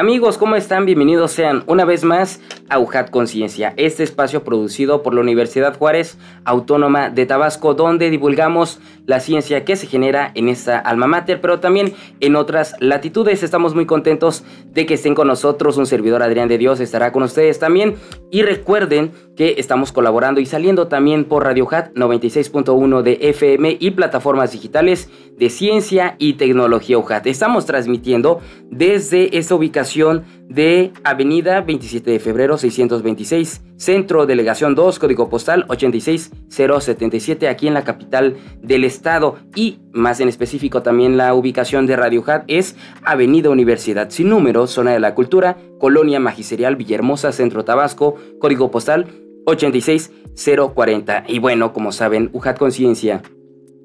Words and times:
Amigos, 0.00 0.38
¿cómo 0.38 0.56
están? 0.56 0.86
Bienvenidos 0.86 1.32
sean 1.32 1.62
una 1.66 1.84
vez 1.84 2.04
más 2.04 2.40
a 2.70 2.78
UJAT 2.78 3.10
Conciencia, 3.10 3.74
este 3.76 4.02
espacio 4.02 4.42
producido 4.44 5.02
por 5.02 5.12
la 5.12 5.20
Universidad 5.20 5.76
Juárez 5.76 6.16
Autónoma 6.46 7.10
de 7.10 7.26
Tabasco, 7.26 7.74
donde 7.74 8.08
divulgamos 8.08 8.80
la 9.04 9.20
ciencia 9.20 9.62
que 9.62 9.76
se 9.76 9.86
genera 9.86 10.30
en 10.34 10.48
esta 10.48 10.78
alma 10.78 11.06
mater, 11.06 11.42
pero 11.42 11.60
también 11.60 11.92
en 12.20 12.34
otras 12.34 12.76
latitudes. 12.80 13.42
Estamos 13.42 13.74
muy 13.74 13.84
contentos 13.84 14.42
de 14.72 14.86
que 14.86 14.94
estén 14.94 15.14
con 15.14 15.26
nosotros. 15.26 15.76
Un 15.76 15.84
servidor 15.84 16.22
Adrián 16.22 16.48
de 16.48 16.56
Dios 16.56 16.80
estará 16.80 17.12
con 17.12 17.24
ustedes 17.24 17.58
también. 17.58 17.96
Y 18.30 18.42
recuerden 18.42 19.12
que 19.36 19.56
estamos 19.58 19.92
colaborando 19.92 20.40
y 20.40 20.46
saliendo 20.46 20.86
también 20.86 21.24
por 21.24 21.44
Radio 21.44 21.68
Hat 21.70 21.92
96.1 21.94 23.02
de 23.02 23.18
FM 23.20 23.76
y 23.80 23.90
plataformas 23.90 24.52
digitales 24.52 25.10
de 25.36 25.50
ciencia 25.50 26.14
y 26.18 26.34
tecnología 26.34 26.98
UJAT. 26.98 27.26
Estamos 27.26 27.66
transmitiendo 27.66 28.40
desde 28.70 29.36
esta 29.36 29.56
ubicación 29.56 29.89
de 30.48 30.92
Avenida 31.02 31.60
27 31.62 32.10
de 32.10 32.20
Febrero 32.20 32.56
626, 32.56 33.62
Centro 33.76 34.26
Delegación 34.26 34.76
2, 34.76 34.98
Código 35.00 35.28
Postal 35.28 35.64
86077, 35.68 37.48
aquí 37.48 37.66
en 37.66 37.74
la 37.74 37.82
capital 37.82 38.36
del 38.62 38.84
estado. 38.84 39.36
Y 39.56 39.80
más 39.92 40.20
en 40.20 40.28
específico 40.28 40.82
también 40.82 41.16
la 41.16 41.34
ubicación 41.34 41.86
de 41.86 41.96
Radio 41.96 42.22
Hat 42.24 42.44
es 42.46 42.76
Avenida 43.02 43.50
Universidad 43.50 44.10
Sin 44.10 44.28
Número, 44.28 44.68
Zona 44.68 44.92
de 44.92 45.00
la 45.00 45.14
Cultura, 45.14 45.56
Colonia 45.80 46.20
Magisterial 46.20 46.76
Villahermosa, 46.76 47.32
Centro 47.32 47.64
Tabasco, 47.64 48.14
Código 48.38 48.70
Postal 48.70 49.06
86040. 49.46 51.24
Y 51.26 51.40
bueno, 51.40 51.72
como 51.72 51.90
saben, 51.90 52.30
UJAT 52.32 52.58
Conciencia 52.58 53.22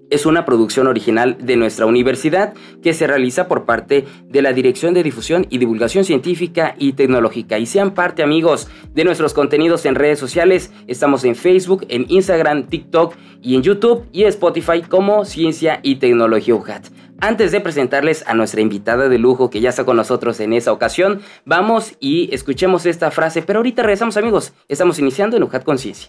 es 0.10 0.26
una 0.26 0.46
producción 0.46 0.88
original 0.88 1.38
de 1.40 1.56
nuestra 1.56 1.86
universidad 1.86 2.54
que 2.82 2.94
se 2.94 3.08
realiza 3.08 3.48
por 3.48 3.66
parte 3.66 4.06
de 4.28 4.42
la 4.42 4.54
Dirección 4.54 4.94
de 4.94 5.04
Difusión 5.04 5.48
y 5.50 5.58
Divulgación 5.58 6.06
Científica 6.06 6.76
y 6.78 6.94
Tecnológica. 6.94 7.58
Y 7.60 7.66
sean 7.66 7.94
parte, 7.94 8.24
amigos, 8.24 8.68
de 8.94 9.04
nuestros 9.04 9.34
contenidos 9.34 9.86
en 9.86 9.96
redes 9.96 10.20
sociales. 10.20 10.72
Estamos 10.88 11.24
en 11.24 11.36
Facebook, 11.36 11.86
en 11.90 12.06
Instagram, 12.10 12.68
TikTok 12.68 13.16
y 13.42 13.56
en 13.56 13.64
YouTube 13.64 14.06
y 14.12 14.24
Spotify 14.24 14.82
como 14.82 15.26
Ciencia 15.26 15.80
y 15.84 15.96
Tecnología 15.96 16.56
UJAT. 16.56 16.88
Antes 17.22 17.54
de 17.54 17.62
presentarles 17.62 18.26
a 18.28 18.34
nuestra 18.34 18.62
invitada 18.62 19.08
de 19.08 19.18
lujo 19.18 19.50
que 19.50 19.62
ya 19.62 19.70
está 19.70 19.86
con 19.86 19.96
nosotros 19.96 20.40
en 20.42 20.52
esa 20.52 20.74
ocasión, 20.74 21.22
vamos 21.46 21.94
y 22.00 22.34
escuchemos 22.34 22.86
esta 22.86 23.10
frase. 23.10 23.42
Pero 23.42 23.60
ahorita 23.60 23.84
regresamos, 23.84 24.18
amigos. 24.18 24.54
Estamos 24.68 25.00
iniciando 25.00 25.38
en 25.38 25.44
UJAT 25.44 25.64
Conciencia. 25.64 26.08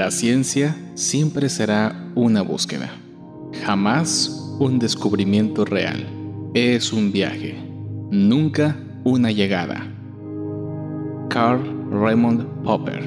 La 0.00 0.10
ciencia 0.10 0.74
siempre 0.94 1.50
será 1.50 1.94
una 2.14 2.40
búsqueda, 2.40 2.90
jamás 3.66 4.56
un 4.58 4.78
descubrimiento 4.78 5.66
real. 5.66 6.06
Es 6.54 6.94
un 6.94 7.12
viaje, 7.12 7.54
nunca 8.10 8.78
una 9.04 9.30
llegada. 9.30 9.86
Carl 11.28 11.60
Raymond 11.90 12.46
Popper 12.64 13.04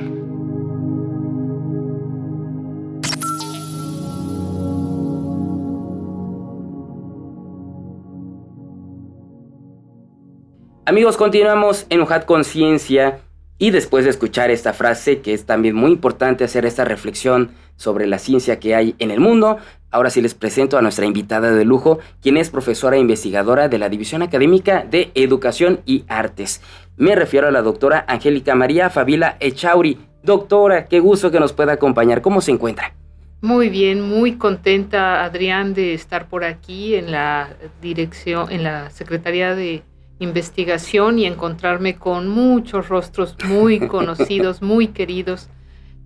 Amigos, 10.85 11.17
continuamos 11.17 11.87
en 11.89 12.01
UJAT 12.01 12.25
Conciencia 12.25 13.19
y 13.63 13.71
después 13.71 14.03
de 14.03 14.09
escuchar 14.09 14.51
esta 14.51 14.73
frase, 14.73 15.21
que 15.21 15.33
es 15.33 15.45
también 15.45 15.73
muy 15.73 15.93
importante 15.93 16.43
hacer 16.43 16.65
esta 16.65 16.83
reflexión 16.83 17.51
sobre 17.77 18.07
la 18.07 18.19
ciencia 18.19 18.59
que 18.59 18.75
hay 18.75 18.93
en 18.99 19.09
el 19.09 19.21
mundo, 19.21 19.55
ahora 19.89 20.09
sí 20.09 20.21
les 20.21 20.33
presento 20.33 20.77
a 20.77 20.81
nuestra 20.81 21.05
invitada 21.05 21.49
de 21.49 21.63
lujo, 21.63 21.99
quien 22.21 22.35
es 22.35 22.49
profesora 22.49 22.97
e 22.97 22.99
investigadora 22.99 23.69
de 23.69 23.77
la 23.77 23.87
División 23.87 24.21
Académica 24.21 24.83
de 24.83 25.11
Educación 25.15 25.79
y 25.85 26.03
Artes. 26.09 26.59
Me 26.97 27.15
refiero 27.15 27.47
a 27.47 27.51
la 27.51 27.61
doctora 27.61 28.03
Angélica 28.09 28.53
María 28.53 28.89
Fabila 28.89 29.37
Echauri. 29.39 29.97
Doctora, 30.23 30.87
qué 30.87 30.99
gusto 30.99 31.31
que 31.31 31.39
nos 31.39 31.53
pueda 31.53 31.71
acompañar. 31.71 32.21
¿Cómo 32.21 32.41
se 32.41 32.51
encuentra? 32.51 32.93
Muy 33.39 33.69
bien, 33.69 34.01
muy 34.01 34.33
contenta, 34.33 35.23
Adrián, 35.23 35.73
de 35.73 35.93
estar 35.93 36.27
por 36.27 36.43
aquí 36.43 36.95
en 36.95 37.13
la 37.13 37.55
dirección, 37.81 38.51
en 38.51 38.63
la 38.63 38.89
Secretaría 38.89 39.55
de 39.55 39.83
investigación 40.23 41.19
y 41.19 41.25
encontrarme 41.25 41.95
con 41.95 42.27
muchos 42.27 42.89
rostros 42.89 43.35
muy 43.45 43.79
conocidos, 43.87 44.61
muy 44.61 44.87
queridos. 44.87 45.49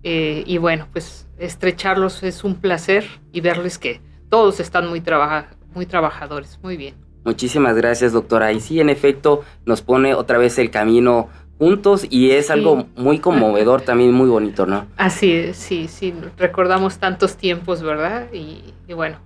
Eh, 0.02 0.44
y 0.46 0.58
bueno, 0.58 0.86
pues 0.92 1.26
estrecharlos 1.38 2.22
es 2.22 2.44
un 2.44 2.56
placer 2.56 3.04
y 3.32 3.40
verles 3.40 3.78
que 3.78 4.00
todos 4.28 4.60
están 4.60 4.88
muy, 4.88 5.02
muy 5.74 5.86
trabajadores. 5.86 6.58
Muy 6.62 6.76
bien. 6.76 6.94
Muchísimas 7.24 7.76
gracias, 7.76 8.12
doctora. 8.12 8.52
Y 8.52 8.60
sí, 8.60 8.80
en 8.80 8.90
efecto, 8.90 9.44
nos 9.66 9.82
pone 9.82 10.14
otra 10.14 10.38
vez 10.38 10.58
el 10.58 10.70
camino 10.70 11.28
juntos 11.58 12.06
y 12.08 12.30
es 12.30 12.50
algo 12.50 12.86
muy 12.96 13.18
conmovedor, 13.18 13.82
también 13.82 14.12
muy 14.12 14.28
bonito, 14.28 14.64
¿no? 14.64 14.86
Así 14.96 15.32
es, 15.32 15.56
sí, 15.56 15.88
sí. 15.88 16.14
Recordamos 16.36 16.98
tantos 16.98 17.36
tiempos, 17.36 17.82
¿verdad? 17.82 18.32
Y, 18.32 18.72
bueno, 18.94 19.18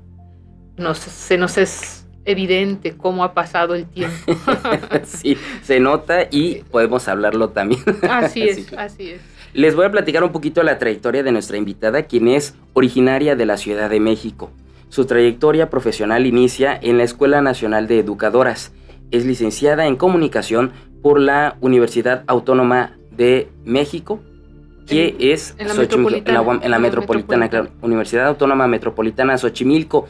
nos, 0.76 0.98
se 0.98 1.36
nos 1.36 1.58
es 1.58 2.01
evidente 2.24 2.96
cómo 2.96 3.24
ha 3.24 3.34
pasado 3.34 3.74
el 3.74 3.86
tiempo. 3.86 4.34
sí, 5.04 5.36
se 5.62 5.80
nota 5.80 6.28
y 6.30 6.62
podemos 6.70 7.08
hablarlo 7.08 7.50
también. 7.50 7.82
Así 8.08 8.42
es, 8.48 8.72
así 8.74 9.10
es. 9.10 9.20
Les 9.54 9.74
voy 9.74 9.84
a 9.84 9.90
platicar 9.90 10.24
un 10.24 10.32
poquito 10.32 10.62
la 10.62 10.78
trayectoria 10.78 11.22
de 11.22 11.30
nuestra 11.30 11.58
invitada, 11.58 12.04
quien 12.04 12.28
es 12.28 12.54
originaria 12.72 13.36
de 13.36 13.44
la 13.44 13.58
Ciudad 13.58 13.90
de 13.90 14.00
México. 14.00 14.50
Su 14.88 15.04
trayectoria 15.04 15.68
profesional 15.68 16.26
inicia 16.26 16.78
en 16.80 16.98
la 16.98 17.04
Escuela 17.04 17.42
Nacional 17.42 17.86
de 17.86 17.98
Educadoras. 17.98 18.72
Es 19.10 19.26
licenciada 19.26 19.86
en 19.86 19.96
comunicación 19.96 20.72
por 21.02 21.20
la 21.20 21.56
Universidad 21.60 22.24
Autónoma 22.26 22.96
de 23.10 23.48
México, 23.64 24.20
que 24.86 25.16
es 25.18 25.54
en 25.58 25.68
la, 25.68 25.74
metropolitana, 25.74 26.60
en 26.62 26.70
la, 26.70 26.78
metropolitana, 26.78 27.50
Universidad 27.82 28.26
Autónoma 28.26 28.66
Metropolitana 28.68 29.38
Xochimilco 29.38 30.08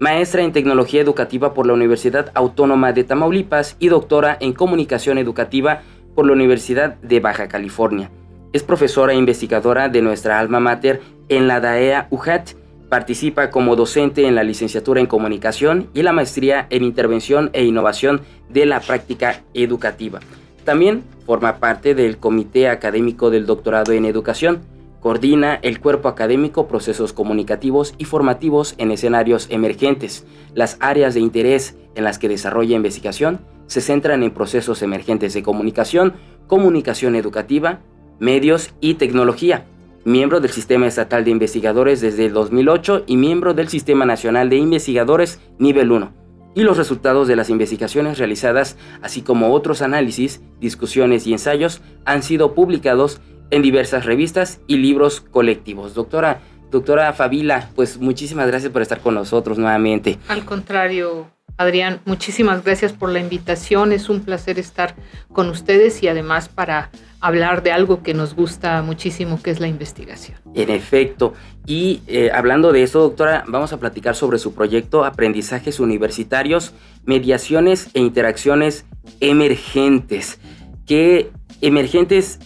maestra 0.00 0.42
en 0.42 0.52
tecnología 0.52 1.00
educativa 1.00 1.54
por 1.54 1.66
la 1.66 1.72
Universidad 1.72 2.30
Autónoma 2.34 2.92
de 2.92 3.04
Tamaulipas 3.04 3.76
y 3.78 3.88
doctora 3.88 4.36
en 4.40 4.52
comunicación 4.52 5.18
educativa 5.18 5.82
por 6.14 6.26
la 6.26 6.32
Universidad 6.32 6.96
de 6.96 7.20
Baja 7.20 7.48
California. 7.48 8.10
Es 8.52 8.62
profesora 8.62 9.12
e 9.12 9.16
investigadora 9.16 9.88
de 9.88 10.02
nuestra 10.02 10.38
alma 10.38 10.60
mater 10.60 11.00
en 11.28 11.48
la 11.48 11.60
DAEA 11.60 12.08
UJAT. 12.10 12.50
Participa 12.88 13.50
como 13.50 13.74
docente 13.74 14.26
en 14.26 14.34
la 14.34 14.44
licenciatura 14.44 15.00
en 15.00 15.06
comunicación 15.06 15.88
y 15.94 16.02
la 16.02 16.12
maestría 16.12 16.66
en 16.70 16.84
intervención 16.84 17.50
e 17.52 17.64
innovación 17.64 18.20
de 18.48 18.66
la 18.66 18.80
práctica 18.80 19.42
educativa. 19.54 20.20
También 20.64 21.02
forma 21.26 21.56
parte 21.56 21.94
del 21.94 22.18
Comité 22.18 22.68
Académico 22.68 23.30
del 23.30 23.46
Doctorado 23.46 23.92
en 23.92 24.04
Educación 24.04 24.60
Coordina 25.04 25.56
el 25.56 25.80
cuerpo 25.80 26.08
académico 26.08 26.66
procesos 26.66 27.12
comunicativos 27.12 27.94
y 27.98 28.06
formativos 28.06 28.74
en 28.78 28.90
escenarios 28.90 29.48
emergentes. 29.50 30.24
Las 30.54 30.78
áreas 30.80 31.12
de 31.12 31.20
interés 31.20 31.76
en 31.94 32.04
las 32.04 32.18
que 32.18 32.26
desarrolla 32.26 32.74
investigación 32.74 33.40
se 33.66 33.82
centran 33.82 34.22
en 34.22 34.30
procesos 34.30 34.80
emergentes 34.80 35.34
de 35.34 35.42
comunicación, 35.42 36.14
comunicación 36.46 37.16
educativa, 37.16 37.80
medios 38.18 38.72
y 38.80 38.94
tecnología. 38.94 39.66
Miembro 40.06 40.40
del 40.40 40.50
Sistema 40.50 40.86
Estatal 40.86 41.22
de 41.22 41.32
Investigadores 41.32 42.00
desde 42.00 42.24
el 42.24 42.32
2008 42.32 43.04
y 43.06 43.18
miembro 43.18 43.52
del 43.52 43.68
Sistema 43.68 44.06
Nacional 44.06 44.48
de 44.48 44.56
Investigadores 44.56 45.38
Nivel 45.58 45.92
1. 45.92 46.12
Y 46.54 46.62
los 46.62 46.78
resultados 46.78 47.28
de 47.28 47.36
las 47.36 47.50
investigaciones 47.50 48.16
realizadas, 48.16 48.78
así 49.02 49.20
como 49.20 49.52
otros 49.52 49.82
análisis, 49.82 50.40
discusiones 50.60 51.26
y 51.26 51.32
ensayos, 51.32 51.82
han 52.06 52.22
sido 52.22 52.54
publicados 52.54 53.20
en 53.50 53.62
diversas 53.62 54.04
revistas 54.04 54.60
y 54.66 54.76
libros 54.78 55.20
colectivos. 55.20 55.94
Doctora, 55.94 56.40
doctora 56.70 57.12
Fabila, 57.12 57.70
pues 57.74 57.98
muchísimas 57.98 58.46
gracias 58.46 58.72
por 58.72 58.82
estar 58.82 59.00
con 59.00 59.14
nosotros 59.14 59.58
nuevamente. 59.58 60.18
Al 60.28 60.44
contrario, 60.44 61.28
Adrián, 61.56 62.00
muchísimas 62.04 62.64
gracias 62.64 62.92
por 62.92 63.10
la 63.10 63.20
invitación. 63.20 63.92
Es 63.92 64.08
un 64.08 64.20
placer 64.20 64.58
estar 64.58 64.96
con 65.32 65.48
ustedes 65.50 66.02
y 66.02 66.08
además 66.08 66.48
para 66.48 66.90
hablar 67.20 67.62
de 67.62 67.70
algo 67.70 68.02
que 68.02 68.12
nos 68.12 68.34
gusta 68.34 68.82
muchísimo, 68.82 69.40
que 69.40 69.50
es 69.50 69.60
la 69.60 69.68
investigación. 69.68 70.36
En 70.54 70.68
efecto, 70.70 71.32
y 71.64 72.02
eh, 72.06 72.30
hablando 72.34 72.72
de 72.72 72.82
eso, 72.82 73.00
doctora, 73.00 73.44
vamos 73.46 73.72
a 73.72 73.78
platicar 73.78 74.16
sobre 74.16 74.38
su 74.38 74.52
proyecto 74.52 75.04
Aprendizajes 75.04 75.78
Universitarios, 75.78 76.72
Mediaciones 77.04 77.88
e 77.94 78.00
Interacciones 78.00 78.84
Emergentes. 79.20 80.40
¿Qué 80.86 81.30
emergentes 81.60 82.40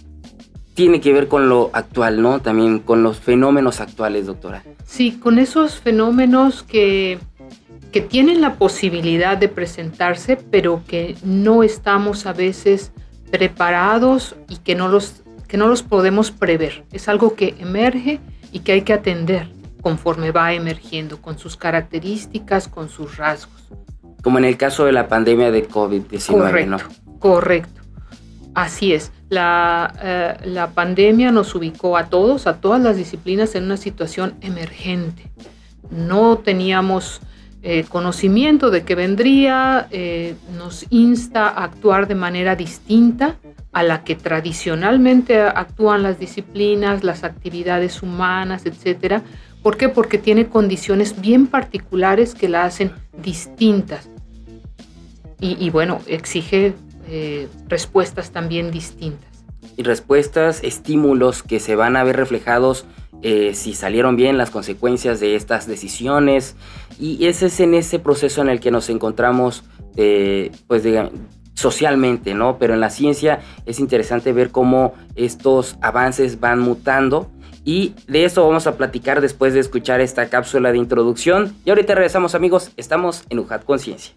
tiene 0.78 1.00
que 1.00 1.12
ver 1.12 1.26
con 1.26 1.48
lo 1.48 1.70
actual, 1.72 2.22
¿no? 2.22 2.38
También 2.38 2.78
con 2.78 3.02
los 3.02 3.18
fenómenos 3.18 3.80
actuales, 3.80 4.26
doctora. 4.26 4.62
Sí, 4.86 5.18
con 5.18 5.40
esos 5.40 5.80
fenómenos 5.80 6.62
que, 6.62 7.18
que 7.90 8.00
tienen 8.00 8.40
la 8.40 8.54
posibilidad 8.54 9.36
de 9.36 9.48
presentarse, 9.48 10.36
pero 10.36 10.84
que 10.86 11.16
no 11.24 11.64
estamos 11.64 12.26
a 12.26 12.32
veces 12.32 12.92
preparados 13.32 14.36
y 14.48 14.58
que 14.58 14.76
no 14.76 14.86
los, 14.86 15.24
que 15.48 15.56
no 15.56 15.66
los 15.66 15.82
podemos 15.82 16.30
prever. 16.30 16.84
Es 16.92 17.08
algo 17.08 17.34
que 17.34 17.56
emerge 17.58 18.20
y 18.52 18.60
que 18.60 18.70
hay 18.70 18.82
que 18.82 18.92
atender 18.92 19.48
conforme 19.82 20.30
va 20.30 20.52
emergiendo, 20.52 21.20
con 21.20 21.40
sus 21.40 21.56
características, 21.56 22.68
con 22.68 22.88
sus 22.88 23.16
rasgos. 23.16 23.68
Como 24.22 24.38
en 24.38 24.44
el 24.44 24.56
caso 24.56 24.84
de 24.84 24.92
la 24.92 25.08
pandemia 25.08 25.50
de 25.50 25.68
COVID-19, 25.68 26.68
¿no? 26.68 26.78
Correcto. 27.18 27.80
Así 28.54 28.92
es. 28.92 29.10
La, 29.30 29.94
eh, 30.02 30.36
la, 30.46 30.70
pandemia 30.70 31.30
nos 31.30 31.54
ubicó 31.54 31.96
a 31.96 32.06
todos, 32.08 32.46
a 32.46 32.60
todas 32.60 32.80
las 32.80 32.96
disciplinas, 32.96 33.54
en 33.54 33.64
una 33.64 33.76
situación 33.76 34.34
emergente. 34.40 35.30
No 35.90 36.38
teníamos 36.38 37.20
eh, 37.60 37.84
conocimiento 37.88 38.70
de 38.70 38.84
que 38.84 38.94
vendría, 38.94 39.88
eh, 39.90 40.36
nos 40.56 40.86
insta 40.90 41.48
a 41.48 41.64
actuar 41.64 42.06
de 42.06 42.14
manera 42.14 42.54
distinta 42.54 43.36
a 43.72 43.82
la 43.82 44.04
que 44.04 44.14
tradicionalmente 44.14 45.40
actúan 45.40 46.04
las 46.04 46.20
disciplinas, 46.20 47.02
las 47.02 47.24
actividades 47.24 48.00
humanas, 48.00 48.64
etc. 48.64 49.22
¿Por 49.60 49.76
qué? 49.76 49.88
Porque 49.88 50.18
tiene 50.18 50.46
condiciones 50.46 51.20
bien 51.20 51.48
particulares 51.48 52.36
que 52.36 52.48
la 52.48 52.64
hacen 52.64 52.92
distintas. 53.20 54.08
Y 55.40 55.70
bueno, 55.70 56.00
exige 56.06 56.74
eh, 57.08 57.48
respuestas 57.68 58.30
también 58.30 58.70
distintas. 58.70 59.28
Y 59.76 59.82
respuestas, 59.82 60.62
estímulos 60.62 61.42
que 61.42 61.60
se 61.60 61.74
van 61.74 61.96
a 61.96 62.04
ver 62.04 62.16
reflejados 62.16 62.84
eh, 63.22 63.54
si 63.54 63.74
salieron 63.74 64.16
bien 64.16 64.38
las 64.38 64.50
consecuencias 64.50 65.18
de 65.18 65.34
estas 65.34 65.66
decisiones. 65.66 66.54
Y 66.98 67.26
ese 67.26 67.46
es 67.46 67.60
en 67.60 67.74
ese 67.74 67.98
proceso 67.98 68.42
en 68.42 68.48
el 68.48 68.60
que 68.60 68.70
nos 68.70 68.88
encontramos, 68.90 69.64
eh, 69.96 70.52
pues 70.66 70.84
socialmente, 71.54 72.34
¿no? 72.34 72.58
Pero 72.58 72.74
en 72.74 72.80
la 72.80 72.90
ciencia 72.90 73.40
es 73.66 73.80
interesante 73.80 74.32
ver 74.32 74.50
cómo 74.50 74.94
estos 75.16 75.76
avances 75.80 76.38
van 76.40 76.60
mutando. 76.60 77.30
Y 77.64 77.94
de 78.06 78.24
eso 78.24 78.46
vamos 78.46 78.66
a 78.66 78.76
platicar 78.76 79.20
después 79.20 79.54
de 79.54 79.60
escuchar 79.60 80.00
esta 80.00 80.28
cápsula 80.28 80.72
de 80.72 80.78
introducción. 80.78 81.54
Y 81.64 81.70
ahorita 81.70 81.94
regresamos 81.94 82.34
amigos, 82.34 82.70
estamos 82.76 83.24
en 83.28 83.40
UJAT 83.40 83.64
Conciencia. 83.64 84.14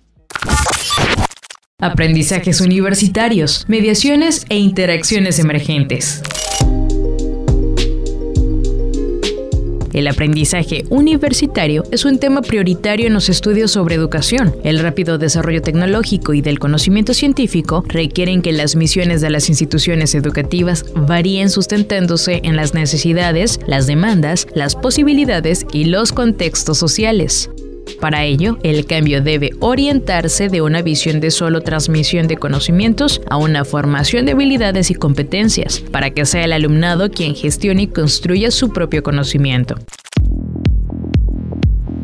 Aprendizajes 1.81 2.61
universitarios, 2.61 3.65
mediaciones 3.67 4.45
e 4.49 4.59
interacciones 4.59 5.39
emergentes. 5.39 6.21
El 9.91 10.07
aprendizaje 10.07 10.85
universitario 10.89 11.83
es 11.91 12.05
un 12.05 12.19
tema 12.19 12.43
prioritario 12.43 13.07
en 13.07 13.13
los 13.13 13.29
estudios 13.29 13.71
sobre 13.71 13.95
educación. 13.95 14.55
El 14.63 14.77
rápido 14.77 15.17
desarrollo 15.17 15.63
tecnológico 15.63 16.35
y 16.35 16.41
del 16.41 16.59
conocimiento 16.59 17.15
científico 17.15 17.83
requieren 17.87 18.43
que 18.43 18.51
las 18.51 18.75
misiones 18.75 19.19
de 19.21 19.31
las 19.31 19.49
instituciones 19.49 20.13
educativas 20.13 20.85
varíen 20.95 21.49
sustentándose 21.49 22.41
en 22.43 22.57
las 22.57 22.75
necesidades, 22.75 23.59
las 23.65 23.87
demandas, 23.87 24.45
las 24.53 24.75
posibilidades 24.75 25.65
y 25.73 25.85
los 25.85 26.13
contextos 26.13 26.77
sociales. 26.77 27.49
Para 27.99 28.25
ello, 28.25 28.57
el 28.63 28.85
cambio 28.85 29.21
debe 29.21 29.51
orientarse 29.59 30.49
de 30.49 30.61
una 30.61 30.81
visión 30.81 31.19
de 31.19 31.31
solo 31.31 31.61
transmisión 31.61 32.27
de 32.27 32.37
conocimientos 32.37 33.21
a 33.29 33.37
una 33.37 33.63
formación 33.63 34.25
de 34.25 34.31
habilidades 34.31 34.89
y 34.89 34.95
competencias, 34.95 35.79
para 35.79 36.09
que 36.09 36.25
sea 36.25 36.45
el 36.45 36.53
alumnado 36.53 37.11
quien 37.11 37.35
gestione 37.35 37.83
y 37.83 37.87
construya 37.87 38.51
su 38.51 38.69
propio 38.69 39.03
conocimiento. 39.03 39.75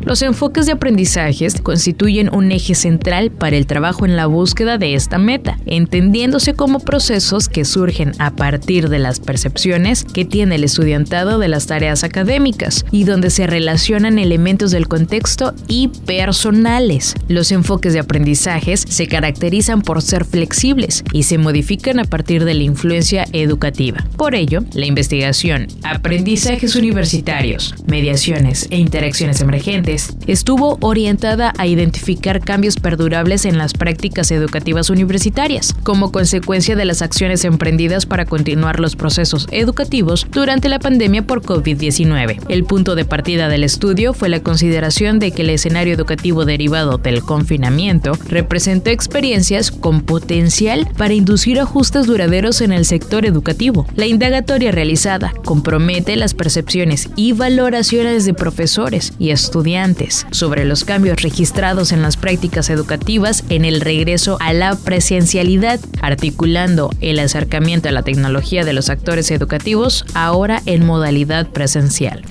Los 0.08 0.22
enfoques 0.22 0.64
de 0.64 0.72
aprendizajes 0.72 1.60
constituyen 1.60 2.34
un 2.34 2.50
eje 2.50 2.74
central 2.74 3.30
para 3.30 3.58
el 3.58 3.66
trabajo 3.66 4.06
en 4.06 4.16
la 4.16 4.24
búsqueda 4.24 4.78
de 4.78 4.94
esta 4.94 5.18
meta, 5.18 5.58
entendiéndose 5.66 6.54
como 6.54 6.80
procesos 6.80 7.50
que 7.50 7.66
surgen 7.66 8.12
a 8.18 8.30
partir 8.30 8.88
de 8.88 9.00
las 9.00 9.20
percepciones 9.20 10.04
que 10.04 10.24
tiene 10.24 10.54
el 10.54 10.64
estudiantado 10.64 11.38
de 11.38 11.48
las 11.48 11.66
tareas 11.66 12.04
académicas 12.04 12.86
y 12.90 13.04
donde 13.04 13.28
se 13.28 13.46
relacionan 13.46 14.18
elementos 14.18 14.70
del 14.70 14.88
contexto 14.88 15.52
y 15.66 15.88
personales. 16.06 17.14
Los 17.28 17.52
enfoques 17.52 17.92
de 17.92 17.98
aprendizajes 17.98 18.86
se 18.88 19.08
caracterizan 19.08 19.82
por 19.82 20.00
ser 20.00 20.24
flexibles 20.24 21.04
y 21.12 21.24
se 21.24 21.36
modifican 21.36 21.98
a 21.98 22.04
partir 22.04 22.46
de 22.46 22.54
la 22.54 22.62
influencia 22.62 23.26
educativa. 23.34 24.06
Por 24.16 24.34
ello, 24.34 24.64
la 24.72 24.86
investigación, 24.86 25.66
aprendizajes 25.82 26.76
universitarios, 26.76 27.74
mediaciones 27.86 28.68
e 28.70 28.78
interacciones 28.78 29.42
emergentes 29.42 29.97
estuvo 30.26 30.78
orientada 30.80 31.52
a 31.58 31.66
identificar 31.66 32.40
cambios 32.40 32.76
perdurables 32.76 33.44
en 33.44 33.58
las 33.58 33.72
prácticas 33.72 34.30
educativas 34.30 34.90
universitarias, 34.90 35.74
como 35.82 36.12
consecuencia 36.12 36.76
de 36.76 36.84
las 36.84 37.02
acciones 37.02 37.44
emprendidas 37.44 38.06
para 38.06 38.24
continuar 38.24 38.80
los 38.80 38.96
procesos 38.96 39.46
educativos 39.50 40.26
durante 40.30 40.68
la 40.68 40.78
pandemia 40.78 41.26
por 41.26 41.42
COVID-19. 41.42 42.40
El 42.48 42.64
punto 42.64 42.94
de 42.94 43.04
partida 43.04 43.48
del 43.48 43.64
estudio 43.64 44.14
fue 44.14 44.28
la 44.28 44.40
consideración 44.40 45.18
de 45.18 45.32
que 45.32 45.42
el 45.42 45.50
escenario 45.50 45.94
educativo 45.94 46.44
derivado 46.44 46.98
del 46.98 47.22
confinamiento 47.22 48.12
representó 48.28 48.90
experiencias 48.90 49.70
con 49.70 50.02
potencial 50.02 50.88
para 50.96 51.14
inducir 51.14 51.60
ajustes 51.60 52.06
duraderos 52.06 52.60
en 52.60 52.72
el 52.72 52.84
sector 52.84 53.24
educativo. 53.26 53.86
La 53.94 54.06
indagatoria 54.06 54.72
realizada 54.72 55.32
compromete 55.44 56.16
las 56.16 56.34
percepciones 56.34 57.08
y 57.16 57.32
valoraciones 57.32 58.24
de 58.24 58.34
profesores 58.34 59.12
y 59.18 59.30
estudiantes 59.30 59.87
sobre 60.30 60.64
los 60.64 60.84
cambios 60.84 61.22
registrados 61.22 61.92
en 61.92 62.02
las 62.02 62.16
prácticas 62.16 62.70
educativas 62.70 63.44
en 63.48 63.64
el 63.64 63.80
regreso 63.80 64.36
a 64.40 64.52
la 64.52 64.76
presencialidad, 64.76 65.80
articulando 66.00 66.90
el 67.00 67.18
acercamiento 67.18 67.88
a 67.88 67.92
la 67.92 68.02
tecnología 68.02 68.64
de 68.64 68.72
los 68.72 68.90
actores 68.90 69.30
educativos 69.30 70.04
ahora 70.14 70.62
en 70.66 70.84
modalidad 70.84 71.48
presencial. 71.48 72.24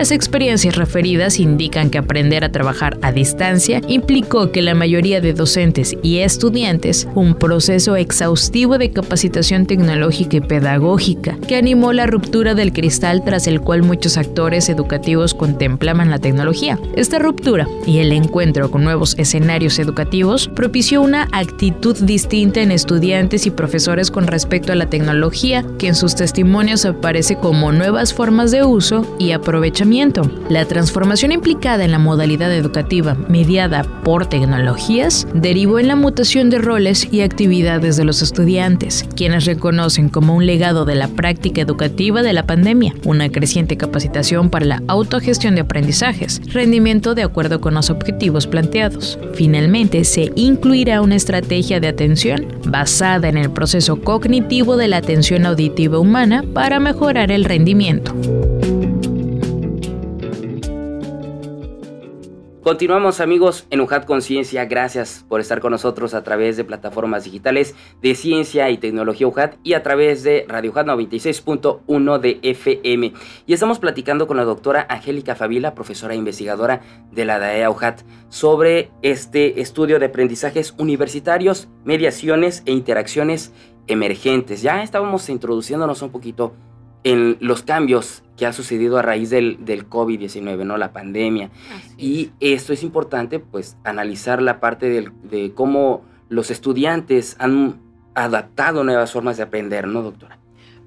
Las 0.00 0.12
experiencias 0.12 0.76
referidas 0.76 1.38
indican 1.38 1.90
que 1.90 1.98
aprender 1.98 2.42
a 2.42 2.50
trabajar 2.50 2.96
a 3.02 3.12
distancia 3.12 3.82
implicó 3.86 4.50
que 4.50 4.62
la 4.62 4.74
mayoría 4.74 5.20
de 5.20 5.34
docentes 5.34 5.94
y 6.02 6.20
estudiantes 6.20 7.06
un 7.14 7.34
proceso 7.34 7.96
exhaustivo 7.96 8.78
de 8.78 8.92
capacitación 8.92 9.66
tecnológica 9.66 10.38
y 10.38 10.40
pedagógica 10.40 11.36
que 11.46 11.56
animó 11.56 11.92
la 11.92 12.06
ruptura 12.06 12.54
del 12.54 12.72
cristal 12.72 13.22
tras 13.26 13.46
el 13.46 13.60
cual 13.60 13.82
muchos 13.82 14.16
actores 14.16 14.70
educativos 14.70 15.34
contemplaban 15.34 16.08
la 16.08 16.18
tecnología. 16.18 16.78
Esta 16.96 17.18
ruptura 17.18 17.68
y 17.86 17.98
el 17.98 18.12
encuentro 18.12 18.70
con 18.70 18.84
nuevos 18.84 19.18
escenarios 19.18 19.78
educativos 19.78 20.48
propició 20.48 21.02
una 21.02 21.28
actitud 21.32 21.94
distinta 21.98 22.62
en 22.62 22.70
estudiantes 22.70 23.44
y 23.44 23.50
profesores 23.50 24.10
con 24.10 24.26
respecto 24.26 24.72
a 24.72 24.76
la 24.76 24.88
tecnología 24.88 25.62
que 25.78 25.88
en 25.88 25.94
sus 25.94 26.14
testimonios 26.14 26.86
aparece 26.86 27.36
como 27.36 27.70
nuevas 27.70 28.14
formas 28.14 28.50
de 28.50 28.64
uso 28.64 29.04
y 29.18 29.32
aprovechamiento 29.32 29.89
la 30.48 30.64
transformación 30.66 31.32
implicada 31.32 31.84
en 31.84 31.90
la 31.90 31.98
modalidad 31.98 32.54
educativa 32.54 33.16
mediada 33.28 33.82
por 34.04 34.26
tecnologías 34.26 35.26
derivó 35.34 35.80
en 35.80 35.88
la 35.88 35.96
mutación 35.96 36.48
de 36.48 36.58
roles 36.58 37.08
y 37.10 37.22
actividades 37.22 37.96
de 37.96 38.04
los 38.04 38.22
estudiantes, 38.22 39.04
quienes 39.16 39.46
reconocen 39.46 40.08
como 40.08 40.36
un 40.36 40.46
legado 40.46 40.84
de 40.84 40.94
la 40.94 41.08
práctica 41.08 41.60
educativa 41.60 42.22
de 42.22 42.32
la 42.32 42.46
pandemia, 42.46 42.94
una 43.04 43.30
creciente 43.30 43.76
capacitación 43.76 44.48
para 44.48 44.64
la 44.64 44.82
autogestión 44.86 45.56
de 45.56 45.62
aprendizajes, 45.62 46.40
rendimiento 46.52 47.16
de 47.16 47.24
acuerdo 47.24 47.60
con 47.60 47.74
los 47.74 47.90
objetivos 47.90 48.46
planteados. 48.46 49.18
Finalmente, 49.34 50.04
se 50.04 50.30
incluirá 50.36 51.02
una 51.02 51.16
estrategia 51.16 51.80
de 51.80 51.88
atención 51.88 52.46
basada 52.66 53.28
en 53.28 53.38
el 53.38 53.50
proceso 53.50 54.00
cognitivo 54.00 54.76
de 54.76 54.86
la 54.86 54.98
atención 54.98 55.46
auditiva 55.46 55.98
humana 55.98 56.44
para 56.54 56.78
mejorar 56.78 57.32
el 57.32 57.44
rendimiento. 57.44 58.14
Continuamos 62.70 63.20
amigos 63.20 63.66
en 63.70 63.80
UJAT 63.80 64.04
Conciencia, 64.04 64.64
gracias 64.64 65.24
por 65.28 65.40
estar 65.40 65.60
con 65.60 65.72
nosotros 65.72 66.14
a 66.14 66.22
través 66.22 66.56
de 66.56 66.62
plataformas 66.62 67.24
digitales 67.24 67.74
de 68.00 68.14
ciencia 68.14 68.70
y 68.70 68.78
tecnología 68.78 69.26
UJAT 69.26 69.56
y 69.64 69.72
a 69.72 69.82
través 69.82 70.22
de 70.22 70.44
Radio 70.46 70.70
UJAT 70.70 70.86
96.1 70.86 72.18
de 72.20 72.38
FM. 72.44 73.12
Y 73.44 73.52
estamos 73.52 73.80
platicando 73.80 74.28
con 74.28 74.36
la 74.36 74.44
doctora 74.44 74.86
Angélica 74.88 75.34
Favila, 75.34 75.74
profesora 75.74 76.14
e 76.14 76.18
investigadora 76.18 76.80
de 77.10 77.24
la 77.24 77.40
DAEA 77.40 77.70
UJAT, 77.70 78.02
sobre 78.28 78.92
este 79.02 79.60
estudio 79.60 79.98
de 79.98 80.06
aprendizajes 80.06 80.72
universitarios, 80.78 81.66
mediaciones 81.84 82.62
e 82.66 82.70
interacciones 82.70 83.52
emergentes. 83.88 84.62
Ya 84.62 84.84
estábamos 84.84 85.28
introduciéndonos 85.28 86.02
un 86.02 86.10
poquito 86.10 86.54
en 87.04 87.36
los 87.40 87.62
cambios 87.62 88.22
que 88.36 88.46
ha 88.46 88.52
sucedido 88.52 88.98
a 88.98 89.02
raíz 89.02 89.30
del, 89.30 89.64
del 89.64 89.88
COVID-19, 89.88 90.64
¿no? 90.64 90.76
La 90.76 90.92
pandemia. 90.92 91.50
y 91.96 92.30
esto 92.40 92.72
es 92.72 92.82
importante, 92.82 93.38
pues, 93.38 93.76
analizar 93.84 94.42
la 94.42 94.60
parte 94.60 94.88
de 95.22 95.52
cómo 95.54 96.04
los 96.28 96.50
estudiantes 96.50 97.36
han 97.38 97.80
adaptado 98.14 98.84
nuevas 98.84 99.12
formas 99.12 99.36
de 99.36 99.42
aprender, 99.42 99.86
¿no, 99.86 100.02
doctora? 100.02 100.38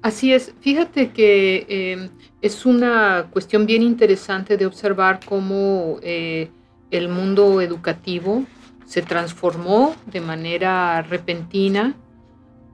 Así 0.04 0.34
es. 0.34 0.52
Fíjate 0.60 1.12
que 1.12 1.64
em, 1.68 2.10
es 2.42 2.66
una 2.66 3.28
cuestión 3.30 3.64
bien 3.64 3.82
interesante 3.82 4.58
de 4.58 4.66
observar 4.66 5.20
cómo 5.24 5.98
eh, 6.02 6.50
el 6.90 7.08
mundo 7.08 7.62
educativo 7.62 8.44
se 8.84 9.00
transformó 9.00 9.94
de 10.04 10.20
manera 10.20 11.00
repentina 11.00 11.94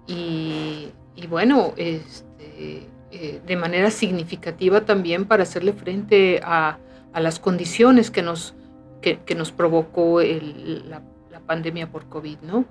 y, 0.09 0.89
y 1.15 1.27
bueno, 1.29 1.73
este, 1.77 2.89
eh, 3.13 3.41
de 3.45 3.57
manera 3.57 3.91
significativa 3.91 4.83
también 4.83 5.25
para 5.25 5.43
hacerle 5.43 5.73
frente 5.73 6.41
a, 6.45 6.79
las 7.15 7.41
condiciones 7.41 8.09
que 8.11 8.23
nos, 8.23 8.55
que, 9.01 9.19
nos 9.35 9.51
provocó 9.51 10.21
la, 10.21 11.03
pandemia 11.47 11.91
por 11.91 12.05
COVID. 12.09 12.39
¿no? 12.43 12.65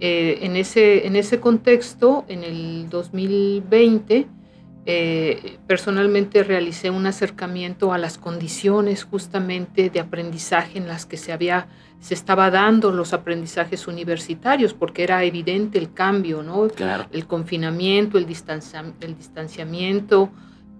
Eh, 0.00 0.38
en, 0.40 0.56
ese, 0.56 1.06
en 1.06 1.16
ese 1.16 1.38
contexto, 1.40 2.24
en 2.28 2.42
el 2.44 2.88
2020, 2.88 4.26
eh, 4.84 5.58
personalmente 5.68 6.42
realicé 6.42 6.90
un 6.90 7.06
acercamiento 7.06 7.92
a 7.92 7.98
las 7.98 8.18
condiciones 8.18 9.04
justamente 9.04 9.90
de 9.90 10.00
aprendizaje 10.00 10.78
en 10.78 10.88
las 10.88 11.06
que 11.06 11.16
se 11.16 11.32
había 11.32 11.68
se 12.00 12.14
estaba 12.14 12.50
dando 12.50 12.90
los 12.90 13.12
aprendizajes 13.12 13.86
universitarios 13.86 14.74
porque 14.74 15.04
era 15.04 15.22
evidente 15.22 15.78
el 15.78 15.92
cambio, 15.92 16.42
¿no? 16.42 16.66
El 17.12 17.26
confinamiento, 17.28 18.18
el, 18.18 18.26
el 19.00 19.16
distanciamiento, 19.16 20.28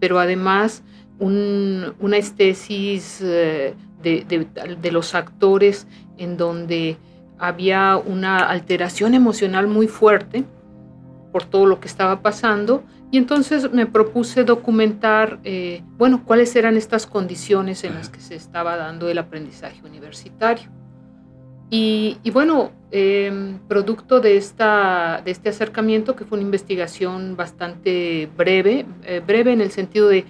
pero 0.01 0.19
además 0.19 0.83
una 1.21 2.17
estesis 2.17 3.21
eh, 3.23 3.77
de, 4.03 4.49
de, 4.81 4.91
los 4.91 5.15
actores 5.15 5.87
en 6.19 6.37
donde 6.37 6.97
había 7.39 7.97
una 7.97 8.39
alteración 8.39 9.15
emocional 9.15 9.69
muy 9.69 9.87
fuerte 9.87 10.43
por 11.31 11.45
todo 11.45 11.67
lo 11.67 11.79
que 11.79 11.87
estaba 11.87 12.21
pasando 12.21 12.83
y 13.12 13.19
entonces 13.19 13.71
me 13.71 13.85
propuse 13.85 14.42
documentar, 14.42 15.38
eh, 15.45 15.83
bueno, 15.99 16.25
cuáles 16.25 16.57
eran 16.57 16.78
estas 16.78 17.07
condiciones 17.07 17.85
en 17.85 17.92
las 17.92 18.09
que 18.09 18.21
se 18.21 18.35
estaba 18.35 18.76
dando 18.76 19.07
el 19.11 19.19
aprendizaje 19.19 19.83
universitario. 19.85 20.71
Y, 21.69 22.19
bueno, 22.33 22.73
em, 22.90 23.59
producto 23.69 24.21
de, 24.21 24.38
esta, 24.38 25.21
de 25.25 25.31
este 25.31 25.50
acercamiento, 25.50 26.16
que 26.16 26.25
fue 26.25 26.38
una 26.38 26.47
investigación 26.47 27.37
bastante 27.37 28.31
breve, 28.35 28.87
eh, 29.04 29.23
breve 29.26 29.52
en 29.52 29.61
el 29.61 29.71
sentido 29.71 30.09
de 30.09 30.25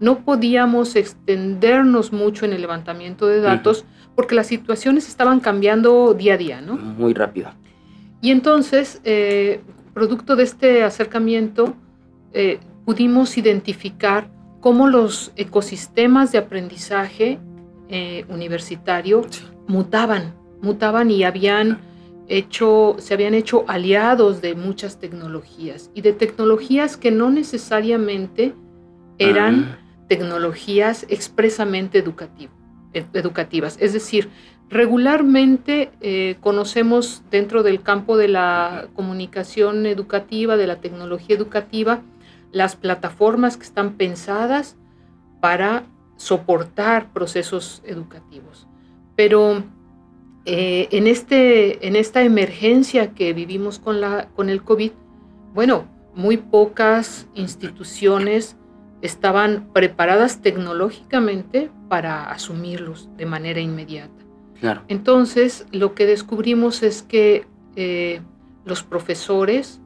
no 0.00 0.24
podíamos 0.24 0.96
extendernos 0.96 2.12
mucho 2.12 2.46
en 2.46 2.54
el 2.54 2.62
levantamiento 2.62 3.26
de 3.26 3.40
datos 3.40 3.84
porque 4.14 4.34
las 4.34 4.46
situaciones 4.46 5.06
estaban 5.06 5.40
cambiando 5.40 6.14
día 6.14 6.34
a 6.34 6.36
día, 6.38 6.60
¿no? 6.62 6.76
Muy 6.76 7.12
rápido. 7.12 7.50
Y 8.22 8.30
entonces, 8.30 9.02
eh, 9.04 9.60
producto 9.92 10.36
de 10.36 10.44
este 10.44 10.82
acercamiento, 10.82 11.76
eh, 12.32 12.60
pudimos 12.84 13.36
identificar 13.38 14.30
cómo 14.60 14.88
los 14.88 15.32
ecosistemas 15.36 16.32
de 16.32 16.38
aprendizaje 16.38 17.38
eh, 17.88 18.24
universitario 18.28 19.26
mutaban, 19.66 20.34
mutaban 20.60 21.10
y 21.10 21.24
habían 21.24 21.80
hecho, 22.28 22.96
se 22.98 23.14
habían 23.14 23.34
hecho 23.34 23.64
aliados 23.68 24.40
de 24.40 24.54
muchas 24.54 25.00
tecnologías 25.00 25.90
y 25.94 26.02
de 26.02 26.12
tecnologías 26.12 26.96
que 26.96 27.10
no 27.10 27.30
necesariamente 27.30 28.54
eran 29.18 29.64
ah. 29.64 30.06
tecnologías 30.08 31.04
expresamente 31.08 31.98
educativas. 32.94 33.76
Es 33.80 33.92
decir, 33.92 34.30
regularmente 34.70 35.90
eh, 36.00 36.36
conocemos 36.40 37.22
dentro 37.30 37.62
del 37.62 37.82
campo 37.82 38.16
de 38.16 38.28
la 38.28 38.88
comunicación 38.94 39.84
educativa, 39.86 40.56
de 40.56 40.68
la 40.68 40.76
tecnología 40.76 41.36
educativa, 41.36 42.02
las 42.52 42.76
plataformas 42.76 43.56
que 43.56 43.64
están 43.64 43.94
pensadas 43.94 44.76
para 45.40 45.84
soportar 46.16 47.12
procesos 47.12 47.82
educativos. 47.84 48.66
Pero 49.16 49.62
eh, 50.44 50.88
en, 50.90 51.06
este, 51.06 51.86
en 51.86 51.96
esta 51.96 52.22
emergencia 52.22 53.14
que 53.14 53.32
vivimos 53.32 53.78
con, 53.78 54.00
la, 54.00 54.28
con 54.28 54.48
el 54.48 54.62
COVID, 54.62 54.92
bueno, 55.54 55.86
muy 56.14 56.36
pocas 56.36 57.28
instituciones 57.34 58.56
estaban 59.02 59.70
preparadas 59.72 60.42
tecnológicamente 60.42 61.70
para 61.88 62.30
asumirlos 62.30 63.08
de 63.16 63.26
manera 63.26 63.60
inmediata. 63.60 64.12
Entonces, 64.88 65.66
lo 65.72 65.94
que 65.94 66.04
descubrimos 66.04 66.82
es 66.82 67.02
que 67.02 67.46
eh, 67.76 68.20
los 68.66 68.82
profesores, 68.82 69.79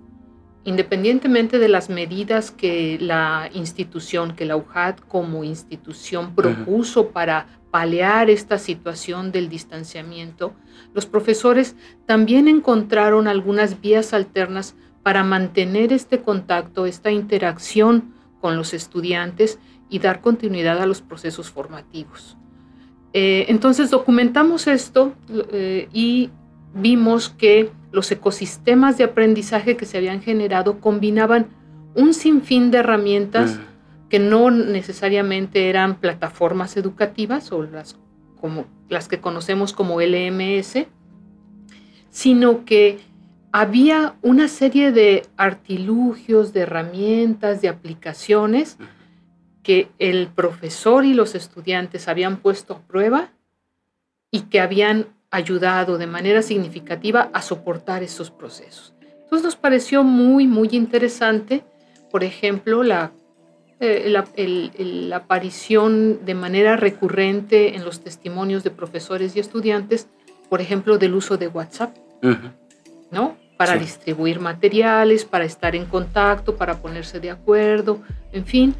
independientemente 0.64 1.58
de 1.58 1.68
las 1.68 1.90
medidas 1.90 2.50
que 2.50 2.98
la 3.00 3.50
institución, 3.52 4.34
que 4.34 4.46
la 4.46 4.56
UJAT 4.56 5.00
como 5.08 5.44
institución 5.44 6.34
propuso 6.34 7.10
para 7.10 7.46
paliar 7.70 8.30
esta 8.30 8.58
situación 8.58 9.30
del 9.30 9.48
distanciamiento, 9.48 10.54
los 10.94 11.06
profesores 11.06 11.76
también 12.06 12.48
encontraron 12.48 13.28
algunas 13.28 13.80
vías 13.80 14.14
alternas 14.14 14.74
para 15.02 15.22
mantener 15.22 15.92
este 15.92 16.20
contacto, 16.22 16.86
esta 16.86 17.10
interacción 17.10 18.14
con 18.40 18.56
los 18.56 18.72
estudiantes 18.72 19.58
y 19.90 19.98
dar 19.98 20.20
continuidad 20.22 20.80
a 20.80 20.86
los 20.86 21.02
procesos 21.02 21.50
formativos. 21.50 22.36
Eh, 23.12 23.46
entonces 23.48 23.90
documentamos 23.90 24.66
esto 24.66 25.14
eh, 25.52 25.88
y 25.92 26.30
vimos 26.74 27.28
que 27.28 27.70
los 27.94 28.10
ecosistemas 28.10 28.98
de 28.98 29.04
aprendizaje 29.04 29.76
que 29.76 29.86
se 29.86 29.96
habían 29.98 30.20
generado 30.20 30.80
combinaban 30.80 31.46
un 31.94 32.12
sinfín 32.12 32.72
de 32.72 32.78
herramientas 32.78 33.54
mm. 33.54 34.08
que 34.08 34.18
no 34.18 34.50
necesariamente 34.50 35.68
eran 35.68 36.00
plataformas 36.00 36.76
educativas 36.76 37.52
o 37.52 37.62
las, 37.62 37.96
como, 38.40 38.66
las 38.88 39.06
que 39.06 39.20
conocemos 39.20 39.72
como 39.72 40.00
LMS, 40.00 40.88
sino 42.10 42.64
que 42.64 42.98
había 43.52 44.16
una 44.22 44.48
serie 44.48 44.90
de 44.90 45.22
artilugios, 45.36 46.52
de 46.52 46.62
herramientas, 46.62 47.62
de 47.62 47.68
aplicaciones 47.68 48.76
que 49.62 49.88
el 50.00 50.26
profesor 50.26 51.04
y 51.04 51.14
los 51.14 51.36
estudiantes 51.36 52.08
habían 52.08 52.38
puesto 52.38 52.74
a 52.74 52.80
prueba 52.80 53.30
y 54.32 54.42
que 54.42 54.60
habían 54.60 55.13
ayudado 55.34 55.98
de 55.98 56.06
manera 56.06 56.42
significativa 56.42 57.30
a 57.32 57.42
soportar 57.42 58.02
esos 58.02 58.30
procesos. 58.30 58.94
Entonces 59.00 59.44
nos 59.44 59.56
pareció 59.56 60.04
muy, 60.04 60.46
muy 60.46 60.68
interesante, 60.72 61.64
por 62.10 62.22
ejemplo, 62.22 62.82
la, 62.82 63.12
eh, 63.80 64.08
la, 64.08 65.16
aparición 65.16 66.24
de 66.24 66.34
manera 66.34 66.76
recurrente 66.76 67.74
en 67.74 67.84
los 67.84 68.00
testimonios 68.00 68.62
de 68.62 68.70
profesores 68.70 69.34
y 69.34 69.40
estudiantes, 69.40 70.08
por 70.48 70.60
ejemplo, 70.60 70.98
del 70.98 71.14
uso 71.14 71.36
de 71.36 71.48
WhatsApp, 71.48 71.96
¿no? 73.10 73.36
Para 73.56 73.76
distribuir 73.76 74.40
materiales, 74.40 75.24
para 75.24 75.44
estar 75.44 75.74
en 75.74 75.86
contacto, 75.86 76.56
para 76.56 76.78
ponerse 76.78 77.18
de 77.18 77.30
acuerdo, 77.30 78.00
en 78.32 78.44
fin 78.46 78.74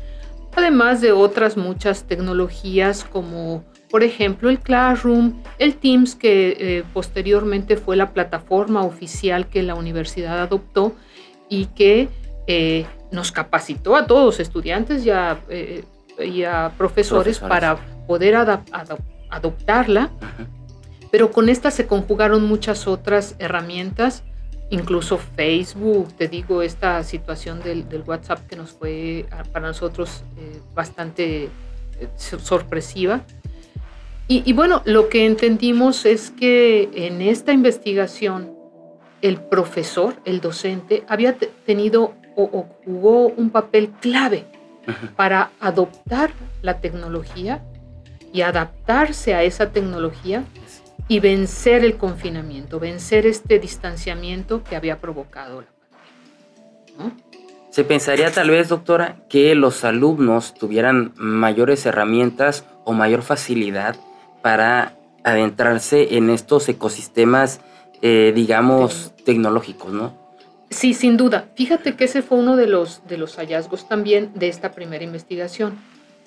además 0.57 1.01
de 1.01 1.13
otras 1.13 1.57
muchas 1.57 2.05
tecnologías 2.05 3.05
como 3.05 3.65
por 3.95 4.03
ejemplo 4.03 4.51
el 4.51 4.59
Classroom, 4.59 5.41
el 5.61 5.77
Teams 5.77 6.17
que 6.17 6.57
eh, 6.59 6.85
posteriormente 6.93 7.77
fue 7.77 7.95
la 7.95 8.13
plataforma 8.13 8.83
oficial 8.83 9.47
que 9.47 9.63
la 9.63 9.77
universidad 9.77 10.41
adoptó 10.41 10.97
y 11.49 11.67
que 11.67 12.09
eh, 12.49 12.87
nos 13.13 13.31
capacitó 13.31 13.95
a 13.95 14.09
todos, 14.09 14.41
estudiantes 14.41 15.07
y 15.07 15.11
a, 15.11 15.39
eh, 15.49 15.85
profesores, 16.77 17.39
para 17.39 17.77
poder 18.09 18.35
adoptarla. 19.31 20.11
Pero 21.13 21.31
con 21.31 21.49
esta 21.49 21.71
se 21.71 21.87
conjugaron 21.87 22.45
muchas 22.45 22.89
otras 22.89 23.37
herramientas 23.39 24.25
incluso 24.71 25.19
Facebook, 25.19 26.13
te 26.15 26.27
digo, 26.27 26.63
esta 26.63 27.05
situación 27.05 27.63
del, 27.63 27.87
WhatsApp 28.05 28.45
que 28.49 28.57
nos 28.57 28.73
fue 28.73 29.27
ah, 29.31 29.45
para 29.53 29.69
nosotros 29.69 30.25
bastante 30.75 31.49
sorpresiva. 32.17 33.25
Y, 34.27 34.53
bueno, 34.55 34.81
lo 34.87 35.11
que 35.11 35.27
entendimos 35.27 36.07
es 36.07 36.31
que 36.31 36.89
en 36.95 37.21
esta 37.21 37.53
investigación 37.53 38.55
el 39.21 39.37
profesor, 39.39 40.17
el 40.25 40.41
docente, 40.41 41.05
había 41.09 41.37
tenido 41.67 42.15
o, 42.35 42.67
jugó 42.85 43.29
un 43.29 43.51
papel 43.51 43.91
clave 44.01 44.47
para 45.15 45.51
adoptar 45.61 46.31
la 46.63 46.81
tecnología 46.81 47.63
y 48.33 48.41
adaptarse 48.41 49.35
a 49.35 49.43
esa 49.43 49.71
tecnología 49.71 50.43
y 51.07 51.21
vencer 51.21 51.85
el 51.85 51.97
confinamiento, 51.97 52.81
vencer 52.81 53.27
este 53.27 53.59
distanciamiento 53.59 54.65
que 54.65 54.75
había 54.75 55.01
provocado 55.01 55.61
la 55.61 55.69
pandemia. 56.97 57.25
Se 57.71 57.85
pensaría 57.85 58.31
tal 58.33 58.51
vez, 58.51 58.69
doctora, 58.71 59.17
que 59.29 59.55
los 59.55 59.85
alumnos 59.85 60.55
tuvieran 60.55 61.13
mayores 61.17 61.85
herramientas 61.85 62.65
o 62.85 62.95
mayor 62.95 63.23
facilidad 63.23 63.97
para 64.45 64.93
adentrarse 65.23 66.19
en 66.19 66.29
estos 66.29 66.69
ecosistemas, 66.69 67.63
eh, 68.03 68.31
digamos, 68.35 69.15
tecnológicos, 69.25 69.91
¿no? 69.91 70.13
Sí, 70.69 70.93
sin 70.93 71.17
duda. 71.17 71.47
Fíjate 71.55 71.97
que 71.97 72.05
ese 72.05 72.21
fue 72.21 72.37
uno 72.37 72.55
de 72.55 72.67
los, 72.67 73.01
de 73.09 73.17
los 73.17 73.37
hallazgos 73.37 73.89
también 73.89 74.33
de 74.35 74.49
esta 74.49 74.73
primera 74.73 75.03
investigación. 75.03 75.79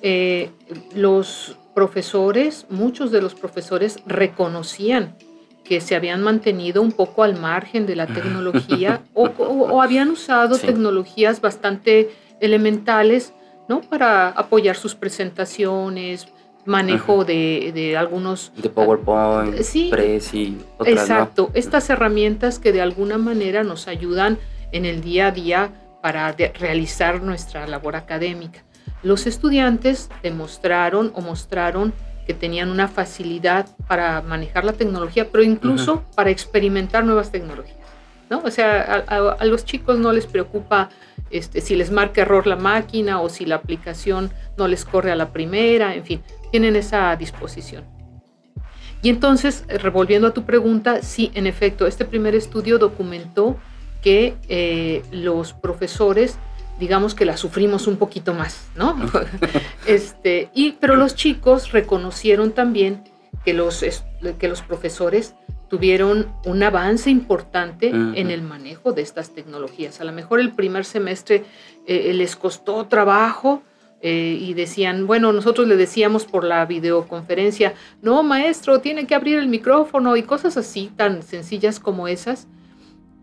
Eh, 0.01 0.49
los 0.95 1.59
profesores, 1.75 2.65
muchos 2.71 3.11
de 3.11 3.21
los 3.21 3.35
profesores 3.35 3.99
reconocían 4.07 5.15
que 5.63 5.79
se 5.79 5.95
habían 5.95 6.23
mantenido 6.23 6.81
un 6.81 6.93
poco 6.93 7.21
al 7.21 7.39
margen 7.39 7.85
de 7.85 7.95
la 7.95 8.07
tecnología 8.07 9.03
o, 9.13 9.79
habían 9.79 10.09
usado 10.09 10.57
tecnologías 10.57 11.39
bastante 11.39 12.09
elementales 12.39 13.33
¿no? 13.69 13.81
para 13.81 14.29
apoyar 14.29 14.75
sus 14.75 14.95
presentaciones, 14.95 16.27
manejo 16.67 17.25
de, 17.25 17.95
algunos... 17.97 18.51
De 18.55 18.69
PowerPoint, 18.69 19.61
sí, 19.61 19.89
Prezi, 19.89 20.57
otras, 20.77 21.01
Exacto, 21.01 21.49
estas 21.53 21.89
herramientas 21.89 22.59
que 22.59 22.71
de 22.71 22.81
alguna 22.81 23.17
manera 23.17 23.63
nos 23.63 23.87
ayudan 23.87 24.37
en 24.71 24.85
el 24.85 25.01
día 25.01 25.27
a 25.27 25.31
día 25.31 25.71
para 26.01 26.31
realizar 26.31 27.21
nuestra 27.21 27.67
labor 27.67 27.95
académica. 27.95 28.63
Los 29.03 29.27
estudiantes 29.27 30.09
demostraron 30.23 31.11
o 31.15 31.21
mostraron 31.21 31.93
que 32.25 32.33
tenían 32.33 32.69
una 32.69 32.87
facilidad 32.87 33.67
para 33.87 34.21
manejar 34.21 34.65
la 34.65 34.73
tecnología, 34.73 35.29
pero 35.31 35.43
incluso 35.43 36.03
para 36.15 36.29
experimentar 36.29 37.05
nuevas 37.05 37.31
tecnologías. 37.31 37.77
¿no? 38.29 38.41
O 38.43 38.51
sea, 38.51 39.05
a, 39.07 39.45
los 39.45 39.63
chicos 39.63 39.97
no 39.97 40.11
les 40.11 40.25
preocupa 40.25 40.89
este, 41.29 41.61
si 41.61 41.75
les 41.75 41.91
marca 41.91 42.21
error 42.21 42.47
la 42.47 42.55
máquina 42.55 43.21
o 43.21 43.29
si 43.29 43.45
la 43.45 43.55
aplicación 43.55 44.31
no 44.57 44.67
les 44.67 44.85
corre 44.85 45.11
a 45.11 45.15
la 45.15 45.31
primera, 45.31 45.95
en 45.95 46.03
fin, 46.03 46.21
tienen 46.51 46.75
esa 46.75 47.15
disposición. 47.15 47.85
Y 49.01 49.09
entonces, 49.09 49.63
revolviendo 49.67 50.27
a 50.27 50.33
tu 50.33 50.43
pregunta, 50.43 51.01
sí, 51.01 51.31
en 51.35 51.45
efecto, 51.47 51.85
este 51.85 52.03
primer 52.03 52.35
estudio 52.35 52.79
documentó 52.79 53.57
que 54.01 54.35
eh, 54.49 55.03
los 55.11 55.53
profesores 55.53 56.37
digamos 56.79 57.15
que 57.15 57.25
la 57.25 57.37
sufrimos 57.37 57.87
un 57.87 57.97
poquito 57.97 58.33
más, 58.33 58.67
¿no? 58.75 58.95
este, 59.87 60.49
y, 60.53 60.73
pero 60.73 60.95
los 60.95 61.15
chicos 61.15 61.71
reconocieron 61.71 62.51
también 62.51 63.03
que 63.43 63.53
los, 63.53 63.83
que 64.37 64.47
los 64.47 64.61
profesores 64.61 65.35
tuvieron 65.69 66.31
un 66.45 66.63
avance 66.63 67.09
importante 67.09 67.89
en 67.89 68.31
el 68.31 68.41
manejo 68.41 68.93
de 68.93 69.01
estas 69.01 69.31
tecnologías. 69.31 69.99
A 69.99 70.05
lo 70.05 70.13
mejor 70.13 70.39
el 70.39 70.53
primer 70.53 70.85
semestre 70.85 71.43
eh, 71.85 72.13
les 72.13 72.35
costó 72.35 72.85
trabajo 72.85 73.63
eh, 74.01 74.37
y 74.39 74.53
decían, 74.53 75.07
bueno, 75.07 75.33
nosotros 75.33 75.67
le 75.67 75.75
decíamos 75.75 76.25
por 76.25 76.43
la 76.43 76.65
videoconferencia, 76.65 77.73
no, 78.01 78.21
maestro, 78.21 78.79
tiene 78.79 79.07
que 79.07 79.15
abrir 79.15 79.39
el 79.39 79.47
micrófono 79.47 80.15
y 80.15 80.23
cosas 80.23 80.55
así 80.55 80.91
tan 80.95 81.23
sencillas 81.23 81.79
como 81.79 82.07
esas. 82.07 82.47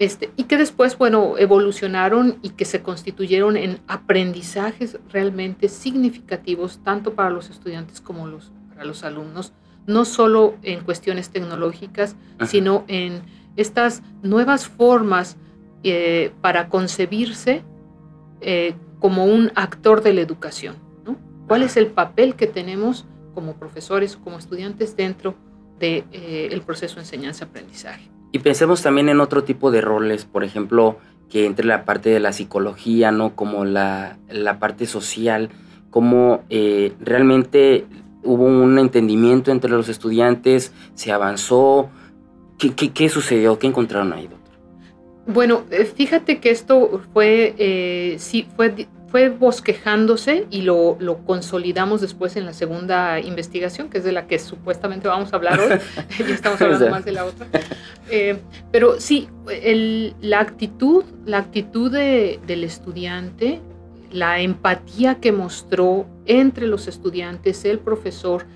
Este, 0.00 0.32
y 0.36 0.44
que 0.44 0.56
después, 0.56 0.98
bueno, 0.98 1.38
evolucionaron 1.38 2.38
y 2.42 2.50
que 2.50 2.64
se 2.64 2.82
constituyeron 2.82 3.56
en 3.56 3.78
aprendizajes 3.86 4.98
realmente 5.08 5.68
significativos, 5.68 6.80
tanto 6.82 7.14
para 7.14 7.30
los 7.30 7.48
estudiantes 7.50 8.00
como 8.00 8.26
los, 8.26 8.50
para 8.70 8.84
los 8.84 9.04
alumnos, 9.04 9.52
no 9.86 10.04
solo 10.04 10.56
en 10.62 10.80
cuestiones 10.80 11.30
tecnológicas, 11.30 12.16
sino 12.46 12.84
en 12.88 13.22
estas 13.56 14.02
nuevas 14.22 14.66
formas 14.66 15.36
eh, 15.84 16.32
para 16.40 16.68
concebirse 16.68 17.62
eh, 18.40 18.74
como 19.04 19.26
un 19.26 19.52
actor 19.54 20.02
de 20.02 20.14
la 20.14 20.22
educación. 20.22 20.76
¿Cuál 21.46 21.62
es 21.62 21.76
el 21.76 21.88
papel 21.88 22.36
que 22.36 22.46
tenemos 22.46 23.04
como 23.34 23.52
profesores, 23.52 24.16
como 24.16 24.38
estudiantes 24.38 24.96
dentro 24.96 25.34
del 25.78 26.04
de, 26.10 26.56
eh, 26.56 26.62
proceso 26.64 26.94
de 26.94 27.02
enseñanza-aprendizaje? 27.02 28.08
Y 28.32 28.38
pensemos 28.38 28.80
también 28.80 29.10
en 29.10 29.20
otro 29.20 29.44
tipo 29.44 29.70
de 29.70 29.82
roles, 29.82 30.24
por 30.24 30.42
ejemplo, 30.42 30.96
que 31.28 31.44
entre 31.44 31.66
la 31.66 31.84
parte 31.84 32.08
de 32.08 32.18
la 32.18 32.32
psicología, 32.32 33.12
¿no? 33.12 33.36
Como 33.36 33.66
la, 33.66 34.16
parte 34.58 34.86
social, 34.86 35.50
como 35.90 36.42
eh, 36.48 36.94
realmente 36.98 37.84
hubo 38.22 38.44
un 38.44 38.78
entendimiento 38.78 39.52
entre 39.52 39.70
los 39.70 39.90
estudiantes, 39.90 40.72
se 40.94 41.12
avanzó. 41.12 41.90
¿Qué, 42.56 42.70
qué, 42.74 43.08
sucedió? 43.10 43.58
¿Qué 43.58 43.66
encontraron 43.66 44.14
ahí, 44.14 44.28
doctor? 44.28 44.54
Bueno, 45.26 45.64
eh, 45.70 45.84
fíjate 45.84 46.38
que 46.38 46.50
esto 46.50 47.02
fue, 47.12 47.54
eh, 47.58 48.16
sí, 48.18 48.46
fue 48.56 48.86
fue 49.14 49.28
bosquejándose 49.28 50.48
y 50.50 50.62
lo, 50.62 50.98
consolidamos 51.24 52.00
después 52.00 52.34
en 52.34 52.46
la 52.46 52.52
segunda 52.52 53.20
investigación, 53.20 53.88
que 53.88 53.98
es 53.98 54.04
de 54.04 54.10
la 54.10 54.26
que 54.26 54.40
supuestamente 54.40 55.06
vamos 55.06 55.32
a 55.32 55.36
hablar 55.36 55.60
hoy. 55.60 55.68
ya 56.18 56.34
estamos 56.34 56.60
hablando 56.60 56.90
más 56.90 57.04
de 57.04 57.12
la 57.12 57.24
otra. 57.24 57.46
Eh, 58.10 58.38
pero 58.72 58.98
sí, 58.98 59.28
la 60.20 60.40
actitud, 60.40 61.04
la 61.26 61.38
actitud 61.38 61.92
del 61.92 62.64
estudiante, 62.64 63.60
la 64.10 64.40
empatía 64.40 65.20
que 65.20 65.30
mostró 65.30 66.06
entre 66.26 66.66
los 66.66 66.88
estudiantes, 66.88 67.64
el 67.64 67.78
profesor, 67.78 68.46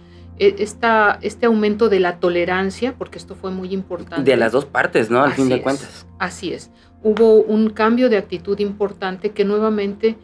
e, 0.40 0.56
esta, 0.58 1.20
este 1.22 1.46
aumento 1.46 1.88
de 1.88 2.00
la 2.00 2.18
tolerancia, 2.18 2.96
porque 2.98 3.18
esto 3.18 3.36
fue 3.36 3.52
muy 3.52 3.72
importante. 3.72 4.28
De 4.28 4.36
las 4.36 4.50
dos 4.50 4.64
partes, 4.64 5.08
¿no? 5.08 5.22
Al 5.22 5.34
fin 5.34 5.50
de 5.50 5.62
cuentas. 5.62 6.04
Así 6.18 6.52
es. 6.52 6.72
Hubo 7.04 7.34
un 7.34 7.70
cambio 7.70 8.08
de 8.10 8.16
actitud 8.16 8.58
importante 8.58 9.30
que 9.30 9.44
nuevamente 9.44 10.18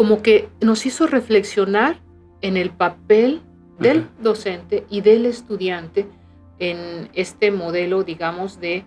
como 0.00 0.22
que 0.22 0.48
nos 0.62 0.86
hizo 0.86 1.06
reflexionar 1.06 2.00
en 2.40 2.56
el 2.56 2.70
papel 2.70 3.42
del 3.78 4.06
docente 4.22 4.86
y 4.88 5.02
del 5.02 5.26
estudiante 5.26 6.06
en 6.58 7.10
este 7.12 7.50
modelo, 7.50 8.02
digamos, 8.02 8.62
de 8.62 8.84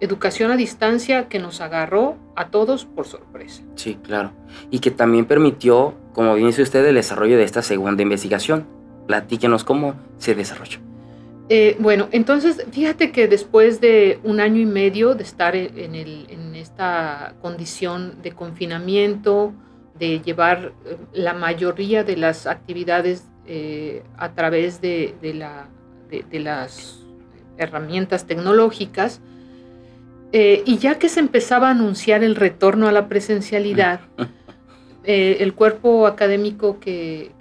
educación 0.00 0.50
a 0.50 0.58
distancia 0.58 1.30
que 1.30 1.38
nos 1.38 1.62
agarró 1.62 2.18
a 2.36 2.50
todos 2.50 2.84
por 2.84 3.06
sorpresa. 3.06 3.62
Sí, 3.74 3.96
claro. 4.02 4.32
Y 4.70 4.80
que 4.80 4.90
también 4.90 5.24
permitió, 5.24 5.94
como 6.12 6.34
bien 6.34 6.48
dice 6.48 6.60
usted, 6.60 6.84
el 6.84 6.96
desarrollo 6.96 7.38
de 7.38 7.44
esta 7.44 7.62
segunda 7.62 8.02
investigación. 8.02 8.66
Platíquenos 9.06 9.64
cómo 9.64 9.94
se 10.18 10.34
desarrolló. 10.34 10.80
Eh, 11.48 11.78
bueno, 11.78 12.08
entonces 12.12 12.66
fíjate 12.70 13.12
que 13.12 13.28
después 13.28 13.80
de 13.80 14.20
un 14.24 14.40
año 14.40 14.60
y 14.60 14.66
medio 14.66 15.14
de 15.14 15.22
estar 15.22 15.56
en, 15.56 15.94
en 15.94 16.54
esta 16.54 17.32
condición 17.40 18.20
de 18.22 18.32
confinamiento, 18.32 19.54
de 20.00 20.20
llevar 20.20 20.72
eh, 20.86 20.96
la 21.12 21.34
mayoría 21.34 22.02
de 22.02 22.16
las 22.16 22.46
actividades 22.46 23.28
eh, 23.46 24.02
a 24.16 24.32
través 24.32 24.80
de, 24.80 25.14
la, 25.22 25.68
de, 26.10 26.40
las 26.40 27.04
herramientas 27.58 28.26
tecnológicas. 28.26 29.20
Eh, 30.32 30.62
y 30.64 30.78
ya 30.78 30.98
que 30.98 31.08
se 31.08 31.20
empezaba 31.20 31.68
a 31.68 31.72
anunciar 31.72 32.24
el 32.24 32.34
retorno 32.34 32.88
a 32.88 32.92
la 32.92 33.08
presencialidad, 33.08 34.00
el 35.04 35.54
cuerpo 35.54 36.06
académico 36.06 36.80
que, 36.80 37.32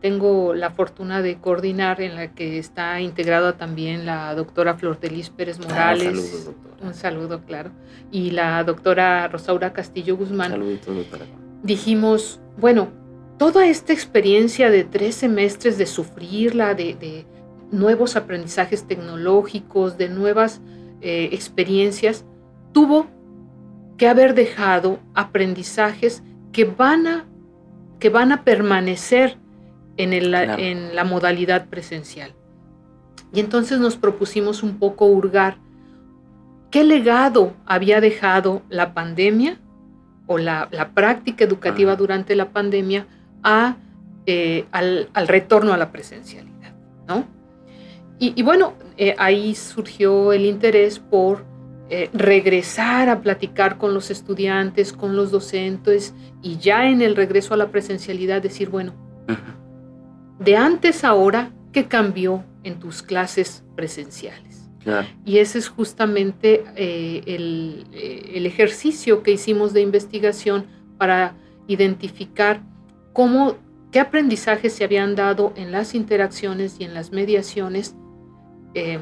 tengo 0.00 0.52
la 0.52 0.68
fortuna 0.68 1.22
de 1.22 1.36
coordinar, 1.36 2.02
en 2.02 2.14
la 2.16 2.34
que 2.34 2.58
está 2.58 3.00
integrada 3.00 3.56
también 3.56 4.04
la 4.04 4.34
doctora 4.34 4.74
Flor 4.74 5.00
Delis 5.00 5.30
Pérez 5.30 5.58
ah, 5.62 5.66
Morales. 5.66 6.08
un, 6.08 6.14
saludo, 6.16 6.54
un 6.82 6.94
saludo, 6.94 7.40
claro. 7.46 7.70
Y 8.12 8.32
la 8.32 8.62
doctora 8.64 9.26
Rosaura 9.28 9.72
Castillo 9.72 10.14
Guzmán. 10.18 10.50
Saluditos, 10.50 10.94
doctora 10.94 11.24
dijimos, 11.64 12.40
bueno, 12.58 12.88
toda 13.38 13.66
esta 13.66 13.92
experiencia 13.92 14.70
de 14.70 14.84
tres 14.84 15.16
semestres 15.16 15.76
de 15.78 15.86
sufrirla, 15.86 16.74
de, 16.74 17.26
nuevos 17.72 18.14
aprendizajes 18.14 18.86
tecnológicos, 18.86 19.98
de 19.98 20.08
nuevas 20.08 20.60
eh, 21.00 21.30
experiencias, 21.32 22.24
tuvo 22.72 23.08
que 23.96 24.06
haber 24.06 24.34
dejado 24.34 25.00
aprendizajes 25.14 26.22
que 26.52 26.66
van 26.66 27.08
a, 27.08 27.26
que 27.98 28.10
van 28.10 28.30
a 28.30 28.44
permanecer 28.44 29.38
en, 29.96 30.12
en 30.12 30.94
la 30.94 31.04
modalidad 31.04 31.68
presencial. 31.68 32.32
Y 33.32 33.40
entonces 33.40 33.80
nos 33.80 33.96
propusimos 33.96 34.62
un 34.62 34.78
poco 34.78 35.06
hurgar 35.06 35.58
qué 36.70 36.84
legado 36.84 37.54
había 37.66 38.00
dejado 38.00 38.62
la 38.68 38.94
pandemia 38.94 39.58
o 40.26 40.38
la, 40.38 40.68
práctica 40.94 41.44
educativa 41.44 41.96
durante 41.96 42.34
la 42.34 42.50
pandemia 42.50 43.06
a, 43.42 43.76
eh, 44.26 44.66
al, 44.72 45.08
retorno 45.26 45.72
a 45.72 45.76
la 45.76 45.92
presencialidad, 45.92 46.74
¿no? 47.06 47.26
Y, 48.18 48.42
bueno, 48.42 48.74
eh, 48.96 49.14
ahí 49.18 49.54
surgió 49.54 50.32
el 50.32 50.46
interés 50.46 50.98
por 50.98 51.44
eh, 51.90 52.08
regresar 52.14 53.08
a 53.10 53.20
platicar 53.20 53.76
con 53.76 53.92
los 53.92 54.10
estudiantes, 54.10 54.92
con 54.92 55.16
los 55.16 55.30
docentes 55.30 56.14
y 56.40 56.56
ya 56.56 56.88
en 56.88 57.02
el 57.02 57.16
regreso 57.16 57.52
a 57.52 57.56
la 57.58 57.68
presencialidad 57.68 58.40
decir, 58.40 58.70
bueno, 58.70 58.94
de 60.38 60.56
antes 60.56 61.04
a 61.04 61.08
ahora, 61.08 61.52
¿qué 61.72 61.86
cambió 61.86 62.44
en 62.62 62.78
tus 62.78 63.02
clases 63.02 63.64
presenciales? 63.76 64.63
Y 65.24 65.38
ese 65.38 65.58
es 65.58 65.68
justamente 65.68 66.64
eh, 66.76 67.22
el, 67.26 67.86
el, 67.92 68.46
ejercicio 68.46 69.22
que 69.22 69.32
hicimos 69.32 69.72
de 69.72 69.80
investigación 69.80 70.66
para 70.98 71.36
identificar 71.66 72.62
cómo, 73.12 73.56
qué 73.90 74.00
aprendizajes 74.00 74.74
se 74.74 74.84
habían 74.84 75.14
dado 75.14 75.52
en 75.56 75.72
las 75.72 75.94
interacciones 75.94 76.76
y 76.78 76.84
en 76.84 76.94
las 76.94 77.12
mediaciones 77.12 77.94
eh, 78.74 78.98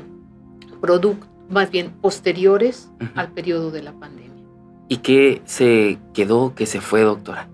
más 1.49 1.71
bien 1.71 1.91
posteriores 2.01 2.91
al 3.15 3.33
periodo 3.33 3.71
de 3.71 3.83
la 3.83 3.93
pandemia. 3.93 4.43
¿Y 4.89 4.99
qué 4.99 5.43
se 5.45 5.99
quedó, 6.13 6.55
qué 6.55 6.67
se 6.67 6.81
fue, 6.81 7.03
doctora? 7.03 7.49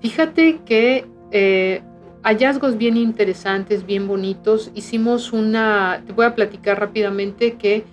Fíjate 0.00 0.60
que 0.64 1.06
eh, 1.30 1.82
hallazgos 2.22 2.78
bien 2.78 2.96
interesantes, 2.96 3.84
bien 3.86 4.06
bonitos. 4.06 4.70
Hicimos 4.74 5.32
una, 5.32 6.02
te 6.06 6.12
voy 6.12 6.26
a 6.26 6.34
platicar 6.34 6.80
rápidamente 6.80 7.54
que 7.54 7.84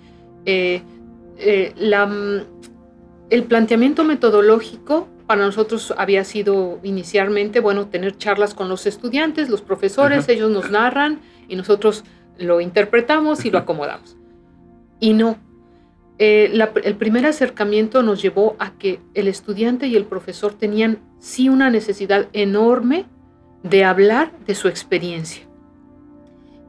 eh, 0.46 0.82
eh, 1.38 1.72
la, 1.76 2.08
el 3.30 3.44
planteamiento 3.44 4.04
metodológico 4.04 5.08
para 5.26 5.42
nosotros 5.42 5.94
había 5.96 6.24
sido 6.24 6.80
inicialmente, 6.82 7.60
bueno, 7.60 7.86
tener 7.86 8.16
charlas 8.16 8.54
con 8.54 8.68
los 8.68 8.86
estudiantes, 8.86 9.48
los 9.48 9.62
profesores, 9.62 10.28
ellos 10.28 10.50
nos 10.50 10.70
narran 10.70 11.20
y 11.48 11.54
nosotros 11.54 12.04
lo 12.36 12.60
interpretamos 12.60 13.44
y 13.44 13.50
lo 13.50 13.58
acomodamos. 13.58 14.16
Y 14.98 15.12
no. 15.12 15.38
Eh, 16.18 16.52
el 16.84 16.96
primer 16.96 17.26
acercamiento 17.26 18.02
nos 18.02 18.20
llevó 18.20 18.56
a 18.58 18.72
que 18.72 19.00
el 19.14 19.28
estudiante 19.28 19.86
y 19.86 19.96
el 19.96 20.04
profesor 20.04 20.52
tenían 20.52 20.98
sí 21.18 21.48
una 21.48 21.70
necesidad 21.70 22.28
enorme 22.32 23.06
de 23.62 23.84
hablar 23.84 24.32
de 24.46 24.54
su 24.54 24.68
experiencia. 24.68 25.44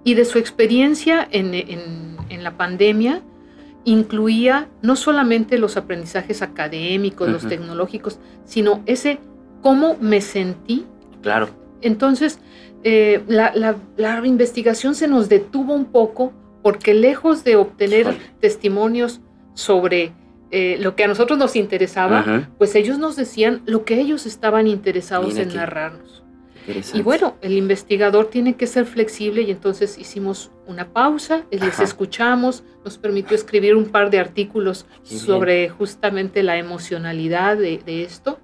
Y 0.04 0.16
de 0.16 0.26
su 0.26 0.40
experiencia 0.40 1.28
en, 1.32 2.18
la 2.44 2.58
pandemia 2.58 3.22
incluía 3.84 4.68
no 4.82 4.96
solamente 4.96 5.58
los 5.58 5.78
aprendizajes 5.78 6.42
académicos, 6.42 7.30
los 7.30 7.48
tecnológicos, 7.48 8.20
sino 8.46 8.82
ese 8.86 9.20
cómo 9.62 9.98
me 10.00 10.22
sentí. 10.22 10.86
Claro. 11.22 11.50
Entonces, 11.82 12.40
eh, 12.84 13.24
la, 13.28 14.26
investigación 14.26 14.96
se 14.96 15.08
nos 15.08 15.30
detuvo 15.30 15.74
un 15.74 15.86
poco 15.86 16.34
porque 16.64 16.94
lejos 16.94 17.44
de 17.44 17.56
obtener 17.56 18.18
testimonios 18.40 19.22
sobre 19.54 20.14
eh, 20.52 20.78
lo 20.80 20.96
que 20.96 21.04
a 21.04 21.08
nosotros 21.08 21.38
nos 21.38 21.56
interesaba, 21.56 22.48
pues 22.58 22.76
ellos 22.76 22.98
nos 22.98 23.16
decían 23.16 23.62
lo 23.66 23.86
que 23.86 24.00
ellos 24.00 24.26
estaban 24.26 24.68
interesados 24.68 25.38
en 25.38 25.54
narrarnos. 25.56 26.24
Y 26.94 27.02
bueno, 27.02 27.36
el 27.42 27.54
investigador 27.54 28.28
tiene 28.28 28.56
que 28.56 28.68
ser 28.68 28.86
flexible 28.86 29.42
y 29.42 29.52
entonces 29.52 29.98
hicimos 29.98 30.52
una 30.68 30.90
pausa, 30.90 31.44
les 31.52 31.80
escuchamos, 31.80 32.64
nos 32.84 32.98
permitió 32.98 33.36
escribir 33.36 33.76
un 33.76 33.86
par 33.86 34.10
de 34.10 34.20
artículos 34.20 34.86
sobre 35.04 35.70
justamente 35.70 36.44
la 36.44 36.58
emocionalidad 36.58 37.58
de, 37.58 38.04
esto. 38.04 38.40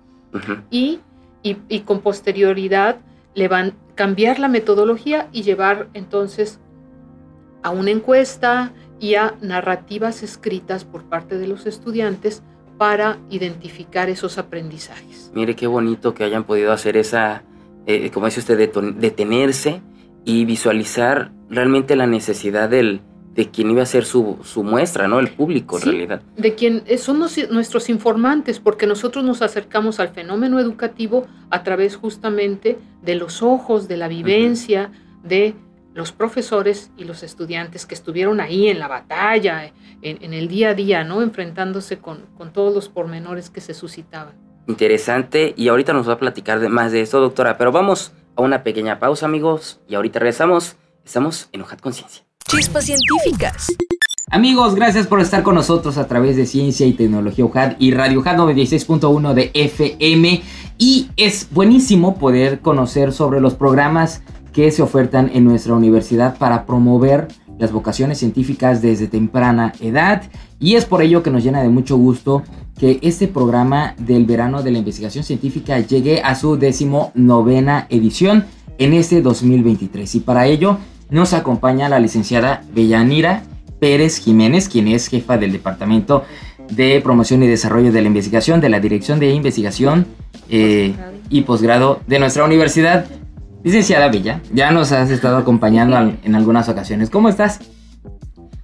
Y, 0.69 0.99
y, 1.43 1.79
con 1.81 2.01
posterioridad 2.01 2.97
le 3.33 3.47
van 3.47 3.69
a 3.69 3.95
cambiar 3.95 4.39
la 4.39 4.47
metodología 4.47 5.29
y 5.31 5.43
llevar 5.43 5.89
entonces 5.93 6.59
a 7.63 7.69
una 7.69 7.91
encuesta 7.91 8.73
y 8.99 9.15
a 9.15 9.35
narrativas 9.41 10.23
escritas 10.23 10.83
por 10.85 11.03
parte 11.03 11.37
de 11.37 11.47
los 11.47 11.65
estudiantes 11.65 12.43
para 12.77 13.17
identificar 13.29 14.09
esos 14.09 14.37
aprendizajes. 14.37 15.31
Mire 15.33 15.55
qué 15.55 15.67
bonito 15.67 16.13
que 16.13 16.23
hayan 16.23 16.43
podido 16.43 16.71
hacer 16.71 16.97
esa, 16.97 17.43
eh, 17.87 18.11
como 18.11 18.25
dice 18.25 18.41
usted, 18.41 18.71
detenerse 18.95 19.81
y 20.25 20.43
visualizar 20.43 21.31
realmente 21.49 21.95
la 21.95 22.05
necesidad 22.05 22.69
del, 22.69 23.01
de 23.33 23.49
quien 23.49 23.71
iba 23.71 23.81
a 23.81 23.85
ser 23.85 24.03
su, 24.03 24.37
muestra, 24.57 25.07
¿no? 25.07 25.19
El 25.19 25.29
público, 25.29 25.77
en 25.77 25.83
realidad. 25.83 26.21
De 26.35 26.53
quien 26.55 26.83
eh, 26.85 26.97
son 26.97 27.19
nuestros 27.19 27.89
informantes, 27.89 28.59
porque 28.59 28.87
nosotros 28.87 29.23
nos 29.23 29.41
acercamos 29.41 30.01
al 30.01 30.09
fenómeno 30.09 30.59
educativo 30.59 31.27
a 31.49 31.63
través 31.63 31.95
justamente 31.95 32.77
de 33.03 33.15
los 33.15 33.41
ojos, 33.41 33.87
de 33.87 33.95
la 33.95 34.09
vivencia, 34.09 34.91
de 35.23 35.55
los 35.93 36.11
profesores 36.11 36.91
y 36.97 37.05
los 37.05 37.23
estudiantes 37.23 37.85
que 37.85 37.95
estuvieron 37.95 38.41
ahí 38.41 38.67
en 38.67 38.79
la 38.79 38.89
batalla, 38.89 39.71
en, 40.01 40.33
el 40.33 40.49
día 40.49 40.69
a 40.69 40.73
día, 40.73 41.03
¿no? 41.05 41.21
Enfrentándose 41.21 41.99
con, 41.99 42.25
con, 42.37 42.51
todos 42.51 42.73
los 42.73 42.89
pormenores 42.89 43.49
que 43.49 43.61
se 43.61 43.73
suscitaban. 43.73 44.46
Interesante, 44.67 45.53
y 45.55 45.69
ahorita 45.69 45.93
nos 45.93 46.09
va 46.09 46.13
a 46.13 46.19
platicar 46.19 46.59
de 46.59 46.69
más 46.69 46.91
de 46.91 47.01
esto, 47.01 47.19
doctora, 47.21 47.57
pero 47.57 47.71
vamos 47.71 48.11
a 48.35 48.41
una 48.41 48.63
pequeña 48.63 48.99
pausa, 48.99 49.25
amigos, 49.25 49.79
y 49.87 49.95
ahorita 49.95 50.19
regresamos. 50.19 50.75
Estamos 51.05 51.47
en 51.53 51.61
Hojat 51.61 51.79
Conciencia. 51.79 52.23
Chispas 52.47 52.85
científicas. 52.85 53.67
Amigos, 54.29 54.75
gracias 54.75 55.07
por 55.07 55.21
estar 55.21 55.41
con 55.41 55.55
nosotros 55.55 55.97
a 55.97 56.07
través 56.07 56.35
de 56.35 56.45
Ciencia 56.45 56.85
y 56.85 56.91
Tecnología 56.91 57.45
UJAD 57.45 57.77
y 57.79 57.91
Radio 57.91 58.19
UJAD 58.19 58.35
96.1 58.35 59.33
de 59.33 59.51
FM. 59.53 60.41
Y 60.77 61.09
es 61.15 61.47
buenísimo 61.51 62.17
poder 62.17 62.59
conocer 62.59 63.13
sobre 63.13 63.39
los 63.39 63.53
programas 63.53 64.21
que 64.51 64.71
se 64.71 64.81
ofertan 64.81 65.31
en 65.33 65.45
nuestra 65.45 65.75
universidad 65.75 66.37
para 66.37 66.65
promover 66.65 67.29
las 67.59 67.71
vocaciones 67.71 68.19
científicas 68.19 68.81
desde 68.81 69.07
temprana 69.07 69.73
edad. 69.79 70.23
Y 70.59 70.75
es 70.75 70.85
por 70.85 71.01
ello 71.01 71.23
que 71.23 71.31
nos 71.31 71.43
llena 71.43 71.61
de 71.61 71.69
mucho 71.69 71.97
gusto 71.97 72.43
que 72.79 72.99
este 73.01 73.27
programa 73.27 73.95
del 73.97 74.25
verano 74.25 74.61
de 74.61 74.71
la 74.71 74.77
investigación 74.77 75.23
científica 75.23 75.79
llegue 75.79 76.21
a 76.21 76.35
su 76.35 76.57
décimo 76.57 77.11
novena 77.15 77.87
edición 77.89 78.45
en 78.77 78.93
este 78.93 79.21
2023. 79.21 80.15
Y 80.15 80.19
para 80.19 80.47
ello 80.47 80.77
nos 81.09 81.33
acompaña 81.33 81.89
la 81.89 81.99
licenciada 81.99 82.63
Bellanira 82.73 83.43
Pérez 83.79 84.19
Jiménez, 84.19 84.69
quien 84.69 84.87
es 84.87 85.07
jefa 85.07 85.37
del 85.37 85.51
Departamento 85.51 86.23
de 86.71 86.99
Promoción 87.01 87.43
y 87.43 87.47
Desarrollo 87.47 87.91
de 87.91 88.01
la 88.01 88.07
Investigación 88.07 88.59
de 88.59 88.69
la 88.69 88.79
Dirección 88.79 89.19
de 89.19 89.29
Investigación 89.31 90.05
eh, 90.49 90.93
y 91.29 91.41
Posgrado 91.41 92.01
de 92.07 92.19
nuestra 92.19 92.43
universidad. 92.43 93.05
Licenciada 93.67 94.07
Bella, 94.07 94.39
ya 94.53 94.71
nos 94.71 94.93
has 94.93 95.09
estado 95.09 95.35
acompañando 95.35 95.97
en 96.23 96.35
algunas 96.35 96.69
ocasiones. 96.69 97.09
¿Cómo 97.09 97.27
estás? 97.27 97.59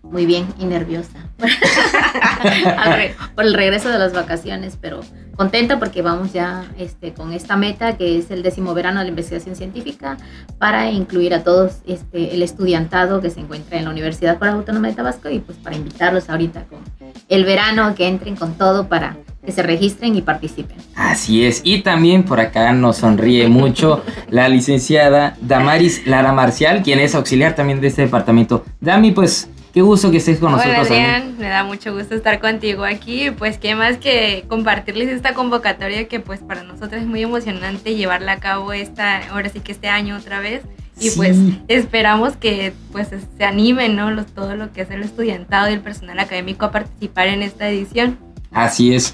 Muy 0.02 0.26
bien 0.26 0.46
y 0.58 0.64
nerviosa 0.64 1.28
por 3.36 3.44
el 3.44 3.54
regreso 3.54 3.90
de 3.90 4.00
las 4.00 4.14
vacaciones, 4.14 4.78
pero 4.80 5.02
contenta 5.36 5.78
porque 5.78 6.02
vamos 6.02 6.32
ya 6.32 6.64
este, 6.78 7.14
con 7.14 7.34
esta 7.34 7.58
meta 7.58 7.98
que 7.98 8.18
es 8.18 8.32
el 8.32 8.44
décimo 8.44 8.74
verano 8.74 9.00
de 9.00 9.04
la 9.04 9.10
investigación 9.10 9.58
científica 9.58 10.16
para 10.58 10.90
incluir 10.90 11.34
a 11.34 11.44
todos 11.44 11.80
este, 11.86 12.34
el 12.34 12.42
estudiantado 12.42 13.20
que 13.20 13.30
se 13.30 13.42
encuentra 13.42 13.78
en 13.78 13.84
la 13.84 13.90
Universidad 13.90 14.42
Autónoma 14.42 14.88
de 14.88 14.94
Tabasco 14.94 15.30
y 15.30 15.40
pues 15.40 15.58
para 15.58 15.76
invitarlos 15.76 16.30
ahorita 16.30 16.64
con 16.64 16.80
el 17.28 17.44
verano 17.44 17.94
que 17.94 18.08
entren 18.08 18.38
con 18.38 18.54
todo 18.54 18.88
para 18.88 19.18
que 19.46 19.52
se 19.52 19.64
registren 19.64 20.16
y 20.16 20.22
participen. 20.22 20.78
Así 20.96 21.46
es, 21.46 21.62
y 21.64 21.82
también 21.82 22.24
por 22.24 22.40
acá 22.40 22.72
nos 22.74 22.98
sonríe 22.98 23.48
mucho 23.48 24.04
la 24.30 24.48
licenciada 24.48 25.36
Damaris 25.42 26.06
Lara 26.08 26.32
Marcial, 26.32 26.82
quien 26.82 27.00
es 27.00 27.16
auxiliar 27.16 27.56
también 27.56 27.82
de 27.82 27.88
este 27.88 28.04
departamento. 28.04 28.64
Dami, 28.80 29.12
pues 29.12 29.50
Qué 29.74 29.82
gusto 29.82 30.12
que 30.12 30.18
estés 30.18 30.38
con 30.38 30.52
nosotros. 30.52 30.88
Hola, 30.92 31.24
me 31.40 31.48
da 31.48 31.64
mucho 31.64 31.94
gusto 31.94 32.14
estar 32.14 32.40
contigo 32.40 32.84
aquí. 32.84 33.32
Pues 33.32 33.58
qué 33.58 33.74
más 33.74 33.98
que 33.98 34.46
compartirles 34.48 35.10
esta 35.10 35.34
convocatoria 35.34 36.08
que 36.08 36.20
pues 36.20 36.42
para 36.42 36.62
nosotros 36.62 37.02
es 37.02 37.08
muy 37.08 37.24
emocionante 37.24 37.96
llevarla 37.96 38.34
a 38.34 38.40
cabo 38.40 38.72
esta, 38.72 39.28
ahora 39.30 39.50
sí 39.50 39.62
que 39.62 39.72
este 39.72 39.88
año 39.88 40.16
otra 40.16 40.42
vez. 40.42 40.62
Y 41.00 41.10
pues 41.10 41.36
esperamos 41.70 42.36
que 42.36 42.72
pues 42.92 43.08
se 43.36 43.44
animen, 43.44 43.96
¿no? 43.96 44.24
todo 44.26 44.56
lo 44.56 44.72
que 44.72 44.82
es 44.82 44.92
el 44.92 45.02
estudiantado 45.02 45.72
y 45.72 45.74
el 45.74 45.82
personal 45.82 46.20
académico 46.20 46.66
a 46.66 46.72
participar 46.72 47.30
en 47.30 47.42
esta 47.42 47.68
edición. 47.68 48.20
Así 48.54 48.94
es. 48.94 49.14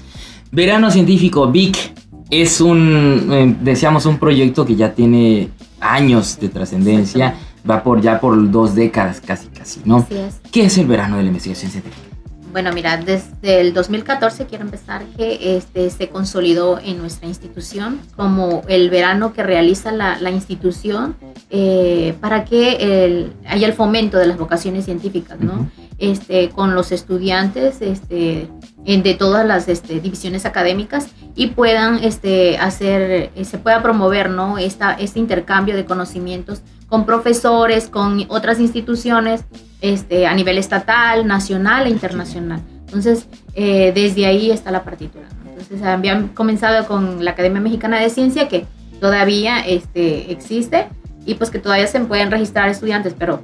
Verano 0.52 0.90
Científico 0.90 1.48
VIC 1.48 1.94
es 2.30 2.60
un, 2.60 3.28
eh, 3.32 3.56
decíamos, 3.60 4.06
un 4.06 4.18
proyecto 4.18 4.64
que 4.64 4.76
ya 4.76 4.92
tiene 4.92 5.50
años 5.80 6.38
de 6.38 6.48
trascendencia 6.48 7.34
va 7.68 7.82
por 7.82 8.00
ya 8.00 8.20
por 8.20 8.50
dos 8.50 8.74
décadas 8.74 9.20
casi, 9.20 9.48
casi, 9.48 9.80
¿no? 9.84 9.98
Así 9.98 10.16
es. 10.16 10.40
¿Qué 10.50 10.64
es 10.64 10.78
el 10.78 10.86
verano 10.86 11.16
de 11.16 11.22
la 11.22 11.28
investigación 11.28 11.70
científica? 11.70 12.06
Bueno, 12.52 12.72
mira, 12.72 12.96
desde 12.96 13.60
el 13.60 13.72
2014 13.72 14.46
quiero 14.46 14.64
empezar 14.64 15.04
que 15.16 15.56
este 15.56 15.88
se 15.88 16.08
consolidó 16.08 16.80
en 16.80 16.98
nuestra 16.98 17.28
institución 17.28 18.00
como 18.16 18.62
el 18.66 18.90
verano 18.90 19.32
que 19.32 19.44
realiza 19.44 19.92
la, 19.92 20.18
la 20.18 20.30
institución 20.30 21.14
eh, 21.50 22.14
para 22.20 22.44
que 22.44 23.30
haya 23.46 23.66
el 23.68 23.72
fomento 23.72 24.18
de 24.18 24.26
las 24.26 24.36
vocaciones 24.36 24.84
científicas, 24.84 25.38
¿no? 25.38 25.70
este, 26.00 26.48
con 26.48 26.74
los 26.74 26.92
estudiantes 26.92 27.80
este, 27.82 28.48
de 28.84 29.14
todas 29.14 29.46
las 29.46 29.68
este, 29.68 30.00
divisiones 30.00 30.46
académicas 30.46 31.08
y 31.36 31.48
puedan 31.48 32.02
este, 32.02 32.58
hacer, 32.58 33.30
se 33.44 33.58
pueda 33.58 33.82
promover 33.82 34.30
¿no? 34.30 34.58
Esta, 34.58 34.94
este 34.94 35.18
intercambio 35.18 35.76
de 35.76 35.84
conocimientos 35.84 36.62
con 36.88 37.06
profesores, 37.06 37.88
con 37.88 38.24
otras 38.28 38.58
instituciones 38.58 39.44
este, 39.80 40.26
a 40.26 40.34
nivel 40.34 40.58
estatal, 40.58 41.26
nacional 41.26 41.86
e 41.86 41.90
internacional. 41.90 42.60
Entonces, 42.80 43.26
eh, 43.54 43.92
desde 43.94 44.26
ahí 44.26 44.50
está 44.50 44.72
la 44.72 44.82
partitura. 44.82 45.28
Entonces, 45.46 45.82
habían 45.82 46.28
comenzado 46.28 46.86
con 46.86 47.24
la 47.24 47.30
Academia 47.30 47.60
Mexicana 47.60 48.00
de 48.00 48.10
Ciencia, 48.10 48.48
que 48.48 48.66
todavía 49.00 49.60
este, 49.60 50.32
existe, 50.32 50.88
y 51.24 51.34
pues 51.34 51.50
que 51.50 51.60
todavía 51.60 51.86
se 51.86 52.00
pueden 52.00 52.30
registrar 52.30 52.68
estudiantes, 52.68 53.14
pero 53.16 53.40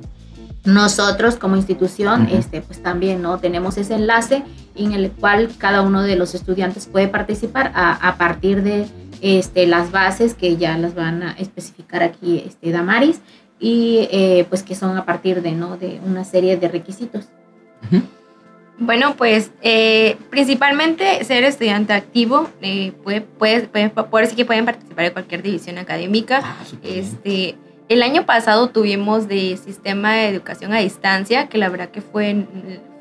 nosotros 0.66 1.36
como 1.36 1.56
institución, 1.56 2.28
este, 2.30 2.60
pues 2.60 2.82
también 2.82 3.22
¿no? 3.22 3.38
tenemos 3.38 3.78
ese 3.78 3.94
enlace 3.94 4.42
en 4.74 4.92
el 4.92 5.10
cual 5.10 5.50
cada 5.56 5.82
uno 5.82 6.02
de 6.02 6.16
los 6.16 6.34
estudiantes 6.34 6.86
puede 6.86 7.08
participar 7.08 7.72
a, 7.74 7.92
a 7.92 8.16
partir 8.18 8.62
de 8.62 8.86
este, 9.20 9.66
las 9.66 9.90
bases 9.90 10.34
que 10.34 10.56
ya 10.56 10.76
las 10.76 10.94
van 10.94 11.22
a 11.22 11.32
especificar 11.32 12.02
aquí 12.02 12.42
este, 12.46 12.70
Damaris 12.70 13.20
y 13.58 14.08
eh, 14.10 14.46
pues 14.48 14.62
que 14.62 14.74
son 14.74 14.96
a 14.96 15.04
partir 15.04 15.42
de, 15.42 15.52
¿no? 15.52 15.76
de 15.76 16.00
una 16.04 16.24
serie 16.24 16.56
de 16.56 16.68
requisitos. 16.68 17.26
Bueno, 18.78 19.16
pues 19.16 19.52
eh, 19.62 20.16
principalmente 20.28 21.24
ser 21.24 21.44
estudiante 21.44 21.94
activo, 21.94 22.50
eh, 22.60 22.92
puede, 23.02 23.22
puede, 23.22 23.68
puede, 23.68 23.88
por 23.88 24.22
eso 24.22 24.36
que 24.36 24.44
pueden 24.44 24.66
participar 24.66 25.06
en 25.06 25.12
cualquier 25.12 25.42
división 25.42 25.78
académica. 25.78 26.40
Ah, 26.44 26.56
este, 26.82 27.56
el 27.88 28.02
año 28.02 28.26
pasado 28.26 28.68
tuvimos 28.68 29.28
de 29.28 29.56
sistema 29.56 30.14
de 30.14 30.28
educación 30.28 30.72
a 30.72 30.78
distancia, 30.78 31.48
que 31.48 31.58
la 31.58 31.68
verdad 31.68 31.90
que 31.90 32.00
fue, 32.00 32.46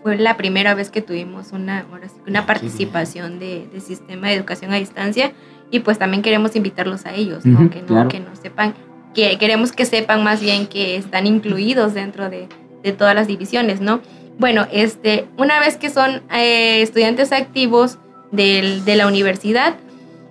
fue 0.04 0.17
la 0.17 0.38
primera 0.38 0.76
vez 0.76 0.89
que 0.89 1.02
tuvimos 1.02 1.52
una, 1.52 1.86
una 2.28 2.39
ah, 2.39 2.45
participación 2.45 3.39
de, 3.39 3.67
de, 3.71 3.82
sistema 3.82 4.28
de 4.28 4.36
educación 4.36 4.71
a 4.71 4.76
distancia 4.76 5.32
y 5.71 5.80
pues 5.80 5.98
también 5.98 6.21
queremos 6.21 6.56
invitarlos 6.56 7.06
a 7.06 7.13
ellos, 7.13 7.43
que, 7.43 7.50
no, 7.50 8.08
que 8.08 8.19
no 8.19 8.36
sepan, 8.36 8.76
que 9.13 9.38
queremos 9.39 9.71
que 9.71 9.86
sepan 9.86 10.24
más 10.24 10.41
bien 10.41 10.67
que 10.67 10.98
están 10.98 11.26
incluidos 11.26 11.93
dentro 11.93 12.30
de, 12.30 12.48
de 12.84 12.91
todas 12.91 13.15
las 13.15 13.28
divisiones, 13.28 13.82
¿no? 13.82 14.02
Bueno, 14.38 14.67
este, 14.71 15.28
una 15.38 15.60
vez 15.60 15.78
que 15.78 15.89
son 15.89 16.21
eh, 16.32 16.82
estudiantes 16.82 17.32
activos 17.32 17.98
del, 18.32 18.86
de 18.86 18.95
la 18.95 19.08
universidad, 19.08 19.76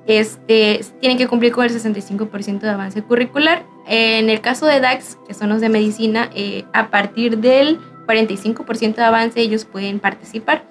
este, 0.06 0.80
tienen 1.00 1.18
que 1.18 1.26
cumplir 1.26 1.52
con 1.52 1.64
el 1.64 1.70
65% 1.70 2.60
de 2.60 2.70
avance 2.70 3.02
curricular. 3.02 3.64
En 3.86 4.30
el 4.30 4.40
caso 4.40 4.66
de 4.66 4.80
DAX, 4.80 5.18
que 5.26 5.34
son 5.34 5.48
los 5.48 5.60
de 5.60 5.68
medicina, 5.68 6.30
eh, 6.34 6.64
a 6.72 6.88
partir 6.90 7.38
del 7.38 7.78
45% 8.06 8.96
de 8.96 9.02
avance 9.02 9.40
ellos 9.40 9.64
pueden 9.64 10.00
participar. 10.00 10.64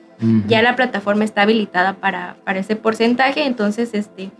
Ya 0.47 0.61
la 0.61 0.77
plataforma 0.77 1.25
está 1.25 1.41
habilitada 1.41 1.95
para, 1.95 2.37
para 2.45 2.59
ese 2.59 2.77
porcentaje, 2.77 3.45
entonces 3.45 3.89
este, 3.91 4.31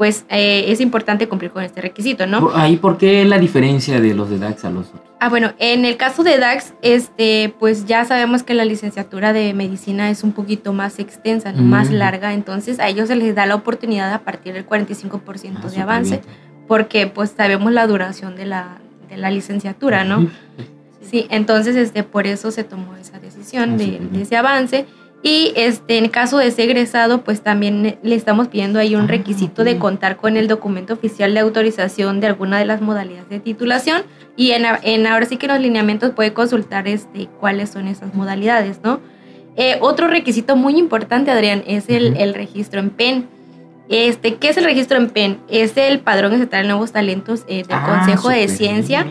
pues 0.00 0.24
eh, 0.30 0.64
es 0.68 0.80
importante 0.80 1.28
cumplir 1.28 1.50
con 1.50 1.62
este 1.62 1.82
requisito, 1.82 2.26
¿no? 2.26 2.52
Ahí, 2.54 2.78
¿por 2.78 2.96
qué 2.96 3.22
la 3.26 3.36
diferencia 3.36 4.00
de 4.00 4.14
los 4.14 4.30
de 4.30 4.38
DAX 4.38 4.64
a 4.64 4.70
los 4.70 4.86
otros? 4.86 5.02
Ah, 5.20 5.28
bueno, 5.28 5.52
en 5.58 5.84
el 5.84 5.98
caso 5.98 6.22
de 6.22 6.38
DAX, 6.38 6.72
este, 6.80 7.54
pues 7.58 7.84
ya 7.84 8.06
sabemos 8.06 8.42
que 8.42 8.54
la 8.54 8.64
licenciatura 8.64 9.34
de 9.34 9.52
medicina 9.52 10.08
es 10.08 10.24
un 10.24 10.32
poquito 10.32 10.72
más 10.72 10.98
extensa, 11.00 11.52
más 11.52 11.90
larga, 11.90 12.32
entonces 12.32 12.80
a 12.80 12.88
ellos 12.88 13.08
se 13.08 13.16
les 13.16 13.34
da 13.34 13.44
la 13.44 13.54
oportunidad 13.54 14.10
a 14.14 14.20
partir 14.20 14.54
del 14.54 14.66
45% 14.66 15.58
ah, 15.62 15.68
de 15.68 15.80
avance, 15.82 16.22
porque 16.66 17.06
pues 17.06 17.34
sabemos 17.36 17.70
la 17.70 17.86
duración 17.86 18.36
de 18.36 18.46
la, 18.46 18.78
de 19.10 19.18
la 19.18 19.30
licenciatura, 19.30 20.04
¿no? 20.04 20.30
Sí, 21.02 21.26
entonces 21.28 21.76
este, 21.76 22.04
por 22.04 22.26
eso 22.26 22.50
se 22.50 22.64
tomó 22.64 22.96
esa 22.96 23.18
decisión 23.18 23.72
ah, 23.74 23.76
de, 23.76 23.98
de 24.00 24.22
ese 24.22 24.38
avance. 24.38 24.86
Y 25.22 25.52
este, 25.54 25.98
en 25.98 26.08
caso 26.08 26.38
de 26.38 26.50
ser 26.50 26.70
egresado, 26.70 27.22
pues 27.22 27.42
también 27.42 27.98
le 28.02 28.14
estamos 28.14 28.48
pidiendo 28.48 28.78
ahí 28.78 28.94
un 28.94 29.02
ah, 29.02 29.08
requisito 29.08 29.64
de 29.64 29.76
contar 29.76 30.16
con 30.16 30.38
el 30.38 30.48
documento 30.48 30.94
oficial 30.94 31.34
de 31.34 31.40
autorización 31.40 32.20
de 32.20 32.28
alguna 32.28 32.58
de 32.58 32.64
las 32.64 32.80
modalidades 32.80 33.28
de 33.28 33.38
titulación. 33.38 34.02
Y 34.36 34.52
en, 34.52 34.64
en 34.82 35.06
ahora 35.06 35.26
sí 35.26 35.36
que 35.36 35.44
en 35.44 35.52
los 35.52 35.60
lineamientos 35.60 36.12
puede 36.12 36.32
consultar 36.32 36.88
este, 36.88 37.28
cuáles 37.38 37.68
son 37.68 37.86
esas 37.86 38.14
modalidades, 38.14 38.80
¿no? 38.82 39.00
Eh, 39.56 39.76
otro 39.80 40.08
requisito 40.08 40.56
muy 40.56 40.78
importante, 40.78 41.30
Adrián, 41.30 41.64
es 41.66 41.90
el, 41.90 42.16
el, 42.16 42.32
registro 42.32 42.80
en 42.80 42.88
PEN. 42.88 43.28
Este, 43.90 44.36
¿Qué 44.36 44.48
es 44.48 44.56
el 44.56 44.64
registro 44.64 44.96
en 44.96 45.10
PEN? 45.10 45.38
Es 45.50 45.76
el 45.76 45.98
Padrón 46.00 46.32
Estatal 46.32 46.62
de 46.62 46.68
Nuevos 46.68 46.92
Talentos 46.92 47.44
eh, 47.46 47.64
del 47.64 47.66
ah, 47.78 47.98
Consejo 47.98 48.30
de 48.30 48.48
Ciencia 48.48 49.06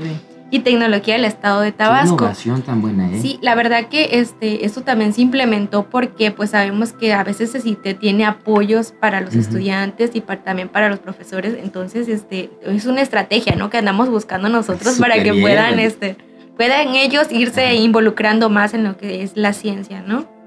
y 0.51 0.59
Tecnología 0.59 1.15
del 1.15 1.25
Estado 1.25 1.61
de 1.61 1.71
Tabasco. 1.71 2.17
Qué 2.17 2.23
innovación 2.23 2.61
tan 2.61 2.81
buena, 2.81 3.11
¿eh? 3.11 3.19
Sí, 3.21 3.39
la 3.41 3.55
verdad 3.55 3.87
que 3.89 4.19
este, 4.19 4.65
esto 4.65 4.81
también 4.81 5.13
se 5.13 5.21
implementó 5.21 5.89
porque 5.89 6.31
pues 6.31 6.51
sabemos 6.51 6.93
que 6.93 7.13
a 7.13 7.23
veces 7.23 7.51
se 7.51 7.59
tiene 7.93 8.25
apoyos 8.25 8.93
para 8.99 9.21
los 9.21 9.35
estudiantes 9.35 10.11
y 10.13 10.21
también 10.21 10.69
para 10.69 10.89
los 10.89 10.99
profesores, 10.99 11.55
entonces 11.61 12.07
este, 12.07 12.49
es 12.61 12.85
una 12.85 13.01
estrategia, 13.01 13.55
¿no? 13.55 13.69
Que 13.69 13.77
andamos 13.77 14.09
buscando 14.09 14.49
nosotros 14.49 14.97
para 14.97 15.21
que 15.21 15.33
puedan, 15.33 15.79
este, 15.79 16.17
puedan 16.57 16.95
ellos 16.95 17.27
irse 17.31 17.75
involucrando 17.75 18.49
más 18.49 18.73
en 18.73 18.83
lo 18.83 18.97
que 18.97 19.23
es 19.23 19.33
la 19.35 19.53
ciencia, 19.53 20.01
¿no? 20.01 20.38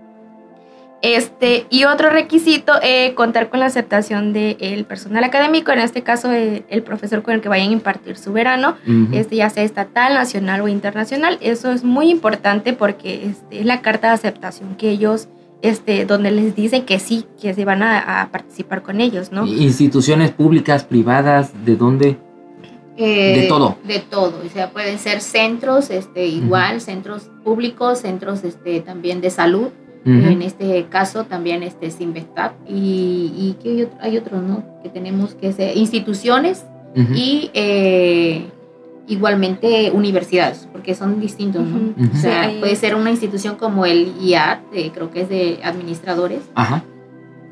Este, 1.02 1.66
y 1.68 1.82
otro 1.84 2.10
requisito, 2.10 2.74
eh, 2.80 3.14
contar 3.14 3.50
con 3.50 3.58
la 3.58 3.66
aceptación 3.66 4.32
del 4.32 4.84
personal 4.84 5.24
académico, 5.24 5.72
en 5.72 5.80
este 5.80 6.02
caso 6.02 6.32
eh, 6.32 6.64
el 6.68 6.84
profesor 6.84 7.22
con 7.22 7.34
el 7.34 7.40
que 7.40 7.48
vayan 7.48 7.70
a 7.70 7.72
impartir 7.72 8.16
su 8.16 8.32
verano, 8.32 8.76
este, 9.10 9.34
ya 9.34 9.50
sea 9.50 9.64
estatal, 9.64 10.14
nacional 10.14 10.60
o 10.60 10.68
internacional. 10.68 11.38
Eso 11.40 11.72
es 11.72 11.82
muy 11.82 12.08
importante 12.08 12.72
porque 12.72 13.26
este, 13.26 13.60
es 13.60 13.66
la 13.66 13.82
carta 13.82 14.08
de 14.08 14.14
aceptación 14.14 14.76
que 14.76 14.90
ellos, 14.90 15.26
este, 15.60 16.04
donde 16.06 16.30
les 16.30 16.54
dicen 16.54 16.84
que 16.84 17.00
sí, 17.00 17.26
que 17.40 17.52
se 17.52 17.64
van 17.64 17.82
a, 17.82 18.28
participar 18.30 18.82
con 18.82 19.00
ellos, 19.00 19.32
¿no? 19.32 19.44
Instituciones 19.44 20.30
públicas, 20.30 20.84
privadas, 20.84 21.50
¿de 21.64 21.74
dónde? 21.74 22.16
Eh, 22.96 23.40
de 23.40 23.48
todo. 23.48 23.76
De 23.82 23.98
todo, 23.98 24.40
o 24.46 24.48
sea, 24.50 24.70
pueden 24.70 25.00
ser 25.00 25.20
centros, 25.20 25.90
este, 25.90 26.26
igual, 26.26 26.80
centros 26.80 27.28
públicos, 27.42 27.98
centros 27.98 28.44
este, 28.44 28.80
también 28.82 29.20
de 29.20 29.30
salud 29.30 29.70
en 30.04 30.42
este 30.42 30.86
caso 30.86 31.24
también 31.24 31.62
este 31.62 31.86
es 31.86 32.00
y, 32.00 32.06
y 32.68 33.56
que 33.62 33.88
hay, 34.00 34.18
otros, 34.18 34.42
¿no? 34.42 34.64
Que 34.82 34.88
tenemos 34.88 35.34
que 35.34 35.52
ser 35.52 35.76
instituciones 35.76 36.64
y 36.94 37.50
eh, 37.54 38.46
igualmente 39.06 39.90
universidades, 39.92 40.68
porque 40.72 40.94
son 40.94 41.20
distintos, 41.20 41.64
¿no? 41.64 41.94
O 42.12 42.16
sea, 42.16 42.50
puede 42.60 42.76
ser 42.76 42.94
una 42.94 43.10
institución 43.10 43.56
como 43.56 43.86
el 43.86 44.12
IAD, 44.20 44.58
creo 44.92 45.10
que 45.10 45.22
es 45.22 45.28
de 45.28 45.60
administradores. 45.62 46.40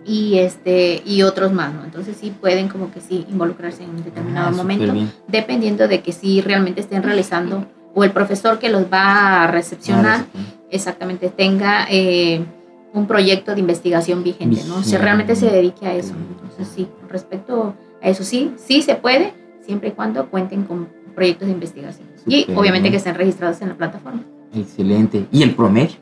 Y, 0.05 0.39
este, 0.39 1.03
y 1.05 1.23
otros 1.23 1.53
más, 1.53 1.73
¿no? 1.73 1.85
Entonces 1.85 2.17
sí 2.19 2.33
pueden 2.41 2.69
como 2.69 2.91
que 2.91 3.01
sí 3.01 3.27
involucrarse 3.31 3.85
en 3.85 3.91
un 3.91 4.03
determinado 4.03 4.49
ah, 4.49 4.51
momento, 4.51 4.93
dependiendo 5.29 5.87
de 5.89 6.01
que 6.01 6.13
sí 6.13 6.41
realmente 6.41 6.81
estén 6.81 7.03
realizando 7.03 7.67
o 7.95 8.03
el 8.03 8.11
profesor 8.11 8.59
que 8.59 8.71
los 8.71 8.85
va 8.85 9.45
a 9.45 9.47
recepcionar 9.47 10.25
exactamente 10.70 11.28
tenga 11.28 11.87
eh, 11.90 12.44
un 12.92 13.06
proyecto 13.06 13.54
de 13.54 13.61
investigación 13.61 14.22
vigente, 14.22 14.62
¿no? 14.66 14.83
Si 14.83 14.96
realmente 14.96 15.37
se 15.37 15.46
dedique 15.46 15.87
a 15.87 15.94
eso. 15.94 16.14
Entonces, 16.14 16.68
sí, 16.74 16.88
respecto 17.09 17.74
a 18.02 18.09
eso, 18.09 18.24
sí, 18.24 18.52
sí 18.56 18.83
se 18.83 18.96
puede, 18.96 19.33
siempre 19.64 19.90
y 19.90 19.92
cuando 19.92 20.28
cuenten 20.28 20.64
con 20.64 20.88
proyectos 21.14 21.48
de 21.48 21.54
investigación. 21.54 22.09
y 22.26 22.46
obviamente 22.54 22.90
que 22.90 22.96
estén 22.96 23.14
registrados 23.14 23.61
en 23.62 23.68
la 23.68 23.74
plataforma. 23.74 24.22
Excelente. 24.54 25.26
¿Y 25.30 25.42
el 25.42 25.54
promedio? 25.54 25.96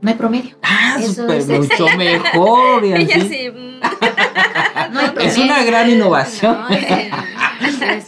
No 0.00 0.10
hay 0.10 0.16
promedio. 0.16 0.56
Ah, 0.62 0.96
eso 1.00 1.28
es 1.28 1.48
mucho 1.48 1.86
mejor. 1.96 2.84
Y 2.84 2.92
así. 2.92 3.50
Mm. 3.50 3.80
no 4.92 5.00
hay 5.00 5.06
promedio. 5.10 5.30
Es 5.30 5.38
una 5.38 5.64
gran 5.64 5.90
innovación. 5.90 6.56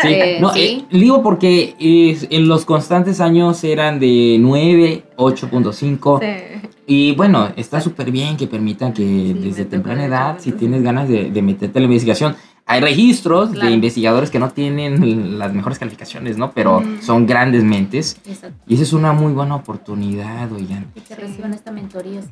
Sí, 0.01 0.17
no, 0.41 0.55
eh, 0.55 0.85
digo 0.91 1.23
porque 1.23 1.75
en 1.79 2.49
los 2.49 2.65
constantes 2.65 3.21
años 3.21 3.63
eran 3.65 4.01
de 4.01 4.37
9, 4.41 5.05
8.5. 5.17 6.21
Sí. 6.21 6.61
Y 6.93 7.15
bueno, 7.15 7.53
está 7.55 7.81
súper 7.81 8.11
bien 8.11 8.37
que 8.37 8.49
permitan 8.49 8.93
que 8.93 9.05
desde 9.33 9.65
temprana 9.65 10.07
edad, 10.07 10.39
si 10.41 10.51
tienes 10.51 10.83
ganas 10.83 11.09
de, 11.09 11.31
meterte 11.41 11.79
en 11.79 11.85
la 11.85 11.87
investigación, 11.87 12.35
hay 12.67 12.81
registros 12.81 13.53
de 13.53 13.71
investigadores 13.71 14.29
que 14.29 14.41
no 14.41 14.51
tienen 14.51 15.39
las 15.39 15.55
mejores 15.55 15.79
calificaciones, 15.79 16.37
¿no? 16.37 16.51
Pero 16.51 16.83
son 17.01 17.27
grandes 17.27 17.63
mentes. 17.63 18.21
Y 18.67 18.75
esa 18.75 18.83
es 18.83 18.93
una 18.93 19.13
muy 19.13 19.33
buena 19.33 19.55
oportunidad, 19.55 20.51
oigan. 20.51 20.87
Y 20.97 21.01
que 21.03 21.15
reciban 21.15 21.55
esta 21.55 21.71
mentoría. 21.71 22.23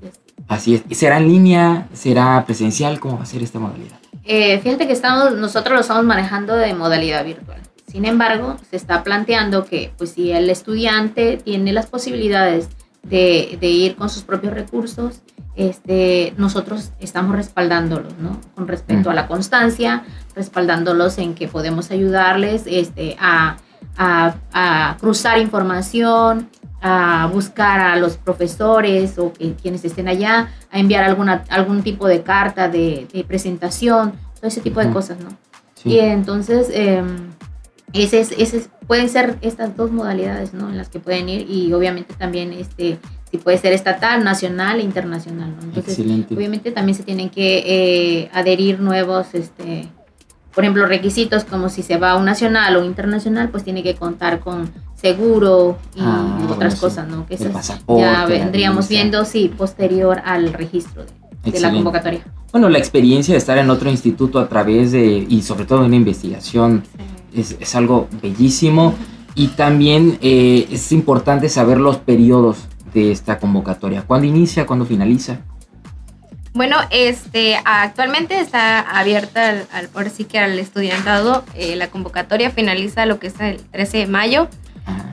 Así 0.48 0.74
es. 0.74 0.83
¿Será 0.90 1.18
en 1.18 1.28
línea? 1.28 1.87
¿Será 1.92 2.44
presencial? 2.44 2.98
¿Cómo 2.98 3.16
va 3.16 3.22
a 3.22 3.26
ser 3.26 3.44
esta 3.44 3.61
modalidad? 3.61 3.98
Eh, 4.30 4.58
fíjate 4.58 4.86
que 4.86 4.92
estamos, 4.92 5.34
nosotros 5.36 5.74
lo 5.74 5.80
estamos 5.80 6.04
manejando 6.04 6.54
de 6.54 6.74
modalidad 6.74 7.24
virtual. 7.24 7.62
Sin 7.90 8.04
embargo, 8.04 8.58
se 8.68 8.76
está 8.76 9.02
planteando 9.02 9.64
que 9.64 9.90
pues 9.96 10.10
si 10.10 10.32
el 10.32 10.50
estudiante 10.50 11.38
tiene 11.42 11.72
las 11.72 11.86
posibilidades 11.86 12.68
de, 13.02 13.56
de 13.58 13.68
ir 13.68 13.96
con 13.96 14.10
sus 14.10 14.24
propios 14.24 14.52
recursos, 14.52 15.22
este, 15.56 16.34
nosotros 16.36 16.92
estamos 17.00 17.36
respaldándolos, 17.36 18.18
¿no? 18.18 18.38
Con 18.54 18.68
respecto 18.68 19.08
a 19.08 19.14
la 19.14 19.26
constancia, 19.26 20.04
respaldándolos 20.36 21.16
en 21.16 21.34
que 21.34 21.48
podemos 21.48 21.90
ayudarles 21.90 22.64
este, 22.66 23.16
a, 23.18 23.56
a, 23.96 24.34
a 24.52 24.96
cruzar 25.00 25.38
información, 25.38 26.50
a 26.80 27.28
buscar 27.32 27.80
a 27.80 27.96
los 27.96 28.16
profesores 28.16 29.18
o 29.18 29.32
que, 29.32 29.54
quienes 29.54 29.84
estén 29.84 30.08
allá, 30.08 30.50
a 30.70 30.78
enviar 30.78 31.04
alguna, 31.04 31.44
algún 31.48 31.82
tipo 31.82 32.06
de 32.06 32.22
carta 32.22 32.68
de, 32.68 33.06
presentación, 33.26 34.12
todo 34.36 34.46
ese 34.46 34.60
tipo 34.60 34.80
de 34.80 34.90
cosas, 34.90 35.18
¿no? 35.20 35.30
Y 35.84 35.98
entonces, 35.98 36.68
eh, 36.72 37.02
ese 37.92 38.20
ese 38.20 38.66
pueden 38.86 39.08
ser 39.08 39.38
estas 39.40 39.76
dos 39.76 39.90
modalidades, 39.90 40.54
¿no? 40.54 40.68
En 40.68 40.76
las 40.76 40.88
que 40.88 41.00
pueden 41.00 41.28
ir 41.28 41.48
y 41.48 41.72
obviamente 41.72 42.14
también 42.14 42.52
este 42.52 42.98
si 43.30 43.36
puede 43.36 43.58
ser 43.58 43.74
estatal, 43.74 44.24
nacional 44.24 44.80
e 44.80 44.82
internacional, 44.82 45.54
¿no? 45.54 45.62
Entonces, 45.62 45.98
obviamente 46.30 46.70
también 46.70 46.96
se 46.96 47.02
tienen 47.02 47.28
que 47.28 47.58
eh, 47.66 48.30
adherir 48.32 48.80
nuevos, 48.80 49.34
este, 49.34 49.88
por 50.54 50.64
ejemplo, 50.64 50.86
requisitos 50.86 51.44
como 51.44 51.68
si 51.68 51.82
se 51.82 51.98
va 51.98 52.12
a 52.12 52.16
un 52.16 52.24
nacional 52.24 52.76
o 52.76 52.84
internacional, 52.84 53.50
pues 53.50 53.64
tiene 53.64 53.82
que 53.82 53.94
contar 53.94 54.40
con 54.40 54.70
seguro 55.00 55.78
y 55.94 56.00
ah, 56.00 56.38
otras 56.50 56.80
cosas, 56.80 57.08
¿no? 57.08 57.26
Que 57.26 57.34
eso 57.34 57.50
ya 57.98 58.26
vendríamos 58.26 58.88
viendo, 58.88 59.24
sí, 59.24 59.52
posterior 59.56 60.20
al 60.24 60.52
registro 60.52 61.04
de, 61.44 61.61
la 61.61 61.70
convocatoria. 61.70 62.20
Bueno, 62.52 62.68
la 62.68 62.78
experiencia 62.78 63.34
de 63.34 63.38
estar 63.38 63.58
en 63.58 63.70
otro 63.70 63.90
instituto 63.90 64.38
a 64.38 64.48
través 64.48 64.92
de, 64.92 65.26
y 65.28 65.42
sobre 65.42 65.66
todo 65.66 65.80
en 65.80 65.87
una 65.87 65.96
investigación, 65.96 66.82
es, 67.34 67.56
es, 67.61 67.74
algo 67.74 68.08
bellísimo. 68.22 68.94
Y 69.34 69.48
también 69.48 70.18
eh, 70.20 70.66
es 70.70 70.90
importante 70.90 71.48
saber 71.48 71.78
los 71.78 71.98
periodos 71.98 72.58
de 72.92 73.12
esta 73.12 73.38
convocatoria. 73.38 74.02
¿Cuándo 74.02 74.26
inicia? 74.26 74.66
¿Cuándo 74.66 74.84
finaliza? 74.84 75.40
Bueno, 76.54 76.76
este, 76.90 77.56
actualmente 77.64 78.40
está 78.40 78.80
abierta 78.80 79.64
al, 79.70 79.88
por 79.88 80.11
sí 80.11 80.24
que 80.24 80.40
al 80.40 80.58
estudiantado. 80.58 81.44
Eh, 81.54 81.76
la 81.76 81.88
convocatoria 81.88 82.50
finaliza 82.50 83.06
lo 83.06 83.20
que 83.20 83.28
es 83.28 83.38
el 83.38 83.61
13 83.61 83.98
de 83.98 84.06
mayo. 84.08 84.48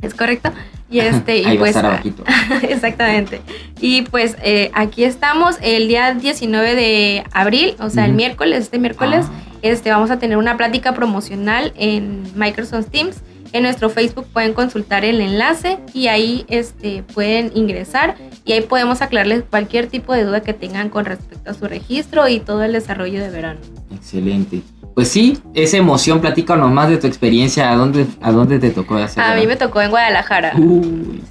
¿Es 0.00 0.14
correcto? 0.14 0.50
Y 0.90 1.00
este, 1.00 1.38
y 1.38 1.58
pues, 1.58 1.76
exactamente. 2.62 3.42
Y 3.80 4.02
pues 4.02 4.36
eh, 4.42 4.70
aquí 4.74 5.04
estamos 5.04 5.56
el 5.62 5.88
día 5.88 6.14
19 6.14 6.74
de 6.74 7.24
abril, 7.32 7.76
o 7.78 7.90
sea, 7.90 8.06
el 8.06 8.12
miércoles, 8.12 8.62
este 8.62 8.78
miércoles, 8.78 9.26
ah. 9.28 9.32
este, 9.62 9.90
vamos 9.90 10.10
a 10.10 10.18
tener 10.18 10.36
una 10.36 10.56
plática 10.56 10.94
promocional 10.94 11.72
en 11.76 12.24
Microsoft 12.34 12.88
Teams 12.90 13.22
en 13.52 13.62
nuestro 13.62 13.90
Facebook 13.90 14.26
pueden 14.32 14.54
consultar 14.54 15.04
el 15.04 15.20
enlace 15.20 15.78
y 15.92 16.06
ahí 16.08 16.44
este, 16.48 17.02
pueden 17.02 17.50
ingresar 17.54 18.16
y 18.44 18.52
ahí 18.52 18.62
podemos 18.62 19.02
aclararles 19.02 19.44
cualquier 19.48 19.88
tipo 19.88 20.12
de 20.12 20.24
duda 20.24 20.40
que 20.40 20.54
tengan 20.54 20.88
con 20.88 21.04
respecto 21.04 21.50
a 21.50 21.54
su 21.54 21.66
registro 21.66 22.28
y 22.28 22.40
todo 22.40 22.62
el 22.62 22.72
desarrollo 22.72 23.20
de 23.20 23.30
verano. 23.30 23.60
Excelente. 23.94 24.62
Pues 25.00 25.12
sí, 25.12 25.38
esa 25.54 25.78
emoción, 25.78 26.20
platícanos 26.20 26.70
más 26.70 26.90
de 26.90 26.98
tu 26.98 27.06
experiencia, 27.06 27.72
¿a 27.72 27.74
dónde, 27.74 28.04
a 28.20 28.32
dónde 28.32 28.58
te 28.58 28.68
tocó 28.68 28.96
hacer? 28.96 29.24
A 29.24 29.34
mí 29.34 29.46
me 29.46 29.56
tocó 29.56 29.80
en 29.80 29.88
Guadalajara. 29.88 30.52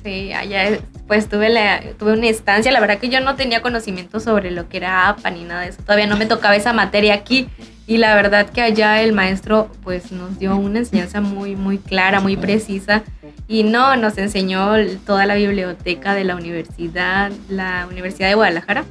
Sí, 0.04 0.34
allá 0.34 0.80
pues 1.08 1.30
tuve, 1.30 1.50
la, 1.50 1.80
tuve 2.00 2.14
una 2.14 2.26
estancia, 2.26 2.72
la 2.72 2.80
verdad 2.80 2.98
que 2.98 3.10
yo 3.10 3.20
no 3.20 3.36
tenía 3.36 3.62
conocimiento 3.62 4.20
sobre 4.20 4.50
lo 4.50 4.68
que 4.70 4.78
era 4.78 5.10
APA 5.10 5.30
ni 5.30 5.44
nada 5.44 5.62
de 5.62 5.68
eso, 5.68 5.84
todavía 5.84 6.08
no 6.08 6.18
me 6.18 6.26
tocaba 6.26 6.56
esa 6.56 6.74
materia 6.74 7.14
aquí, 7.14 7.48
y 7.86 7.98
la 7.98 8.16
verdad 8.16 8.50
que 8.50 8.62
allá 8.64 9.04
el 9.04 9.14
maestro 9.14 9.70
pues 9.84 10.12
nos 10.12 10.40
dio 10.40 10.56
una 10.56 10.80
enseñanza 10.80 11.22
muy, 11.22 11.56
muy 11.56 11.78
clara, 11.78 12.22
muy 12.22 12.38
precisa. 12.38 13.04
Y 13.48 13.64
no, 13.64 13.96
nos 13.98 14.18
enseñó 14.18 14.74
toda 15.06 15.26
la 15.28 15.36
biblioteca 15.36 16.16
de 16.16 16.24
la 16.24 16.36
universidad, 16.36 17.32
la 17.50 17.88
Universidad 17.90 18.30
de 18.30 18.36
Guadalajara. 18.36 18.84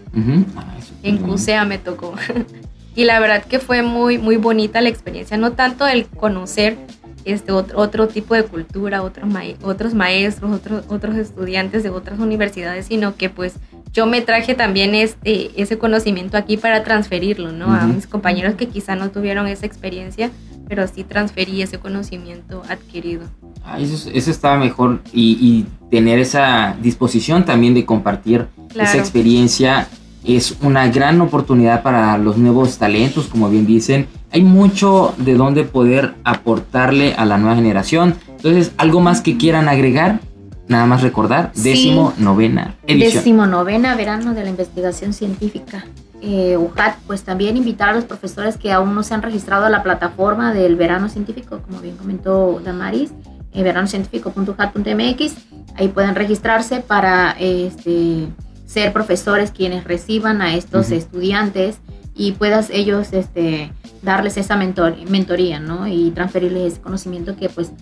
Ah, 0.57 0.75
en 1.03 1.19
CUSEA 1.19 1.65
me 1.65 1.79
tocó. 1.79 2.15
y 2.99 3.05
la 3.05 3.21
verdad 3.21 3.45
que 3.45 3.61
fue 3.61 3.83
muy, 3.83 4.19
muy 4.19 4.39
bonita 4.39 4.81
la 4.81 4.89
experiencia. 4.89 5.37
No 5.37 5.53
tanto 5.53 5.87
el 5.87 6.07
conocer 6.07 6.77
este 7.25 7.53
otro, 7.53 7.79
otro 7.79 8.09
tipo 8.09 8.35
de 8.35 8.43
cultura, 8.43 9.05
otros, 9.05 9.29
otros 9.63 9.95
maestros, 9.95 10.51
otros, 10.51 10.85
otros 10.89 11.15
estudiantes 11.15 11.85
de 11.85 11.91
otras 11.91 12.19
universidades, 12.19 12.87
sino 12.87 13.15
que 13.15 13.31
pues 13.31 13.55
yo 13.93 14.07
me 14.07 14.21
traje 14.21 14.57
también 14.57 14.97
este, 14.97 15.53
ese 15.63 15.79
conocimiento 15.79 16.37
aquí 16.37 16.57
para 16.57 16.83
transferirlo, 16.83 17.53
¿no? 17.53 17.73
A 17.73 17.87
mis 17.87 18.09
compañeros 18.09 18.57
que 18.57 18.67
quizá 18.67 18.97
no 18.97 19.13
tuvieron 19.13 19.47
esa 19.47 19.65
experiencia, 19.65 20.33
pero 20.67 20.85
sí 20.89 21.05
transferí 21.05 21.63
ese 21.63 21.79
conocimiento 21.79 22.65
adquirido. 22.69 23.29
Ah, 23.65 23.79
eso, 23.79 24.11
eso 24.13 24.31
está 24.33 24.57
mejor 24.57 25.03
y, 25.13 25.67
tener 25.89 26.19
esa 26.19 26.77
disposición 26.83 27.45
también 27.45 27.75
de 27.75 27.87
compartir 27.87 28.47
esa 28.75 28.99
experiencia 28.99 29.89
es 30.25 30.57
una 30.63 30.89
gran 30.89 31.21
oportunidad 31.21 31.83
para 31.83 32.19
los 32.19 32.37
nuevos 32.37 32.79
talentos, 32.79 33.27
como 33.27 33.49
bien 33.49 33.67
dicen. 33.67 34.07
Hay 34.31 34.43
mucho 34.43 35.15
de 35.19 35.35
dónde 35.35 35.65
poder 35.65 36.15
aportarle 36.25 37.15
a 37.15 37.25
la 37.25 37.39
nueva 37.39 37.57
generación. 37.57 38.15
Entonces, 38.29 38.73
¿algo 38.77 39.01
más 39.01 39.21
que 39.21 39.37
quieran 39.37 39.69
agregar? 39.69 40.21
Nada 40.69 40.85
más 40.85 41.01
recordar, 41.01 41.51
décimo 41.55 42.13
novena 42.19 42.75
edición. 42.87 43.15
Décimo 43.15 43.47
novena 43.47 43.95
verano 43.95 44.35
de 44.35 44.45
la 44.45 44.51
investigación 44.51 45.15
científica. 45.15 45.87
Eh, 46.21 46.59
UJAT, 46.59 46.97
pues 47.07 47.23
también 47.23 47.57
invitar 47.57 47.91
a 47.91 47.93
los 47.95 48.05
profesores 48.05 48.59
que 48.59 48.71
aún 48.73 48.95
no 48.95 49.03
se 49.03 49.15
han 49.15 49.23
registrado 49.23 49.65
a 49.65 49.71
la 49.71 49.83
plataforma 49.83 50.53
del 50.53 50.77
verano 50.77 51.09
científico, 51.09 51.61
como 51.65 51.81
bien 51.81 51.97
comentó 51.97 52.61
Damaris, 52.63 53.13
eh, 53.53 53.63
veranocientífico.ujat.mx. 53.63 55.35
Ahí 55.77 55.89
pueden 55.89 56.15
registrarse 56.15 56.81
para 56.81 57.31
este, 57.39 58.29
ser 58.69 58.93
profesores 58.93 59.51
quienes 59.51 59.85
reciban 59.85 60.43
a 60.43 60.55
estos 60.55 60.91
estudiantes 60.91 61.79
y 62.15 62.33
puedas 62.33 62.69
ellos 62.71 63.13
este, 63.13 63.73
darles 64.03 64.37
esa 64.37 64.57
mentor, 64.57 64.97
mentoría, 65.09 65.59
¿no? 65.59 65.89
Y 65.89 66.11
transferirles 66.11 66.75
ese 66.75 66.83
conocimiento 66.83 67.35
que 67.35 67.49
pues 67.49 67.73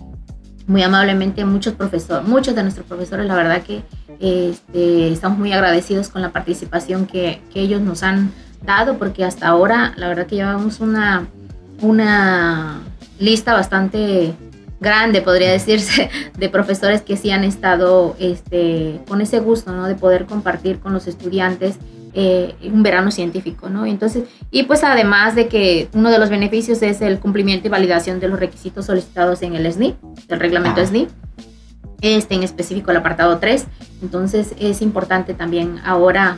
muy 0.65 0.83
amablemente 0.83 1.43
muchos 1.43 1.73
profesores, 1.73 2.27
muchos 2.27 2.55
de 2.55 2.63
nuestros 2.63 2.87
profesores, 2.87 3.25
la 3.25 3.35
verdad 3.35 3.63
que 3.63 3.83
este, 4.19 5.11
estamos 5.11 5.37
muy 5.37 5.51
agradecidos 5.51 6.07
con 6.07 6.21
la 6.21 6.31
participación 6.31 7.05
que, 7.05 7.41
que, 7.53 7.61
ellos 7.61 7.81
nos 7.81 8.03
han 8.03 8.31
dado, 8.65 8.97
porque 8.97 9.25
hasta 9.25 9.47
ahora 9.47 9.93
la 9.97 10.07
verdad 10.07 10.25
que 10.25 10.35
llevamos 10.35 10.79
una, 10.79 11.27
una 11.81 12.79
lista 13.19 13.53
bastante 13.53 14.33
grande, 14.79 15.21
podría 15.21 15.51
decirse, 15.51 16.09
de 16.37 16.49
profesores 16.49 17.01
que 17.01 17.17
sí 17.17 17.31
han 17.31 17.43
estado 17.43 18.15
este, 18.19 18.99
con 19.07 19.21
ese 19.21 19.39
gusto 19.39 19.71
¿no? 19.71 19.87
de 19.87 19.95
poder 19.95 20.25
compartir 20.25 20.79
con 20.79 20.93
los 20.93 21.07
estudiantes 21.07 21.77
eh, 22.13 22.55
un 22.63 22.81
verano 22.81 23.11
científico, 23.11 23.69
¿no? 23.69 23.85
Entonces, 23.85 24.23
y 24.49 24.63
pues 24.63 24.83
además 24.83 25.35
de 25.35 25.47
que 25.47 25.87
uno 25.93 26.09
de 26.09 26.17
los 26.17 26.29
beneficios 26.29 26.81
es 26.81 27.01
el 27.01 27.19
cumplimiento 27.19 27.67
y 27.67 27.69
validación 27.69 28.19
de 28.19 28.27
los 28.27 28.39
requisitos 28.39 28.87
solicitados 28.87 29.43
en 29.43 29.55
el 29.55 29.71
SNI, 29.71 29.95
el 30.27 30.39
reglamento 30.39 30.83
SNI, 30.83 31.07
este 32.01 32.33
en 32.33 32.41
específico 32.41 32.89
el 32.89 32.97
apartado 32.97 33.37
3. 33.37 33.67
Entonces 34.01 34.55
es 34.59 34.81
importante 34.81 35.35
también 35.35 35.79
ahora 35.85 36.37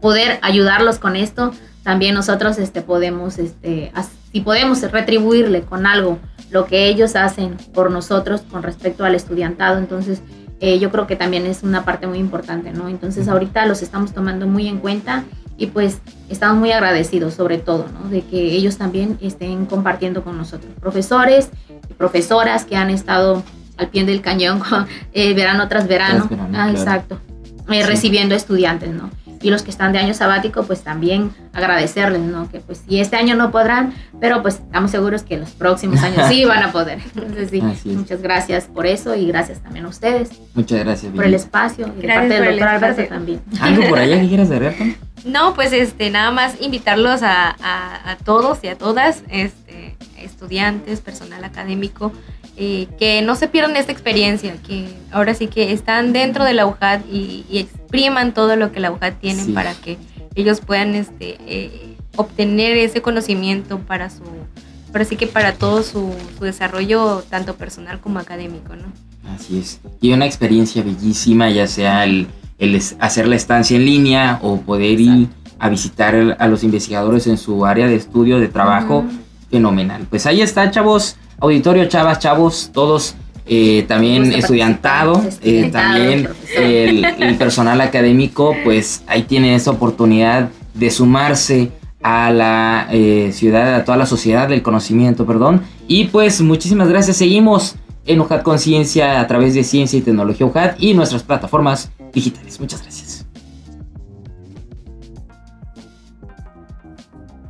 poder 0.00 0.38
ayudarlos 0.40 0.98
con 0.98 1.16
esto. 1.16 1.52
También 1.84 2.14
nosotros 2.14 2.58
este, 2.58 2.82
podemos, 2.82 3.38
este, 3.38 3.92
si 4.32 4.40
podemos 4.40 4.82
retribuirle 4.90 5.62
con 5.62 5.86
algo 5.86 6.18
lo 6.50 6.66
que 6.66 6.88
ellos 6.88 7.14
hacen 7.14 7.56
por 7.74 7.90
nosotros 7.90 8.42
con 8.50 8.62
respecto 8.62 9.04
al 9.04 9.14
estudiantado, 9.14 9.78
entonces 9.78 10.22
eh, 10.60 10.78
yo 10.78 10.90
creo 10.90 11.06
que 11.06 11.14
también 11.14 11.46
es 11.46 11.62
una 11.62 11.84
parte 11.84 12.06
muy 12.06 12.18
importante, 12.18 12.72
¿no? 12.72 12.88
Entonces 12.88 13.28
ahorita 13.28 13.66
los 13.66 13.82
estamos 13.82 14.12
tomando 14.12 14.46
muy 14.46 14.66
en 14.66 14.78
cuenta 14.78 15.24
y 15.58 15.66
pues 15.66 15.98
estamos 16.30 16.56
muy 16.56 16.72
agradecidos 16.72 17.34
sobre 17.34 17.58
todo, 17.58 17.86
¿no? 17.92 18.08
De 18.08 18.22
que 18.22 18.38
ellos 18.52 18.78
también 18.78 19.18
estén 19.20 19.66
compartiendo 19.66 20.24
con 20.24 20.38
nosotros. 20.38 20.72
Profesores 20.80 21.50
y 21.90 21.94
profesoras 21.94 22.64
que 22.64 22.76
han 22.76 22.88
estado 22.88 23.42
al 23.76 23.88
pie 23.88 24.04
del 24.04 24.22
cañón 24.22 24.62
eh, 25.12 25.34
verano 25.34 25.68
tras 25.68 25.86
verano. 25.86 26.28
ah, 26.54 26.70
Exacto. 26.70 27.20
Eh, 27.70 27.84
recibiendo 27.84 28.34
estudiantes, 28.34 28.90
¿no? 28.90 29.10
Y 29.44 29.50
los 29.50 29.62
que 29.62 29.70
están 29.70 29.92
de 29.92 29.98
año 29.98 30.14
sabático, 30.14 30.62
pues 30.62 30.82
también 30.82 31.30
agradecerles, 31.52 32.22
¿no? 32.22 32.50
Que 32.50 32.60
pues 32.60 32.82
si 32.88 32.98
este 32.98 33.16
año 33.16 33.36
no 33.36 33.50
podrán, 33.50 33.92
pero 34.18 34.40
pues 34.40 34.54
estamos 34.54 34.90
seguros 34.90 35.22
que 35.22 35.36
los 35.36 35.50
próximos 35.50 36.02
años 36.02 36.28
sí 36.28 36.44
van 36.46 36.62
a 36.62 36.72
poder. 36.72 37.00
Entonces 37.14 37.50
sí, 37.50 37.90
muchas 37.90 38.22
gracias 38.22 38.64
por 38.64 38.86
eso 38.86 39.14
y 39.14 39.26
gracias 39.26 39.60
también 39.60 39.84
a 39.84 39.88
ustedes. 39.88 40.30
Muchas 40.54 40.80
gracias. 40.82 41.12
Por 41.12 41.26
el 41.26 41.34
espacio 41.34 41.92
y 41.98 42.00
de 42.00 42.08
parte 42.08 42.40
del 42.40 42.58
doctor 42.58 42.68
Alberto 42.68 43.04
también. 43.04 43.42
¿Algo 43.60 43.86
por 43.86 43.98
allá 43.98 44.18
que 44.18 44.28
quieras 44.28 44.50
agregar? 44.50 44.74
No, 45.24 45.54
pues 45.54 45.72
este, 45.72 46.10
nada 46.10 46.30
más 46.32 46.60
invitarlos 46.60 47.22
a, 47.22 47.56
a, 47.62 48.16
todos 48.24 48.58
y 48.62 48.68
a 48.68 48.76
todas, 48.76 49.22
este, 49.30 49.96
estudiantes, 50.18 51.00
personal 51.00 51.42
académico, 51.44 52.12
eh, 52.56 52.86
que 52.98 53.22
no 53.22 53.34
se 53.36 53.48
pierdan 53.48 53.76
esta 53.76 53.92
experiencia, 53.92 54.56
que 54.66 54.86
ahora 55.10 55.34
sí 55.34 55.48
que 55.48 55.72
están 55.72 56.12
dentro 56.12 56.44
de 56.44 56.54
la 56.54 56.66
UJAD 56.66 57.00
y, 57.10 57.44
expriman 57.50 58.34
todo 58.34 58.56
lo 58.56 58.72
que 58.72 58.80
la 58.80 58.90
UJAD 58.90 59.14
tiene 59.20 59.44
para 59.52 59.74
que 59.74 59.98
ellos 60.34 60.60
puedan 60.60 60.94
este, 60.94 61.36
eh, 61.46 61.96
obtener 62.16 62.76
ese 62.76 63.02
conocimiento 63.02 63.78
para 63.78 64.10
su, 64.10 64.22
pero 64.92 65.04
sí 65.04 65.16
que 65.16 65.26
para 65.26 65.54
todo 65.54 65.82
su, 65.82 66.12
su, 66.38 66.44
desarrollo 66.44 67.24
tanto 67.30 67.54
personal 67.54 68.00
como 68.00 68.18
académico, 68.18 68.74
¿no? 68.74 68.86
Así 69.34 69.58
es. 69.58 69.80
Y 70.00 70.12
una 70.12 70.26
experiencia 70.26 70.82
bellísima, 70.82 71.50
ya 71.50 71.66
sea 71.66 72.04
el 72.04 72.26
el 72.58 72.80
hacer 73.00 73.28
la 73.28 73.36
estancia 73.36 73.76
en 73.76 73.84
línea 73.84 74.38
o 74.42 74.60
poder 74.60 75.00
ir 75.00 75.28
a 75.58 75.68
visitar 75.68 76.36
a 76.38 76.48
los 76.48 76.62
investigadores 76.62 77.26
en 77.26 77.38
su 77.38 77.64
área 77.64 77.86
de 77.86 77.96
estudio, 77.96 78.38
de 78.38 78.48
trabajo, 78.48 79.04
fenomenal. 79.50 80.06
Pues 80.08 80.26
ahí 80.26 80.42
está, 80.42 80.70
chavos, 80.70 81.16
auditorio, 81.40 81.86
chavas, 81.86 82.18
chavos, 82.18 82.70
todos 82.72 83.16
eh, 83.46 83.84
también 83.86 84.32
estudiantado, 84.32 85.22
eh, 85.42 85.68
también 85.70 86.30
el, 86.56 87.36
personal 87.36 87.80
académico, 87.82 88.56
pues 88.64 89.04
ahí 89.06 89.24
tiene 89.24 89.54
esa 89.54 89.70
oportunidad 89.70 90.48
de 90.72 90.90
sumarse 90.90 91.70
a 92.02 92.30
la 92.30 92.88
eh, 92.90 93.32
ciudad, 93.34 93.74
a 93.74 93.84
toda 93.84 93.98
la 93.98 94.06
sociedad 94.06 94.48
del 94.48 94.62
conocimiento, 94.62 95.26
perdón. 95.26 95.62
Y 95.86 96.04
pues 96.04 96.40
muchísimas 96.40 96.88
gracias, 96.88 97.18
seguimos 97.18 97.76
en 98.06 98.20
UJAT 98.20 98.42
Conciencia 98.42 99.20
a 99.20 99.26
través 99.26 99.52
de 99.54 99.62
Ciencia 99.62 99.98
y 99.98 100.02
Tecnología 100.02 100.46
UJAT 100.46 100.76
y 100.78 100.94
nuestras 100.94 101.22
plataformas 101.22 101.90
digitales. 102.14 102.58
Muchas 102.60 102.80
gracias. 102.80 103.26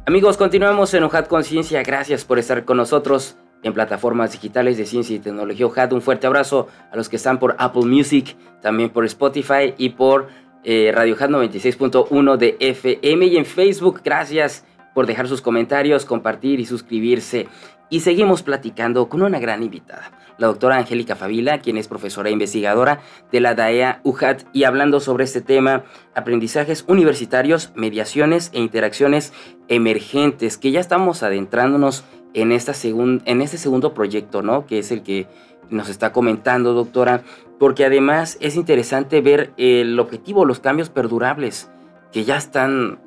Amigos, 0.07 0.37
continuamos 0.37 0.93
en 0.95 1.05
UJAT 1.05 1.29
Conciencia. 1.29 1.83
Gracias 1.85 2.25
por 2.25 2.41
estar 2.41 2.65
con 2.65 2.77
nosotros 2.77 3.37
en 3.65 3.73
plataformas 3.73 4.31
digitales 4.31 4.77
de 4.77 4.87
ciencia 4.87 5.17
y 5.17 5.19
tecnología. 5.19 5.67
Un 5.91 6.03
fuerte 6.03 6.29
abrazo 6.29 6.69
a 6.93 6.97
los 6.97 7.09
que 7.09 7.17
están 7.17 7.41
por 7.41 7.57
Apple 7.59 7.87
Music, 7.87 8.37
también 8.63 8.91
por 8.91 9.05
Spotify 9.07 9.75
y 9.77 9.91
por 9.91 10.29
eh, 10.63 10.93
Radio 10.95 11.15
UJAT 11.15 11.31
96.1 11.31 12.37
de 12.37 12.57
FM 12.61 13.27
y 13.27 13.37
en 13.37 13.45
Facebook. 13.45 14.03
Gracias 14.05 14.65
por 14.95 15.07
dejar 15.07 15.27
sus 15.27 15.43
comentarios, 15.43 16.05
compartir 16.05 16.61
y 16.61 16.67
suscribirse. 16.67 17.49
Y 17.91 18.01
seguimos 18.01 18.43
platicando 18.43 19.09
con 19.09 19.23
una 19.23 19.41
gran 19.41 19.63
invitada 19.63 20.13
la 20.39 20.47
doctora 20.49 20.77
Angélica 20.77 21.17
Favila, 21.17 21.61
quien 21.61 21.77
es 21.77 21.89
profesora 21.89 22.29
e 22.29 22.33
investigadora 22.33 23.01
de 23.31 23.41
la 23.41 23.55
DAEA 23.55 24.01
UJAT, 24.05 24.43
y 24.53 24.65
hablando 24.65 25.01
sobre 25.01 25.25
este 25.25 25.41
tema, 25.41 25.85
aprendizajes 26.15 26.85
universitarios, 26.89 27.73
mediaciones 27.75 28.51
e 28.53 28.61
interacciones 28.61 29.33
emergentes, 29.69 30.59
que 30.59 30.71
ya 30.71 30.81
estamos 30.81 31.23
adentrándonos 31.23 32.05
en, 32.35 32.53
esta 32.53 32.73
en 32.83 33.41
este 33.43 33.57
segundo 33.57 33.95
proyecto, 33.95 34.43
¿no? 34.43 34.67
Que 34.67 34.81
es 34.81 34.91
el 34.91 35.03
que 35.03 35.27
nos 35.71 35.89
está 35.89 36.13
comentando, 36.13 36.75
doctora, 36.75 37.23
porque 37.59 37.85
además 37.85 38.37
es 38.41 38.57
interesante 38.57 39.21
ver 39.21 39.53
el 39.57 39.99
objetivo, 39.99 40.45
los 40.45 40.61
cambios 40.61 40.91
perdurables, 40.91 41.71
que 42.13 42.25
ya 42.25 42.37
están, 42.37 42.99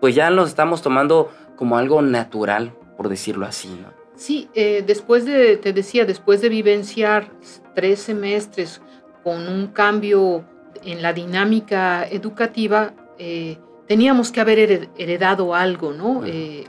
pues 0.00 0.14
ya 0.14 0.30
los 0.30 0.48
estamos 0.48 0.82
tomando 0.82 1.30
como 1.56 1.76
algo 1.78 2.00
natural, 2.02 2.72
por 2.96 3.08
decirlo 3.08 3.46
así. 3.46 3.68
Sí, 4.14 4.48
eh, 4.54 4.82
después 4.86 5.26
de, 5.26 5.56
te 5.58 5.72
decía, 5.72 6.06
después 6.06 6.40
de 6.40 6.48
vivenciar 6.48 7.28
tres 7.74 8.00
semestres 8.00 8.80
con 9.22 9.46
un 9.48 9.68
cambio 9.68 10.44
en 10.82 11.02
la 11.02 11.12
dinámica 11.12 12.06
educativa, 12.08 12.94
eh, 13.18 13.58
teníamos 13.86 14.32
que 14.32 14.40
haber 14.40 14.88
heredado 14.98 15.54
algo, 15.54 15.92
¿no? 15.92 16.24
Eh, 16.24 16.64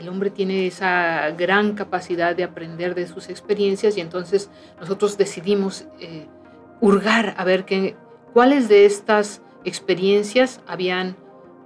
el 0.00 0.08
hombre 0.08 0.30
tiene 0.30 0.66
esa 0.66 1.30
gran 1.30 1.74
capacidad 1.74 2.34
de 2.34 2.44
aprender 2.44 2.94
de 2.94 3.06
sus 3.06 3.28
experiencias 3.28 3.96
y 3.96 4.00
entonces 4.00 4.50
nosotros 4.80 5.16
decidimos 5.16 5.86
hurgar 6.80 7.34
a 7.36 7.44
ver 7.44 7.64
qué, 7.64 7.96
cuáles 8.32 8.68
de 8.68 8.84
estas 8.84 9.42
experiencias 9.64 10.60
habían 10.66 11.16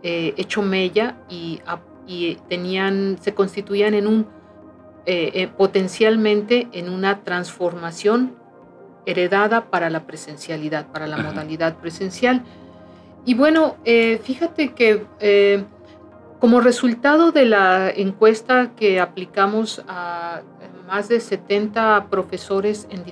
hecho 0.03 0.63
mella 0.63 1.17
y, 1.29 1.61
y 2.07 2.37
tenían, 2.49 3.19
se 3.21 3.35
constituían 3.35 3.95
en 3.95 4.07
un 4.07 4.27
eh, 5.07 5.31
eh, 5.43 5.49
potencialmente 5.49 6.69
en 6.73 6.91
una 6.91 7.25
transformación 7.25 8.37
heredada 9.07 9.71
para 9.71 9.89
la 9.89 10.07
presencialidad, 10.07 10.89
para 10.89 11.07
la 11.07 11.17
modalidad 11.17 11.79
presencial. 11.79 12.43
Y 13.25 13.35
bueno, 13.35 13.77
eh, 13.85 14.21
fíjate 14.23 14.73
que 14.73 15.07
como 16.41 16.61
resultado 16.61 17.33
de 17.33 17.45
la 17.45 17.91
encuesta 17.91 18.73
que 18.75 18.99
aplicamos 18.99 19.83
a 19.87 20.41
más 20.87 21.09
de 21.09 21.21
70 21.21 22.09
profesores 22.11 22.89
en 22.91 23.05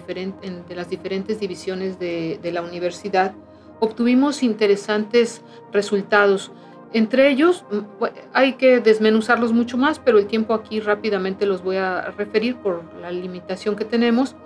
de 0.66 0.74
las 0.74 0.88
diferentes 0.88 1.38
divisiones 1.38 1.98
de, 1.98 2.40
de 2.42 2.52
la 2.52 2.62
universidad, 2.62 3.34
obtuvimos 3.80 4.42
interesantes 4.42 5.42
resultados. 5.72 6.50
Entre 6.92 7.28
ellos 7.28 7.64
mm, 7.70 8.04
hay 8.32 8.54
que 8.54 8.80
desmenuzarlos 8.80 9.52
mucho 9.52 9.76
más, 9.76 9.98
pero 9.98 10.18
el 10.18 10.26
tiempo 10.26 10.54
aquí 10.54 10.80
rápidamente 10.80 11.46
los 11.46 11.62
voy 11.62 11.76
a 11.76 12.10
referir 12.16 12.56
por 12.56 12.82
la 13.00 13.10
limitación 13.10 13.76
que 13.76 13.84
tenemos. 13.84 14.36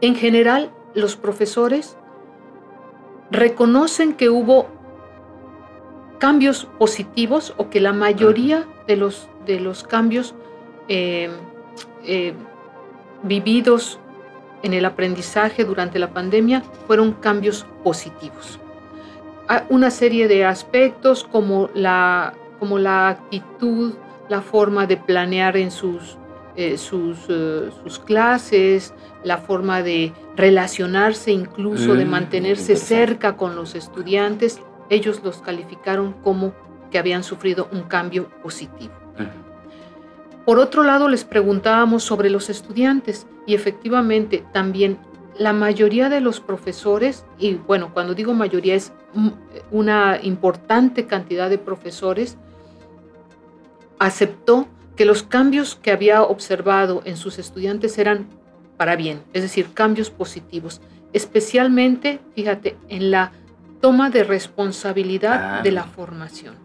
En 0.00 0.14
general, 0.14 0.72
los 0.94 1.16
profesores 1.16 1.96
reconocen 3.30 4.14
que 4.14 4.30
hubo 4.30 4.66
cambios 6.18 6.66
positivos 6.78 7.54
o 7.56 7.68
que 7.68 7.80
la 7.80 7.92
mayoría 7.92 8.66
de 8.86 8.96
los, 8.96 9.28
de 9.44 9.60
los 9.60 9.84
cambios 9.84 10.34
eh, 10.88 11.30
eh, 12.04 12.34
vividos 13.22 13.98
en 14.62 14.72
el 14.72 14.84
aprendizaje 14.84 15.64
durante 15.64 15.98
la 15.98 16.12
pandemia 16.12 16.62
fueron 16.86 17.12
cambios 17.12 17.66
positivos. 17.84 18.58
Una 19.68 19.90
serie 19.90 20.26
de 20.26 20.44
aspectos 20.44 21.22
como 21.22 21.70
la, 21.74 22.34
como 22.58 22.78
la 22.78 23.08
actitud, 23.08 23.94
la 24.28 24.40
forma 24.40 24.86
de 24.86 24.96
planear 24.96 25.56
en 25.56 25.70
sus, 25.70 26.18
eh, 26.56 26.78
sus, 26.78 27.18
eh, 27.28 27.70
sus, 27.82 27.98
clases, 27.98 28.94
la 29.22 29.38
forma 29.38 29.82
de 29.82 30.12
relacionarse, 30.36 31.30
incluso 31.30 31.94
de 31.94 32.04
mm, 32.04 32.08
mantenerse 32.08 32.76
cerca 32.76 33.36
con 33.36 33.54
los 33.54 33.74
estudiantes, 33.74 34.60
ellos 34.88 35.20
los 35.22 35.38
calificaron 35.38 36.14
como 36.24 36.54
que 36.90 36.98
habían 36.98 37.24
sufrido 37.24 37.68
un 37.72 37.82
cambio 37.82 38.28
positivo. 38.42 38.94
Por 40.46 40.58
otro 40.58 40.82
lado, 40.84 41.08
les 41.08 41.24
preguntábamos 41.24 42.04
sobre 42.04 42.30
los 42.30 42.48
estudiantes 42.48 43.26
y 43.46 43.54
efectivamente 43.54 44.44
también 44.52 44.98
la 45.38 45.52
mayoría 45.52 46.08
de 46.08 46.20
los 46.20 46.40
profesores, 46.40 47.26
y 47.38 47.54
bueno, 47.54 47.92
cuando 47.92 48.14
digo 48.14 48.32
mayoría 48.32 48.74
es 48.74 48.92
una 49.70 50.18
importante 50.22 51.06
cantidad 51.06 51.50
de 51.50 51.58
profesores, 51.58 52.38
aceptó 53.98 54.68
que 54.96 55.04
los 55.04 55.22
cambios 55.22 55.76
que 55.76 55.92
había 55.92 56.22
observado 56.22 57.02
en 57.04 57.16
sus 57.16 57.38
estudiantes 57.38 57.98
eran 57.98 58.26
para 58.76 58.96
bien, 58.96 59.22
es 59.32 59.42
decir, 59.42 59.72
cambios 59.72 60.10
positivos, 60.10 60.80
especialmente, 61.12 62.20
fíjate, 62.34 62.76
en 62.88 63.10
la 63.10 63.32
toma 63.80 64.10
de 64.10 64.24
responsabilidad 64.24 65.58
ah. 65.58 65.62
de 65.62 65.72
la 65.72 65.84
formación. 65.84 66.56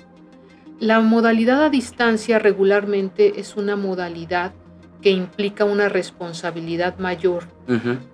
La 0.79 0.99
modalidad 0.99 1.63
a 1.63 1.69
distancia 1.69 2.39
regularmente 2.39 3.39
es 3.39 3.55
una 3.55 3.75
modalidad 3.75 4.53
que 5.01 5.11
implica 5.11 5.65
una 5.65 5.89
responsabilidad 5.89 6.97
mayor 6.97 7.45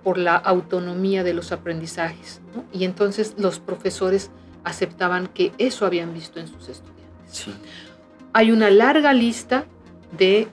por 0.02 0.18
la 0.18 0.36
autonomía 0.36 1.24
de 1.24 1.34
los 1.34 1.52
aprendizajes. 1.52 2.40
Y 2.72 2.84
entonces 2.84 3.34
los 3.38 3.58
profesores 3.58 4.30
aceptaban 4.64 5.26
que 5.28 5.52
eso 5.58 5.86
habían 5.86 6.14
visto 6.14 6.40
en 6.40 6.46
sus 6.46 6.68
estudiantes. 6.68 7.46
Hay 8.32 8.50
una 8.50 8.70
larga 8.70 9.12
lista 9.12 9.66
de 10.16 10.48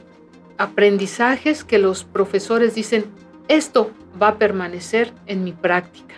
aprendizajes 0.57 1.63
que 1.63 1.79
los 1.79 2.03
profesores 2.03 2.75
dicen, 2.75 3.05
esto 3.47 3.91
va 4.21 4.29
a 4.29 4.37
permanecer 4.37 5.11
en 5.27 5.43
mi 5.43 5.51
práctica, 5.51 6.15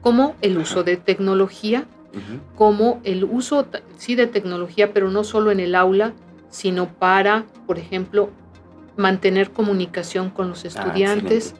como 0.00 0.34
el 0.40 0.58
uso 0.58 0.82
de 0.82 0.96
tecnología, 0.96 1.86
como 2.56 3.00
el 3.04 3.24
uso, 3.24 3.66
sí, 3.96 4.14
de 4.14 4.26
tecnología, 4.26 4.92
pero 4.92 5.10
no 5.10 5.22
solo 5.22 5.50
en 5.52 5.60
el 5.60 5.74
aula, 5.74 6.12
sino 6.48 6.88
para, 6.88 7.46
por 7.66 7.78
ejemplo, 7.78 8.30
mantener 8.96 9.50
comunicación 9.50 10.30
con 10.30 10.48
los 10.48 10.64
ah, 10.64 10.68
estudiantes, 10.68 11.54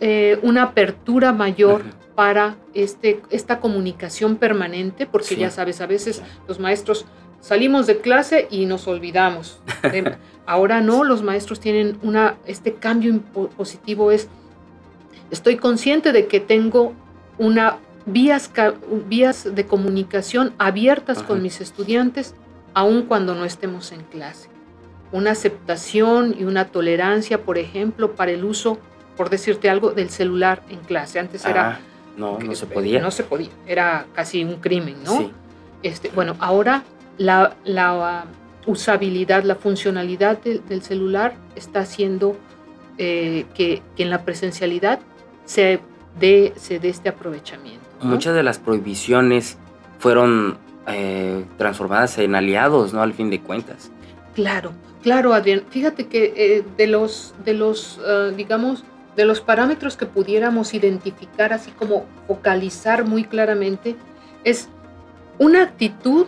eh, 0.00 0.38
una 0.42 0.64
apertura 0.64 1.32
mayor 1.32 1.82
para 2.14 2.56
este, 2.74 3.22
esta 3.30 3.60
comunicación 3.60 4.36
permanente, 4.36 5.06
porque 5.06 5.36
ya 5.36 5.50
sabes, 5.50 5.80
a 5.80 5.86
veces 5.86 6.22
los 6.46 6.58
maestros 6.58 7.06
salimos 7.42 7.86
de 7.86 7.98
clase 7.98 8.48
y 8.50 8.64
nos 8.64 8.88
olvidamos. 8.88 9.58
Ahora 10.46 10.80
no, 10.80 11.04
los 11.04 11.22
maestros 11.22 11.60
tienen 11.60 11.98
una, 12.02 12.36
este 12.46 12.74
cambio 12.74 13.20
positivo 13.56 14.10
es, 14.10 14.28
estoy 15.30 15.56
consciente 15.56 16.12
de 16.12 16.26
que 16.26 16.40
tengo 16.40 16.94
una 17.36 17.76
vías, 18.06 18.50
vías 19.08 19.54
de 19.54 19.66
comunicación 19.66 20.54
abiertas 20.58 21.22
con 21.22 21.42
mis 21.42 21.60
estudiantes, 21.60 22.34
aun 22.74 23.02
cuando 23.02 23.34
no 23.34 23.44
estemos 23.44 23.92
en 23.92 24.02
clase. 24.02 24.48
Una 25.12 25.32
aceptación 25.32 26.34
y 26.38 26.44
una 26.44 26.66
tolerancia, 26.66 27.42
por 27.42 27.58
ejemplo, 27.58 28.12
para 28.12 28.30
el 28.30 28.44
uso, 28.44 28.78
por 29.16 29.30
decirte 29.30 29.68
algo, 29.68 29.90
del 29.90 30.10
celular 30.10 30.62
en 30.70 30.78
clase. 30.80 31.18
Antes 31.18 31.44
era... 31.44 31.70
Ah, 31.70 31.80
no, 32.16 32.38
no 32.38 32.54
se 32.54 32.66
podía. 32.66 33.00
No 33.00 33.10
se 33.10 33.24
podía, 33.24 33.50
era 33.66 34.06
casi 34.14 34.44
un 34.44 34.56
crimen, 34.56 35.02
¿no? 35.04 35.18
Sí. 35.18 35.30
Este, 35.82 36.10
bueno, 36.14 36.36
ahora 36.38 36.84
la, 37.18 37.56
la 37.64 38.26
usabilidad, 38.66 39.44
la 39.44 39.56
funcionalidad 39.56 40.38
del 40.38 40.82
celular 40.82 41.34
está 41.56 41.80
haciendo 41.80 42.36
eh, 42.98 43.46
que, 43.54 43.82
que, 43.96 44.02
en 44.02 44.10
la 44.10 44.24
presencialidad 44.24 45.00
se 45.44 45.80
dé, 46.20 46.52
se 46.56 46.78
dé 46.78 46.88
este 46.88 47.08
aprovechamiento. 47.08 47.80
Muchas 48.02 48.34
de 48.34 48.42
las 48.42 48.58
prohibiciones 48.58 49.58
fueron 49.98 50.58
eh, 50.86 51.44
transformadas 51.56 52.18
en 52.18 52.34
aliados, 52.34 52.92
¿no? 52.92 53.02
Al 53.02 53.12
fin 53.12 53.30
de 53.30 53.40
cuentas. 53.40 53.90
Claro, 54.34 54.72
claro, 55.02 55.34
Adrián. 55.34 55.62
Fíjate 55.70 56.06
que 56.06 56.34
eh, 56.36 56.64
de 56.76 56.86
los, 56.86 57.34
de 57.44 57.54
los 57.54 58.00
digamos, 58.36 58.84
de 59.16 59.24
los 59.24 59.40
parámetros 59.40 59.96
que 59.96 60.06
pudiéramos 60.06 60.74
identificar, 60.74 61.52
así 61.52 61.70
como 61.70 62.06
focalizar 62.26 63.04
muy 63.06 63.24
claramente, 63.24 63.96
es 64.44 64.68
una 65.38 65.62
actitud, 65.62 66.26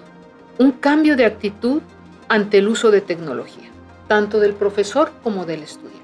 un 0.59 0.73
cambio 0.73 1.17
de 1.17 1.25
actitud 1.25 1.83
ante 2.29 2.59
el 2.59 2.69
uso 2.69 2.91
de 2.91 3.01
tecnología, 3.01 3.71
tanto 4.09 4.41
del 4.41 4.55
profesor 4.55 5.13
como 5.23 5.47
del 5.47 5.63
estudiante. 5.63 6.01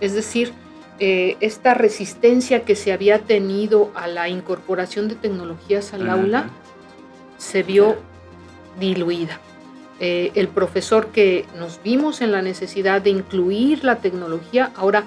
Es 0.00 0.14
decir, 0.14 0.52
eh, 0.98 1.36
esta 1.40 1.74
resistencia 1.74 2.64
que 2.64 2.76
se 2.76 2.92
había 2.92 3.20
tenido 3.20 3.90
a 3.94 4.06
la 4.06 4.28
incorporación 4.28 5.08
de 5.08 5.14
tecnologías 5.14 5.94
al 5.94 6.08
aula 6.10 6.50
se 7.38 7.62
vio 7.62 7.96
diluida. 8.78 9.40
Eh, 9.98 10.30
el 10.34 10.48
profesor 10.48 11.08
que 11.08 11.46
nos 11.58 11.82
vimos 11.82 12.20
en 12.20 12.32
la 12.32 12.42
necesidad 12.42 13.02
de 13.02 13.10
incluir 13.10 13.84
la 13.84 13.96
tecnología, 13.96 14.72
ahora 14.76 15.04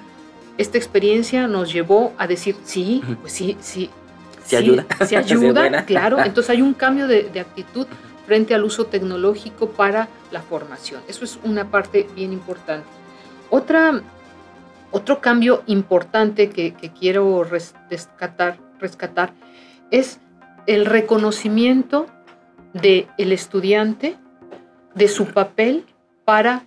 esta 0.58 0.78
experiencia 0.78 1.48
nos 1.48 1.72
llevó 1.74 2.14
a 2.18 2.28
decir, 2.28 2.56
sí, 2.64 3.02
pues 3.22 3.34
sí, 3.34 3.58
sí. 3.60 3.90
Se 4.46 4.58
ayuda. 4.58 4.86
Se 5.06 5.18
ayuda, 5.18 5.86
claro. 5.86 6.20
Entonces 6.20 6.50
hay 6.52 6.62
un 6.62 6.74
cambio 6.74 7.08
de, 7.08 7.24
de 7.24 7.40
actitud 7.40 7.88
frente 8.26 8.54
al 8.54 8.64
uso 8.64 8.86
tecnológico 8.86 9.70
para 9.70 10.08
la 10.32 10.42
formación. 10.42 11.02
Eso 11.08 11.26
es 11.26 11.40
una 11.44 11.70
parte 11.70 12.08
bien 12.16 12.34
importante. 12.34 12.88
Otra, 13.50 14.02
otro 14.92 15.22
cambio 15.22 15.64
importante 15.68 16.50
que, 16.50 16.74
quiero 16.98 17.44
rescatar, 17.44 18.58
rescatar 18.80 19.34
es 19.92 20.20
el 20.66 20.86
reconocimiento 20.86 22.08
del 22.74 23.08
el 23.18 23.32
estudiante 23.32 24.18
de 24.96 25.08
su 25.08 25.28
papel 25.28 25.86
para, 26.26 26.66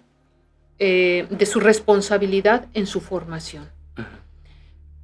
eh, 0.79 1.27
de 1.31 1.47
su 1.47 1.61
responsabilidad 1.61 2.67
en 2.75 2.87
su 2.87 3.01
formación. 3.01 3.69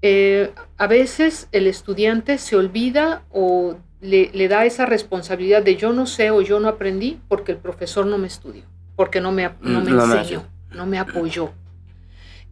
Eh, 0.02 0.52
a 0.78 0.86
veces 0.88 1.48
el 1.52 1.68
estudiante 1.68 2.38
se 2.38 2.56
olvida 2.56 3.22
o 3.30 3.76
le, 4.02 4.48
da 4.48 4.64
esa 4.66 4.84
responsabilidad 4.84 5.62
de 5.62 5.76
yo 5.76 5.92
no 5.92 6.06
sé 6.06 6.32
o 6.32 6.42
yo 6.42 6.58
no 6.58 6.68
aprendí 6.68 7.20
porque 7.28 7.52
el 7.52 7.58
profesor 7.58 8.04
no 8.04 8.18
me 8.18 8.26
estudió, 8.26 8.64
porque 8.96 9.20
no 9.20 9.30
me, 9.30 9.48
no 9.60 9.80
me 9.80 9.92
enseñó, 9.92 10.44
no 10.74 10.86
me 10.86 10.98
apoyó. 10.98 11.52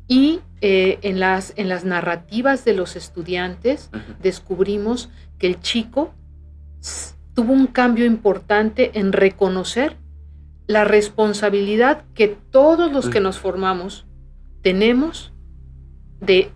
Y 0.07 0.41
eh, 0.61 0.99
en, 1.03 1.19
las, 1.19 1.53
en 1.57 1.69
las 1.69 1.85
narrativas 1.85 2.65
de 2.65 2.75
los 2.75 2.95
estudiantes 2.95 3.91
descubrimos 4.23 5.11
que 5.39 5.49
el 5.49 5.61
chico 5.61 6.15
tuvo 7.35 7.53
un 7.53 7.67
cambio 7.67 8.05
importante 8.07 8.99
en 8.99 9.13
reconocer 9.13 9.97
la 10.69 10.85
responsabilidad 10.85 12.05
que 12.15 12.29
todos 12.29 12.93
los 12.93 13.09
que 13.09 13.21
nos 13.21 13.41
formamos 13.41 14.07
tenemos 14.63 15.33
de 16.21 16.53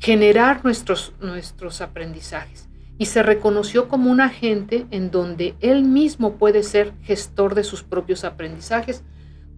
generar 0.00 0.64
nuestros, 0.64 1.12
nuestros 1.20 1.80
aprendizajes 1.80 2.71
y 2.98 3.06
se 3.06 3.22
reconoció 3.22 3.88
como 3.88 4.10
un 4.10 4.20
agente 4.20 4.86
en 4.90 5.10
donde 5.10 5.54
él 5.60 5.84
mismo 5.84 6.34
puede 6.36 6.62
ser 6.62 6.92
gestor 7.02 7.54
de 7.54 7.64
sus 7.64 7.82
propios 7.82 8.24
aprendizajes 8.24 9.02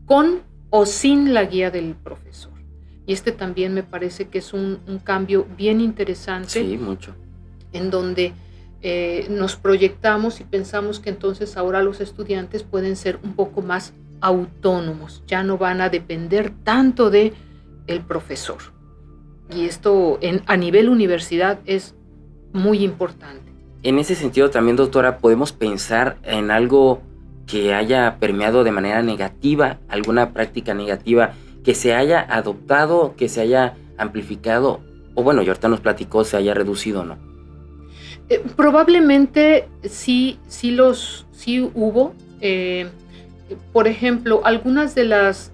con 0.06 0.42
o 0.70 0.86
sin 0.86 1.34
la 1.34 1.44
guía 1.44 1.70
del 1.70 1.94
profesor. 1.94 2.52
Y 3.06 3.12
este 3.12 3.32
también 3.32 3.74
me 3.74 3.82
parece 3.82 4.28
que 4.28 4.38
es 4.38 4.52
un, 4.52 4.80
cambio 5.04 5.46
bien 5.56 5.80
interesante. 5.80 6.48
Sí, 6.48 6.78
mucho. 6.78 7.14
En 7.72 7.90
donde 7.90 8.32
eh, 8.80 9.26
nos 9.28 9.56
proyectamos 9.56 10.40
y 10.40 10.44
pensamos 10.44 11.00
que 11.00 11.10
entonces 11.10 11.56
ahora 11.56 11.82
los 11.82 12.00
estudiantes 12.00 12.62
pueden 12.62 12.96
ser 12.96 13.18
un 13.22 13.34
poco 13.34 13.62
más 13.62 13.92
autónomos, 14.20 15.22
ya 15.26 15.42
no 15.42 15.58
van 15.58 15.82
a 15.82 15.90
depender 15.90 16.50
tanto 16.64 17.10
de 17.10 17.34
el 17.86 18.00
profesor. 18.00 18.58
Y 19.54 19.66
esto 19.66 20.18
en, 20.22 20.42
a 20.46 20.56
nivel 20.56 20.88
universidad 20.88 21.60
es 21.66 21.94
muy 22.54 22.82
importante. 22.82 23.52
En 23.82 23.98
ese 23.98 24.14
sentido 24.14 24.48
también, 24.48 24.76
doctora, 24.76 25.18
podemos 25.18 25.52
pensar 25.52 26.16
en 26.22 26.50
algo 26.50 27.02
que 27.46 27.74
haya 27.74 28.16
permeado 28.18 28.64
de 28.64 28.72
manera 28.72 29.02
negativa, 29.02 29.78
alguna 29.88 30.32
práctica 30.32 30.72
negativa 30.72 31.32
que 31.62 31.74
se 31.74 31.94
haya 31.94 32.20
adoptado, 32.20 33.14
que 33.16 33.28
se 33.28 33.42
haya 33.42 33.74
amplificado, 33.98 34.80
o 35.14 35.22
bueno, 35.22 35.42
y 35.42 35.48
ahorita 35.48 35.68
nos 35.68 35.80
platicó, 35.80 36.24
se 36.24 36.38
haya 36.38 36.54
reducido, 36.54 37.04
¿no? 37.04 37.18
Eh, 38.30 38.42
probablemente 38.56 39.68
sí, 39.82 40.38
sí 40.48 40.70
los, 40.70 41.26
sí 41.32 41.60
hubo. 41.60 42.14
Eh, 42.40 42.88
por 43.72 43.86
ejemplo, 43.86 44.40
algunas 44.44 44.94
de 44.94 45.04
las 45.04 45.52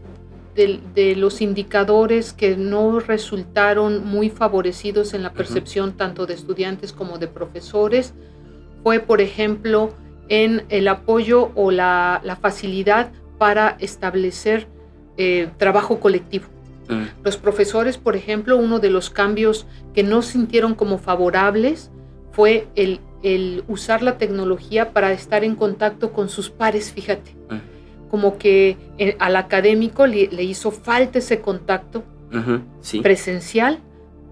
de, 0.66 1.16
los 1.16 1.40
indicadores 1.40 2.32
que 2.32 2.56
no 2.56 3.00
resultaron 3.00 4.04
muy 4.04 4.30
favorecidos 4.30 5.14
en 5.14 5.22
la 5.22 5.32
percepción 5.32 5.92
tanto 5.92 6.26
de 6.26 6.34
estudiantes 6.34 6.92
como 6.92 7.18
de 7.18 7.28
profesores 7.28 8.14
fue, 8.82 9.00
por 9.00 9.20
ejemplo, 9.20 9.92
en 10.28 10.64
el 10.68 10.88
apoyo 10.88 11.50
o 11.54 11.70
la, 11.70 12.38
facilidad 12.40 13.12
para 13.38 13.76
establecer 13.80 14.68
eh, 15.16 15.48
trabajo 15.56 16.00
colectivo. 16.00 16.46
Mm. 16.88 17.04
Los 17.24 17.36
profesores, 17.36 17.98
por 17.98 18.16
ejemplo, 18.16 18.56
uno 18.56 18.78
de 18.78 18.90
los 18.90 19.10
cambios 19.10 19.66
que 19.94 20.02
no 20.02 20.22
sintieron 20.22 20.74
como 20.74 20.98
favorables 20.98 21.90
fue 22.32 22.68
el, 22.74 23.00
usar 23.68 24.02
la 24.02 24.18
tecnología 24.18 24.92
para 24.92 25.12
estar 25.12 25.44
en 25.44 25.54
contacto 25.54 26.12
con 26.12 26.28
sus 26.28 26.50
pares, 26.50 26.92
fíjate. 26.92 27.39
Como 28.10 28.38
que 28.38 28.76
eh, 28.98 29.16
al 29.18 29.36
académico 29.36 30.06
le, 30.06 30.42
hizo 30.42 30.70
falta 30.70 31.18
ese 31.18 31.40
contacto 31.40 32.02
presencial 33.02 33.78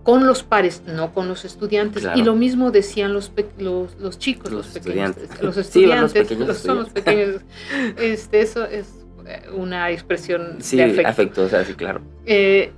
con 0.02 0.26
los 0.26 0.42
pares, 0.42 0.82
no 0.86 1.12
con 1.12 1.28
los 1.28 1.44
estudiantes. 1.44 2.06
Y 2.14 2.22
lo 2.22 2.34
mismo 2.34 2.70
decían 2.70 3.12
los, 3.12 3.30
los, 3.58 4.18
chicos, 4.18 4.50
los, 4.50 4.74
estudiantes. 4.74 5.28
Los 5.42 5.56
estudiantes, 5.58 6.58
son 6.58 6.78
los 6.78 6.88
pequeños. 6.90 7.42
este, 7.98 8.40
eso 8.40 8.64
es 8.64 9.04
eh, 9.26 9.42
una 9.54 9.90
expresión 9.90 10.58
de 10.58 10.82
afecto. 10.82 11.08
afectuosa, 11.08 11.64
sí, 11.64 11.74
claro. 11.74 12.00
Eh, 12.24 12.72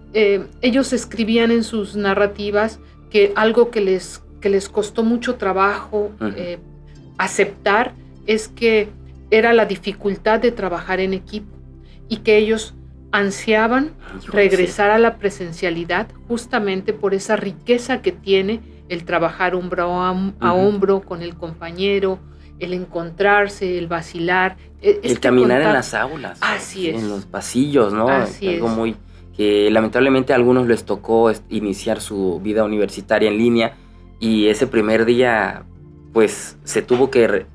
ellos 0.61 0.93
escribían 0.93 1.51
en 1.51 1.63
sus 1.63 1.97
narrativas 1.97 2.81
que 3.11 3.33
algo 3.37 3.71
que 3.71 3.81
les, 3.81 4.23
que 4.41 4.51
les 4.51 4.69
costó 4.69 5.03
mucho 5.03 5.37
trabajo 5.37 6.11
aceptar 7.21 7.95
es 8.27 8.49
que 8.49 8.89
era 9.31 9.53
la 9.53 9.67
dificultad 9.67 10.41
de 10.41 10.53
trabajar 10.53 11.01
en 11.01 11.15
equipo 11.15 11.57
y 12.09 12.19
que 12.19 12.37
ellos 12.37 12.75
ansiaban 13.13 13.93
regresar 14.27 14.91
a 14.91 14.99
la 14.99 15.17
presencialidad 15.17 16.09
justamente 16.29 16.93
por 16.93 17.15
esa 17.15 17.37
riqueza 17.37 18.03
que 18.03 18.13
tiene 18.13 18.61
el 18.89 19.05
trabajar 19.05 19.55
hombro 19.55 20.01
a, 20.01 20.53
hombro 20.53 21.01
con 21.01 21.23
el 21.23 21.37
compañero, 21.37 22.19
el 22.59 22.75
encontrarse, 22.75 23.79
el 23.79 23.87
vacilar. 23.87 24.57
E, 24.83 25.01
el 25.03 25.21
caminar 25.21 25.63
en 25.63 25.73
las 25.73 25.95
aulas. 25.95 26.39
Así 26.41 26.91
es. 26.91 27.01
En 27.01 27.09
los 27.09 27.25
pasillos, 27.25 27.93
¿no? 27.93 28.09
Así 28.09 28.49
Algo 28.49 28.69
muy 28.69 28.97
que 29.37 29.71
lamentablemente 29.71 30.33
a 30.33 30.37
algunos 30.37 30.67
les 30.67 30.85
tocó 30.85 31.33
iniciar 31.49 32.01
su 32.01 32.41
vida 32.43 32.65
universitaria 32.65 33.31
en 33.31 33.39
línea 33.39 33.75
y 34.19 34.49
ese 34.49 34.67
primer 34.67 35.05
día 35.05 35.65
pues 36.13 36.59
se 36.65 36.83
tuvo 36.83 37.11
que 37.11 37.47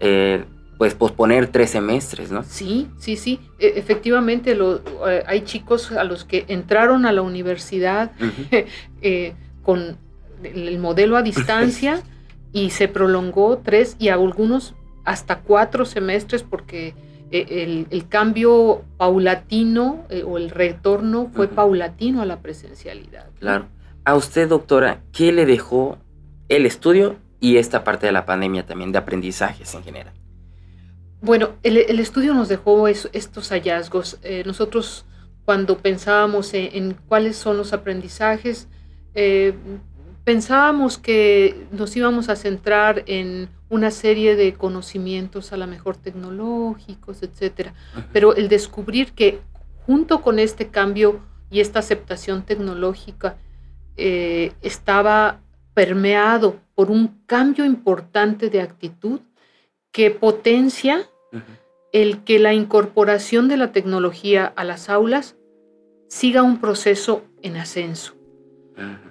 eh, 0.00 0.44
pues 0.78 0.94
posponer 0.94 1.48
tres 1.48 1.70
semestres, 1.70 2.30
¿no? 2.30 2.44
Sí, 2.44 2.88
sí, 2.98 3.16
sí. 3.16 3.40
E, 3.58 3.74
efectivamente, 3.76 4.52
eh, 4.52 5.24
hay 5.26 5.42
chicos 5.42 5.90
a 5.90 6.04
los 6.04 6.24
que 6.24 6.44
entraron 6.48 7.04
a 7.04 7.12
la 7.12 7.22
universidad 7.22 8.12
eh, 9.02 9.34
con 9.62 9.98
el 10.44 10.78
modelo 10.78 11.16
a 11.16 11.22
distancia 11.22 12.00
y 12.52 12.70
se 12.70 12.86
prolongó 12.86 13.58
tres 13.58 13.96
y 13.98 14.08
a 14.08 14.14
algunos 14.14 14.74
hasta 15.04 15.40
cuatro 15.40 15.84
semestres 15.84 16.44
porque 16.44 16.94
eh, 17.32 17.86
el, 17.90 18.08
cambio 18.08 18.84
paulatino 18.96 20.06
o 20.24 20.38
el 20.38 20.48
retorno 20.48 21.30
fue 21.34 21.48
paulatino 21.48 22.22
a 22.22 22.24
la 22.24 22.40
presencialidad. 22.40 23.26
Claro. 23.40 23.66
A 24.04 24.14
usted, 24.14 24.48
doctora, 24.48 25.02
¿qué 25.12 25.32
le 25.32 25.44
dejó 25.44 25.98
el 26.48 26.66
estudio 26.66 27.16
y 27.40 27.56
esta 27.56 27.84
parte 27.84 28.06
de 28.06 28.12
la 28.12 28.24
pandemia 28.24 28.64
también 28.64 28.92
de 28.92 28.98
aprendizajes 28.98 29.74
en 29.74 29.82
general? 29.82 30.14
Bueno, 31.20 31.50
el, 31.62 31.98
estudio 31.98 32.32
nos 32.32 32.48
dejó 32.48 32.86
estos 32.88 33.48
hallazgos. 33.50 34.18
Eh, 34.22 34.44
nosotros 34.46 35.04
cuando 35.44 35.78
pensábamos 35.78 36.52
en, 36.54 36.94
cuáles 37.08 37.36
son 37.36 37.56
los 37.56 37.72
aprendizajes, 37.72 38.68
eh, 39.14 39.54
pensábamos 40.22 40.98
que 40.98 41.66
nos 41.72 41.96
íbamos 41.96 42.28
a 42.28 42.36
centrar 42.36 43.02
en 43.06 43.48
una 43.70 43.90
serie 43.90 44.36
de 44.36 44.52
conocimientos 44.54 45.52
a 45.52 45.56
lo 45.56 45.66
mejor 45.66 45.96
tecnológicos, 45.96 47.22
etcétera. 47.22 47.74
Pero 48.12 48.36
el 48.36 48.48
descubrir 48.48 49.12
que 49.12 49.40
junto 49.86 50.20
con 50.20 50.38
este 50.38 50.68
cambio 50.68 51.20
y 51.50 51.60
esta 51.60 51.78
aceptación 51.78 52.42
tecnológica 52.42 53.38
eh, 53.96 54.52
estaba 54.62 55.40
permeado 55.74 56.60
por 56.74 56.90
un 56.90 57.22
cambio 57.26 57.64
importante 57.64 58.50
de 58.50 58.60
actitud 58.60 59.20
que 59.98 60.12
potencia 60.12 61.10
el 61.90 62.22
que 62.22 62.38
la 62.38 62.54
incorporación 62.54 63.48
de 63.48 63.56
la 63.56 63.72
tecnología 63.72 64.46
a 64.54 64.62
las 64.62 64.88
aulas 64.88 65.34
siga 66.06 66.44
un 66.44 66.60
proceso 66.60 67.24
en 67.42 67.56
ascenso. 67.56 68.14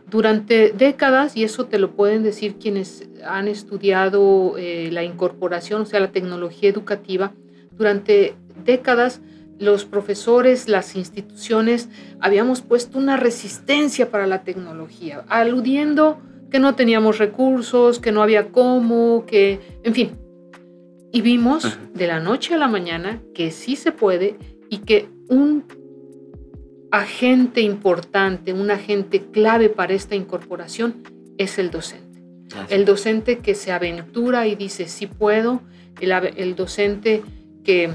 Durante 0.09 0.71
décadas, 0.71 1.35
y 1.35 1.43
eso 1.43 1.65
te 1.65 1.77
lo 1.77 1.91
pueden 1.91 2.23
decir 2.23 2.55
quienes 2.55 3.09
han 3.25 3.49
estudiado 3.49 4.57
eh, 4.57 4.87
la 4.93 5.03
incorporación, 5.03 5.81
o 5.81 5.85
sea, 5.85 5.99
la 5.99 6.13
tecnología 6.13 6.69
educativa, 6.69 7.33
durante 7.71 8.35
décadas 8.63 9.19
los 9.59 9.83
profesores, 9.83 10.69
las 10.69 10.95
instituciones, 10.95 11.89
habíamos 12.21 12.61
puesto 12.61 12.97
una 12.97 13.17
resistencia 13.17 14.09
para 14.09 14.25
la 14.25 14.45
tecnología, 14.45 15.25
aludiendo 15.27 16.21
que 16.49 16.59
no 16.59 16.75
teníamos 16.75 17.17
recursos, 17.17 17.99
que 17.99 18.13
no 18.13 18.23
había 18.23 18.53
cómo, 18.53 19.25
que, 19.25 19.59
en 19.83 19.93
fin. 19.93 20.26
Y 21.11 21.21
vimos 21.21 21.77
de 21.93 22.07
la 22.07 22.19
noche 22.19 22.53
a 22.53 22.57
la 22.57 22.67
mañana 22.67 23.21
que 23.33 23.51
sí 23.51 23.75
se 23.75 23.91
puede 23.91 24.37
y 24.69 24.79
que 24.79 25.09
un 25.29 25.65
agente 26.91 27.61
importante, 27.61 28.53
un 28.53 28.71
agente 28.71 29.25
clave 29.31 29.69
para 29.69 29.93
esta 29.93 30.15
incorporación 30.15 31.03
es 31.37 31.57
el 31.59 31.71
docente. 31.71 32.23
El 32.69 32.85
docente 32.85 33.39
que 33.39 33.55
se 33.55 33.71
aventura 33.71 34.47
y 34.47 34.55
dice, 34.55 34.87
sí 34.87 35.07
puedo, 35.07 35.61
el, 35.99 36.55
docente 36.55 37.21
que 37.63 37.89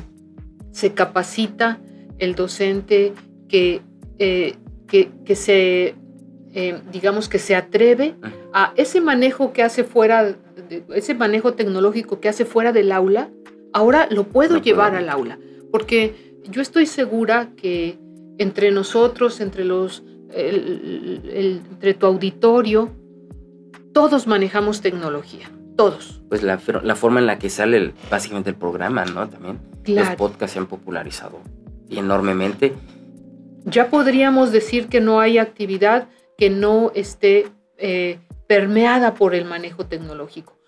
se 0.71 0.93
capacita, 0.93 1.81
el 2.19 2.35
docente 2.35 3.15
que, 3.49 3.81
eh, 4.19 4.57
que, 4.87 5.37
se, 5.37 5.95
eh, 6.53 6.83
digamos, 6.93 7.29
que 7.29 7.39
se 7.39 7.55
atreve 7.55 8.15
a 8.53 8.73
ese 8.77 9.01
manejo 9.01 9.53
que 9.53 9.63
hace 9.63 9.85
fuera, 9.85 10.37
ese 10.95 11.15
manejo 11.15 11.55
tecnológico 11.55 12.21
que 12.21 12.29
hace 12.29 12.45
fuera 12.45 12.73
del 12.73 12.93
aula, 12.93 13.31
ahora 13.73 14.09
lo 14.11 14.25
puedo 14.25 14.59
llevar 14.59 14.95
al 14.95 15.09
aula. 15.09 15.39
Porque 15.71 16.37
yo 16.49 16.61
estoy 16.61 16.87
segura 16.87 17.51
que 17.57 17.99
entre 18.39 18.71
nosotros, 18.71 19.41
entre 19.41 19.65
los, 19.65 20.03
entre 20.35 21.95
tu 21.95 22.07
auditorio, 22.07 22.91
todos 23.93 24.27
manejamos 24.27 24.81
tecnología, 24.81 25.51
todos. 25.77 26.23
Pues 26.29 26.43
la, 26.43 26.59
forma 26.59 27.21
en 27.21 27.27
la 27.27 27.39
que 27.39 27.51
sale 27.51 27.93
básicamente 28.11 28.51
el 28.51 28.57
programa, 28.57 29.05
¿no? 29.05 29.29
También 29.29 29.59
los 29.87 30.09
podcasts 30.11 30.55
se 30.55 30.59
han 30.59 30.67
popularizado 30.67 31.41
enormemente. 31.91 32.73
Ya 33.65 33.91
podríamos 33.91 34.51
decir 34.51 34.89
que 34.89 35.01
no 35.01 35.21
hay 35.21 35.39
actividad 35.39 36.09
que 36.37 36.51
no 36.51 36.91
esté 36.95 37.47
eh, 37.79 38.19
permeada 38.53 39.15
por 39.15 39.35
el 39.35 39.47
manejo 39.47 39.87
tecnológico, 39.87 40.59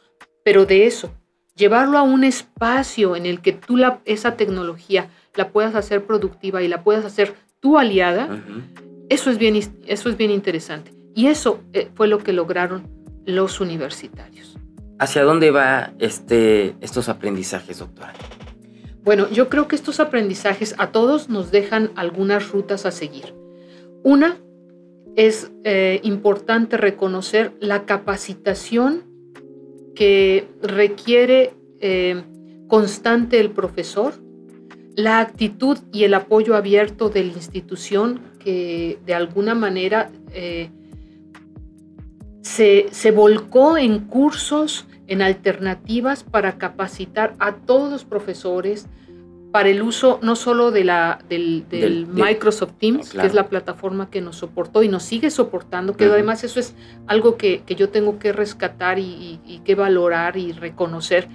pero 0.43 0.65
de 0.65 0.87
eso, 0.87 1.13
llevarlo 1.55 1.99
a 1.99 2.03
un 2.03 2.25
espacio 2.25 3.15
en 3.15 3.27
el 3.27 3.43
que 3.43 3.53
tú 3.53 3.77
la, 3.77 4.01
esa 4.07 4.39
tecnología 4.39 5.11
la 5.35 5.51
puedas 5.51 5.75
hacer 5.75 6.07
productiva 6.07 6.63
y 6.63 6.69
la 6.69 6.83
puedas 6.83 7.05
hacer 7.05 7.35
tu 7.61 7.79
aliada, 7.79 8.43
eso, 9.11 9.31
es 9.31 9.37
bien, 9.37 9.61
eso 9.87 10.09
es 10.09 10.17
bien 10.17 10.31
interesante. 10.31 10.95
Y 11.15 11.27
eso 11.27 11.61
eh, 11.75 11.91
fue 11.95 12.09
lo 12.09 12.21
que 12.21 12.33
lograron 12.33 12.89
los 13.27 13.61
universitarios. 13.61 14.57
¿Hacia 14.99 15.23
dónde 15.23 15.51
va 15.51 15.93
este, 15.99 16.77
estos 16.81 17.11
aprendizajes, 17.11 17.81
doctora? 17.81 18.15
Bueno, 19.03 19.29
yo 19.29 19.51
creo 19.51 19.69
que 19.69 19.77
estos 19.77 20.01
aprendizajes 20.01 20.75
a 20.79 20.91
todos 20.91 21.29
nos 21.29 21.51
dejan 21.51 21.91
algunas 21.97 22.51
rutas 22.51 22.87
a 22.87 22.91
seguir. 22.91 23.35
Una 24.03 24.39
es 25.17 25.51
eh, 25.65 26.01
importante 26.03 26.77
reconocer 26.77 27.53
la 27.61 27.85
capacitación 27.87 29.05
que 29.95 30.49
requiere 30.61 31.55
eh, 31.81 32.23
constante 32.69 33.39
el 33.41 33.51
profesor 33.51 34.15
la 34.97 35.21
actitud 35.21 35.79
y 35.93 36.05
el 36.05 36.15
apoyo 36.15 36.55
abierto 36.55 37.09
de 37.09 37.25
la 37.25 37.33
institución 37.33 38.21
que 38.39 38.99
de 39.05 39.15
alguna 39.15 39.55
manera 39.55 40.11
eh, 40.33 40.71
se, 42.43 43.11
volcó 43.11 43.77
en 43.77 44.01
cursos, 44.01 44.87
en 45.07 45.23
alternativas 45.23 46.23
para 46.23 46.59
capacitar 46.59 47.35
a 47.39 47.57
todos 47.57 47.91
los 47.91 48.05
profesores 48.05 48.87
para 49.55 49.69
el 49.69 49.83
uso 49.83 50.19
no 50.21 50.35
solo 50.35 50.73
de 50.73 50.83
la, 50.83 51.21
del, 51.29 52.09
Microsoft 52.09 52.73
Teams, 52.81 53.13
que 53.13 53.25
es 53.25 53.35
la 53.35 53.49
plataforma 53.49 54.11
que 54.11 54.21
nos 54.21 54.35
soportó 54.35 54.83
y 54.83 54.89
nos 54.89 55.05
sigue 55.05 55.31
soportando, 55.31 55.97
que 55.97 56.07
además 56.07 56.43
eso 56.43 56.59
es 56.59 56.75
algo 57.07 57.37
que, 57.37 57.63
yo 57.77 57.89
tengo 57.89 58.19
que 58.19 58.33
rescatar 58.33 58.99
y 58.99 59.61
que 59.65 59.77
valorar 59.77 60.37
y 60.37 60.51
reconocer 60.51 61.29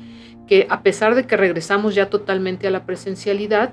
que 0.49 0.65
a 0.70 0.82
pesar 0.82 1.15
de 1.15 1.28
que 1.28 1.38
regresamos 1.38 1.95
ya 1.95 2.09
totalmente 2.09 2.67
a 2.67 2.72
la 2.72 2.86
presencialidad, 2.86 3.72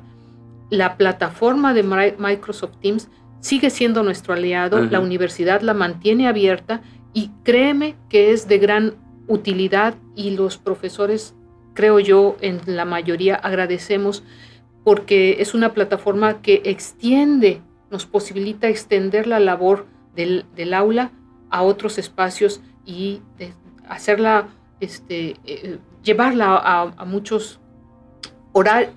la 0.70 0.96
plataforma 0.96 1.72
de 1.72 1.82
Microsoft 1.82 2.76
Teams 2.80 3.08
sigue 3.40 3.70
siendo 3.70 4.02
nuestro 4.02 4.34
aliado, 4.34 4.80
la 4.80 5.00
universidad 5.00 5.60
la 5.62 5.74
mantiene 5.74 6.28
abierta 6.28 6.82
y 7.12 7.30
créeme 7.44 7.96
que 8.08 8.32
es 8.32 8.46
de 8.46 8.58
gran 8.58 8.94
utilidad 9.26 9.94
y 10.14 10.36
los 10.36 10.58
profesores, 10.58 11.34
creo 11.76 12.00
yo, 12.00 12.36
en 12.40 12.60
la 12.66 12.84
mayoría 12.84 13.36
agradecemos 13.36 14.24
porque 14.82 15.36
es 15.40 15.54
una 15.54 15.72
plataforma 15.72 16.42
que 16.42 16.62
extiende, 16.64 17.60
nos 17.90 18.06
posibilita 18.06 18.68
extender 18.68 19.28
la 19.28 19.38
labor 19.38 19.86
del, 20.16 20.44
aula 20.74 21.12
a 21.50 21.62
otros 21.62 21.98
espacios 21.98 22.60
y 22.84 23.20
hacerla 23.88 24.48
este, 24.80 25.36
eh, 25.44 25.78
llevarla 26.02 26.56
a, 26.56 27.04
muchos 27.04 27.60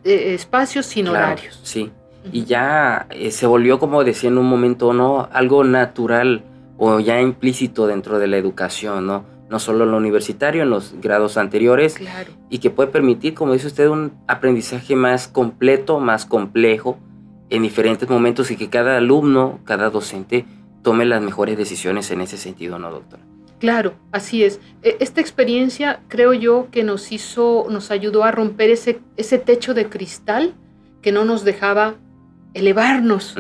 eh, 0.04 0.34
espacios 0.34 0.86
sin 0.86 1.08
horarios. 1.08 1.60
Sí, 1.64 1.92
y 2.32 2.46
ya 2.46 3.08
eh, 3.10 3.32
se 3.32 3.48
volvió, 3.48 3.80
como 3.80 4.04
decía 4.04 4.30
en 4.30 4.38
un 4.38 4.46
momento, 4.46 4.94
¿no? 4.94 5.28
Algo 5.32 5.64
natural 5.64 6.44
o 6.78 7.00
ya 7.00 7.20
implícito 7.20 7.88
dentro 7.88 8.20
de 8.20 8.28
la 8.28 8.38
educación, 8.38 9.08
¿no? 9.08 9.39
No 9.50 9.60
solo 9.60 9.84
en 9.84 9.92
lo 9.92 9.98
universitario, 9.98 10.64
en 10.64 10.70
los 10.70 10.94
grados 11.02 11.38
anteriores, 11.38 11.96
claro. 11.96 12.32
y 12.50 12.60
que 12.60 12.70
puede 12.70 12.90
permitir, 12.90 13.34
como 13.34 13.54
dice 13.54 13.68
usted, 13.68 13.88
un 13.88 14.14
aprendizaje 14.28 14.96
más 14.96 15.28
completo, 15.28 16.00
más 16.00 16.26
complejo, 16.26 17.00
en 17.50 17.64
diferentes 17.64 18.08
momentos 18.10 18.52
y 18.52 18.56
que 18.56 18.70
cada 18.70 18.98
alumno, 18.98 19.60
cada 19.64 19.90
docente 19.90 20.46
tome 20.84 21.06
las 21.06 21.22
mejores 21.22 21.58
decisiones 21.58 22.12
en 22.12 22.22
ese 22.22 22.38
sentido, 22.38 22.80
¿no, 22.80 22.92
doctora? 22.92 23.24
Claro, 23.60 23.94
así 24.12 24.44
es. 24.44 24.60
E, 24.82 24.98
esta 25.00 25.20
experiencia 25.22 26.02
creo 26.08 26.34
yo 26.34 26.70
que 26.72 26.84
nos 26.84 27.12
hizo, 27.12 27.68
nos 27.70 27.92
ayudó 27.92 28.24
a 28.24 28.32
romper 28.32 28.70
ese, 28.70 29.00
ese 29.18 29.38
techo 29.38 29.74
de 29.74 29.90
cristal 29.90 30.54
que 31.02 31.12
no 31.12 31.26
nos 31.26 31.44
dejaba 31.44 31.96
elevarnos 32.54 33.36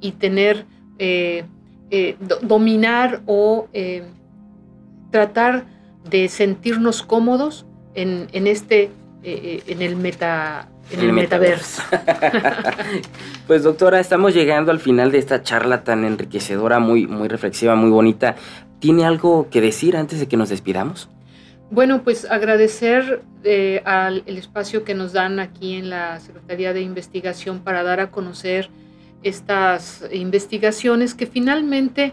y 0.00 0.12
tener, 0.12 0.66
eh, 0.98 1.44
eh, 1.90 2.16
dominar 2.42 3.22
o 3.26 3.68
eh, 3.72 4.04
tratar 5.12 5.66
de 6.10 6.28
sentirnos 6.28 7.04
cómodos 7.04 7.64
en, 7.94 8.26
en 8.32 8.48
este, 8.48 8.90
en 9.22 9.80
el 9.82 9.94
meta, 9.94 10.68
en 10.90 11.00
el, 11.00 11.12
metaverso. 11.12 11.82
pues 13.46 13.62
doctora, 13.62 14.00
estamos 14.00 14.34
llegando 14.34 14.72
al 14.72 14.80
final 14.80 15.12
de 15.12 15.18
esta 15.18 15.42
charla 15.42 15.84
tan 15.84 16.04
enriquecedora, 16.04 16.80
muy, 16.80 17.06
muy 17.06 17.28
reflexiva, 17.28 17.76
muy 17.76 17.90
bonita. 17.90 18.34
¿Tiene 18.80 19.04
algo 19.04 19.48
que 19.48 19.60
decir 19.60 19.96
antes 19.96 20.18
de 20.18 20.26
que 20.26 20.36
nos 20.36 20.48
despidamos? 20.48 21.08
Bueno, 21.70 22.02
pues 22.02 22.26
agradecer 22.30 23.22
eh, 23.44 23.80
al 23.86 24.24
el 24.26 24.36
espacio 24.36 24.84
que 24.84 24.94
nos 24.94 25.14
dan 25.14 25.40
aquí 25.40 25.74
en 25.74 25.88
la 25.88 26.20
Secretaría 26.20 26.74
de 26.74 26.82
Investigación 26.82 27.60
para 27.60 27.82
dar 27.82 28.00
a 28.00 28.10
conocer 28.10 28.68
estas 29.22 30.04
investigaciones 30.12 31.14
que 31.14 31.26
finalmente 31.26 32.12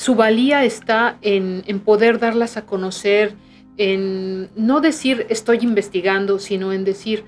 su 0.00 0.14
valía 0.14 0.64
está 0.64 1.18
en, 1.20 1.62
poder 1.80 2.18
darlas 2.18 2.56
a 2.56 2.64
conocer, 2.64 3.34
en 3.76 4.48
no 4.56 4.80
decir 4.80 5.26
estoy 5.28 5.58
investigando, 5.60 6.38
sino 6.38 6.72
en 6.72 6.84
decir, 6.84 7.26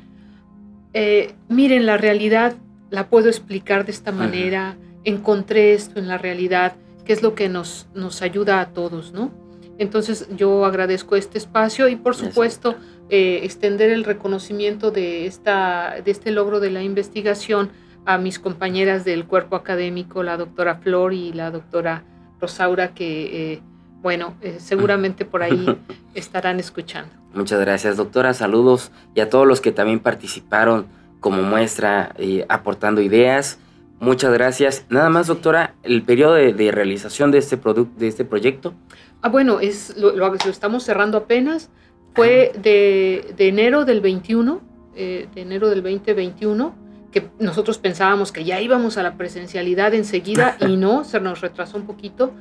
eh, 0.94 1.34
miren, 1.50 1.84
la 1.84 1.98
realidad 1.98 2.56
la 2.88 3.10
puedo 3.10 3.28
explicar 3.28 3.84
de 3.84 3.92
esta 3.92 4.10
manera, 4.10 4.78
encontré 5.04 5.74
esto 5.74 5.98
en 5.98 6.08
la 6.08 6.16
realidad, 6.16 6.72
que 7.04 7.12
es 7.12 7.22
lo 7.22 7.34
que 7.34 7.50
nos, 7.50 7.88
nos 7.94 8.22
ayuda 8.22 8.60
a 8.60 8.70
todos, 8.70 9.12
¿no? 9.12 9.30
Entonces 9.76 10.26
yo 10.34 10.64
agradezco 10.64 11.14
este 11.14 11.36
espacio 11.36 11.88
y 11.88 11.96
por 11.96 12.14
supuesto 12.14 12.76
eh, 13.10 13.40
extender 13.42 13.90
el 13.90 14.02
reconocimiento 14.02 14.90
de, 14.90 15.26
esta, 15.26 15.96
de 16.02 16.10
este 16.10 16.30
logro 16.30 16.58
de 16.58 16.70
la 16.70 16.82
investigación 16.82 17.68
a 18.06 18.16
mis 18.16 18.38
compañeras 18.38 19.04
del 19.04 19.26
cuerpo 19.26 19.56
académico, 19.56 20.22
la 20.22 20.38
doctora 20.38 20.76
Flor 20.76 21.12
y 21.12 21.34
la 21.34 21.50
doctora 21.50 22.06
Rosaura, 22.42 22.92
que 22.92 23.52
eh, 23.54 23.60
bueno, 24.02 24.34
eh, 24.42 24.56
seguramente 24.58 25.24
por 25.24 25.42
ahí 25.42 25.78
estarán 26.14 26.60
escuchando. 26.60 27.10
Muchas 27.32 27.60
gracias, 27.60 27.96
doctora. 27.96 28.34
Saludos 28.34 28.92
y 29.14 29.20
a 29.20 29.30
todos 29.30 29.46
los 29.46 29.62
que 29.62 29.72
también 29.72 30.00
participaron 30.00 30.86
como 31.20 31.42
muestra, 31.42 32.14
aportando 32.48 33.00
ideas. 33.00 33.58
Muchas 34.00 34.32
gracias. 34.32 34.84
Nada 34.90 35.08
más, 35.08 35.28
doctora, 35.28 35.76
el 35.84 36.02
periodo 36.02 36.34
de, 36.34 36.72
realización 36.72 37.30
de 37.30 37.38
este, 37.38 37.56
de 37.96 38.08
este 38.08 38.24
proyecto. 38.24 38.74
Ah, 39.22 39.28
bueno, 39.28 39.60
es, 39.60 39.96
lo, 39.96 40.10
lo, 40.16 40.34
estamos 40.34 40.82
cerrando 40.82 41.18
apenas. 41.18 41.70
Fue 42.12 42.52
de, 42.60 43.32
de 43.36 43.48
enero 43.48 43.84
del 43.84 44.00
21, 44.00 44.60
eh, 44.96 45.28
de 45.32 45.40
enero 45.40 45.70
del 45.70 45.82
2021, 45.82 46.74
que 47.12 47.30
nosotros 47.38 47.78
pensábamos 47.78 48.32
que 48.32 48.44
ya 48.44 48.60
íbamos 48.60 48.98
a 48.98 49.02
la 49.02 49.16
presencialidad 49.16 49.94
enseguida 49.94 50.56
y 50.66 50.76
no, 50.76 51.04
se 51.04 51.20
nos 51.20 51.40
retrasó 51.40 51.76
un 51.76 51.86
poquito, 51.86 52.32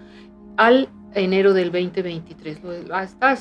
al 0.58 0.90
enero 1.14 1.54
del 1.54 1.72
2023. 1.72 2.62
Está 3.04 3.38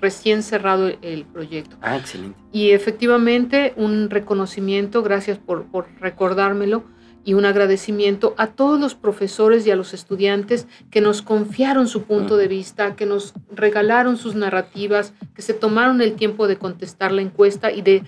recién 0.00 0.42
cerrado 0.42 0.88
el 1.02 1.24
proyecto. 1.24 1.76
Ah, 1.80 1.96
excelente. 1.96 2.38
Y 2.52 2.70
efectivamente, 2.70 3.72
un 3.76 4.10
reconocimiento, 4.10 5.02
gracias 5.02 5.38
por, 5.38 5.64
por 5.66 5.88
recordármelo, 6.00 6.84
y 7.24 7.34
un 7.34 7.46
agradecimiento 7.46 8.34
a 8.36 8.48
todos 8.48 8.78
los 8.78 8.94
profesores 8.94 9.66
y 9.66 9.70
a 9.70 9.76
los 9.76 9.94
estudiantes 9.94 10.66
que 10.90 11.00
nos 11.00 11.22
confiaron 11.22 11.88
su 11.88 12.02
punto 12.02 12.36
de 12.36 12.48
vista, 12.48 12.96
que 12.96 13.06
nos 13.06 13.32
regalaron 13.50 14.16
sus 14.16 14.34
narrativas, 14.34 15.14
que 15.34 15.42
se 15.42 15.54
tomaron 15.54 16.02
el 16.02 16.14
tiempo 16.14 16.46
de 16.46 16.58
contestar 16.58 17.12
la 17.12 17.22
encuesta 17.22 17.72
y 17.72 17.80
de, 17.80 18.04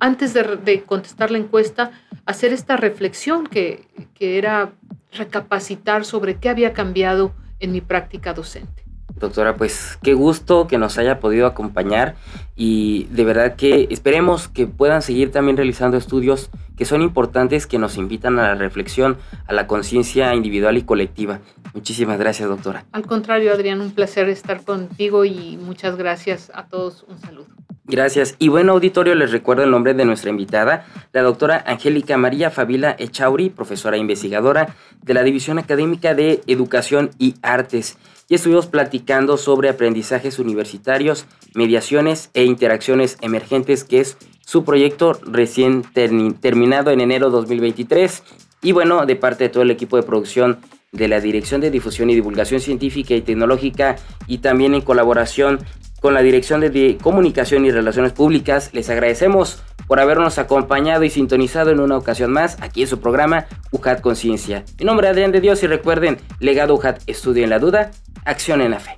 antes 0.00 0.32
de, 0.32 0.82
contestar 0.84 1.30
la 1.30 1.38
encuesta, 1.38 1.90
hacer 2.26 2.52
esta 2.52 2.76
reflexión 2.76 3.46
que, 3.46 3.86
que 4.14 4.38
era 4.38 4.74
recapacitar 5.12 6.04
sobre 6.04 6.38
qué 6.38 6.48
había 6.48 6.72
cambiado 6.72 7.34
en 7.60 7.72
mi 7.72 7.80
práctica 7.80 8.34
docente. 8.34 8.85
Doctora, 9.18 9.56
pues 9.56 9.98
qué 10.02 10.12
gusto 10.12 10.66
que 10.66 10.76
nos 10.76 10.98
haya 10.98 11.20
podido 11.20 11.46
acompañar 11.46 12.16
y 12.54 13.04
de 13.04 13.24
verdad 13.24 13.56
que 13.56 13.88
esperemos 13.90 14.48
que 14.48 14.66
puedan 14.66 15.00
seguir 15.00 15.32
también 15.32 15.56
realizando 15.56 15.96
estudios 15.96 16.50
que 16.76 16.84
son 16.84 17.00
importantes, 17.00 17.66
que 17.66 17.78
nos 17.78 17.96
invitan 17.96 18.38
a 18.38 18.48
la 18.48 18.54
reflexión, 18.54 19.16
a 19.46 19.54
la 19.54 19.66
conciencia 19.66 20.34
individual 20.34 20.76
y 20.76 20.82
colectiva. 20.82 21.40
Muchísimas 21.72 22.18
gracias, 22.18 22.48
doctora. 22.48 22.84
Al 22.92 23.06
contrario, 23.06 23.52
Adrián, 23.52 23.80
un 23.80 23.92
placer 23.92 24.28
estar 24.28 24.62
contigo 24.64 25.24
y 25.24 25.56
muchas 25.56 25.96
gracias 25.96 26.50
a 26.54 26.66
todos. 26.66 27.04
Un 27.08 27.18
saludo. 27.18 27.46
Gracias. 27.84 28.34
Y 28.38 28.48
bueno, 28.48 28.72
auditorio, 28.72 29.14
les 29.14 29.30
recuerdo 29.30 29.62
el 29.62 29.70
nombre 29.70 29.94
de 29.94 30.04
nuestra 30.04 30.30
invitada, 30.30 30.84
la 31.12 31.22
doctora 31.22 31.62
Angélica 31.66 32.16
María 32.16 32.50
Favila 32.50 32.96
Echauri, 32.98 33.48
profesora 33.48 33.96
investigadora 33.96 34.74
de 35.02 35.14
la 35.14 35.22
División 35.22 35.58
Académica 35.58 36.14
de 36.14 36.42
Educación 36.46 37.10
y 37.18 37.36
Artes 37.42 37.96
y 38.28 38.34
estuvimos 38.34 38.66
platicando 38.66 39.36
sobre 39.36 39.68
aprendizajes 39.68 40.38
universitarios, 40.38 41.26
mediaciones 41.54 42.30
e 42.34 42.44
interacciones 42.44 43.18
emergentes, 43.20 43.84
que 43.84 44.00
es 44.00 44.16
su 44.44 44.64
proyecto 44.64 45.18
recién 45.24 45.84
terminado 45.92 46.90
en 46.90 47.00
enero 47.00 47.30
2023. 47.30 48.22
Y 48.62 48.72
bueno, 48.72 49.06
de 49.06 49.16
parte 49.16 49.44
de 49.44 49.50
todo 49.50 49.62
el 49.62 49.70
equipo 49.70 49.96
de 49.96 50.02
producción 50.02 50.58
de 50.92 51.08
la 51.08 51.20
Dirección 51.20 51.60
de 51.60 51.70
Difusión 51.70 52.10
y 52.10 52.14
Divulgación 52.14 52.60
Científica 52.60 53.14
y 53.14 53.20
Tecnológica 53.20 53.96
y 54.26 54.38
también 54.38 54.74
en 54.74 54.80
colaboración 54.80 55.60
con 56.00 56.14
la 56.14 56.22
Dirección 56.22 56.60
de 56.60 56.98
Comunicación 57.02 57.64
y 57.64 57.70
Relaciones 57.70 58.12
Públicas, 58.12 58.70
les 58.72 58.88
agradecemos 58.90 59.62
por 59.86 60.00
habernos 60.00 60.38
acompañado 60.38 61.04
y 61.04 61.10
sintonizado 61.10 61.70
en 61.70 61.80
una 61.80 61.96
ocasión 61.96 62.32
más 62.32 62.56
aquí 62.60 62.82
en 62.82 62.88
su 62.88 63.00
programa 63.00 63.46
UJAT 63.70 64.00
Conciencia. 64.00 64.64
Mi 64.78 64.84
nombre 64.84 65.06
es 65.06 65.12
Adrián 65.12 65.32
de 65.32 65.40
Dios 65.40 65.62
y 65.62 65.66
recuerden, 65.66 66.18
legado 66.40 66.74
UJAT, 66.74 67.02
estudio 67.06 67.44
en 67.44 67.50
la 67.50 67.58
duda, 67.58 67.90
acción 68.24 68.60
en 68.60 68.72
la 68.72 68.80
fe. 68.80 68.96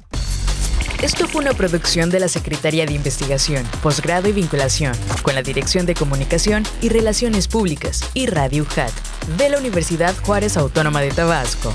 Esto 1.02 1.28
fue 1.28 1.42
una 1.42 1.52
producción 1.52 2.10
de 2.10 2.18
la 2.18 2.26
Secretaría 2.26 2.84
de 2.84 2.92
Investigación, 2.92 3.64
Posgrado 3.84 4.28
y 4.28 4.32
Vinculación, 4.32 4.94
con 5.22 5.36
la 5.36 5.42
Dirección 5.42 5.86
de 5.86 5.94
Comunicación 5.94 6.64
y 6.80 6.88
Relaciones 6.88 7.46
Públicas 7.46 8.10
y 8.14 8.26
Radio 8.26 8.64
UJAT 8.64 8.90
de 9.36 9.48
la 9.48 9.58
Universidad 9.58 10.12
Juárez 10.24 10.56
Autónoma 10.56 11.00
de 11.00 11.10
Tabasco. 11.10 11.72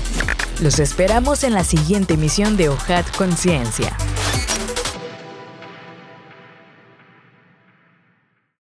Los 0.60 0.78
esperamos 0.78 1.42
en 1.42 1.54
la 1.54 1.64
siguiente 1.64 2.14
emisión 2.14 2.58
de 2.58 2.68
UJAT 2.68 3.16
Conciencia. 3.16 3.96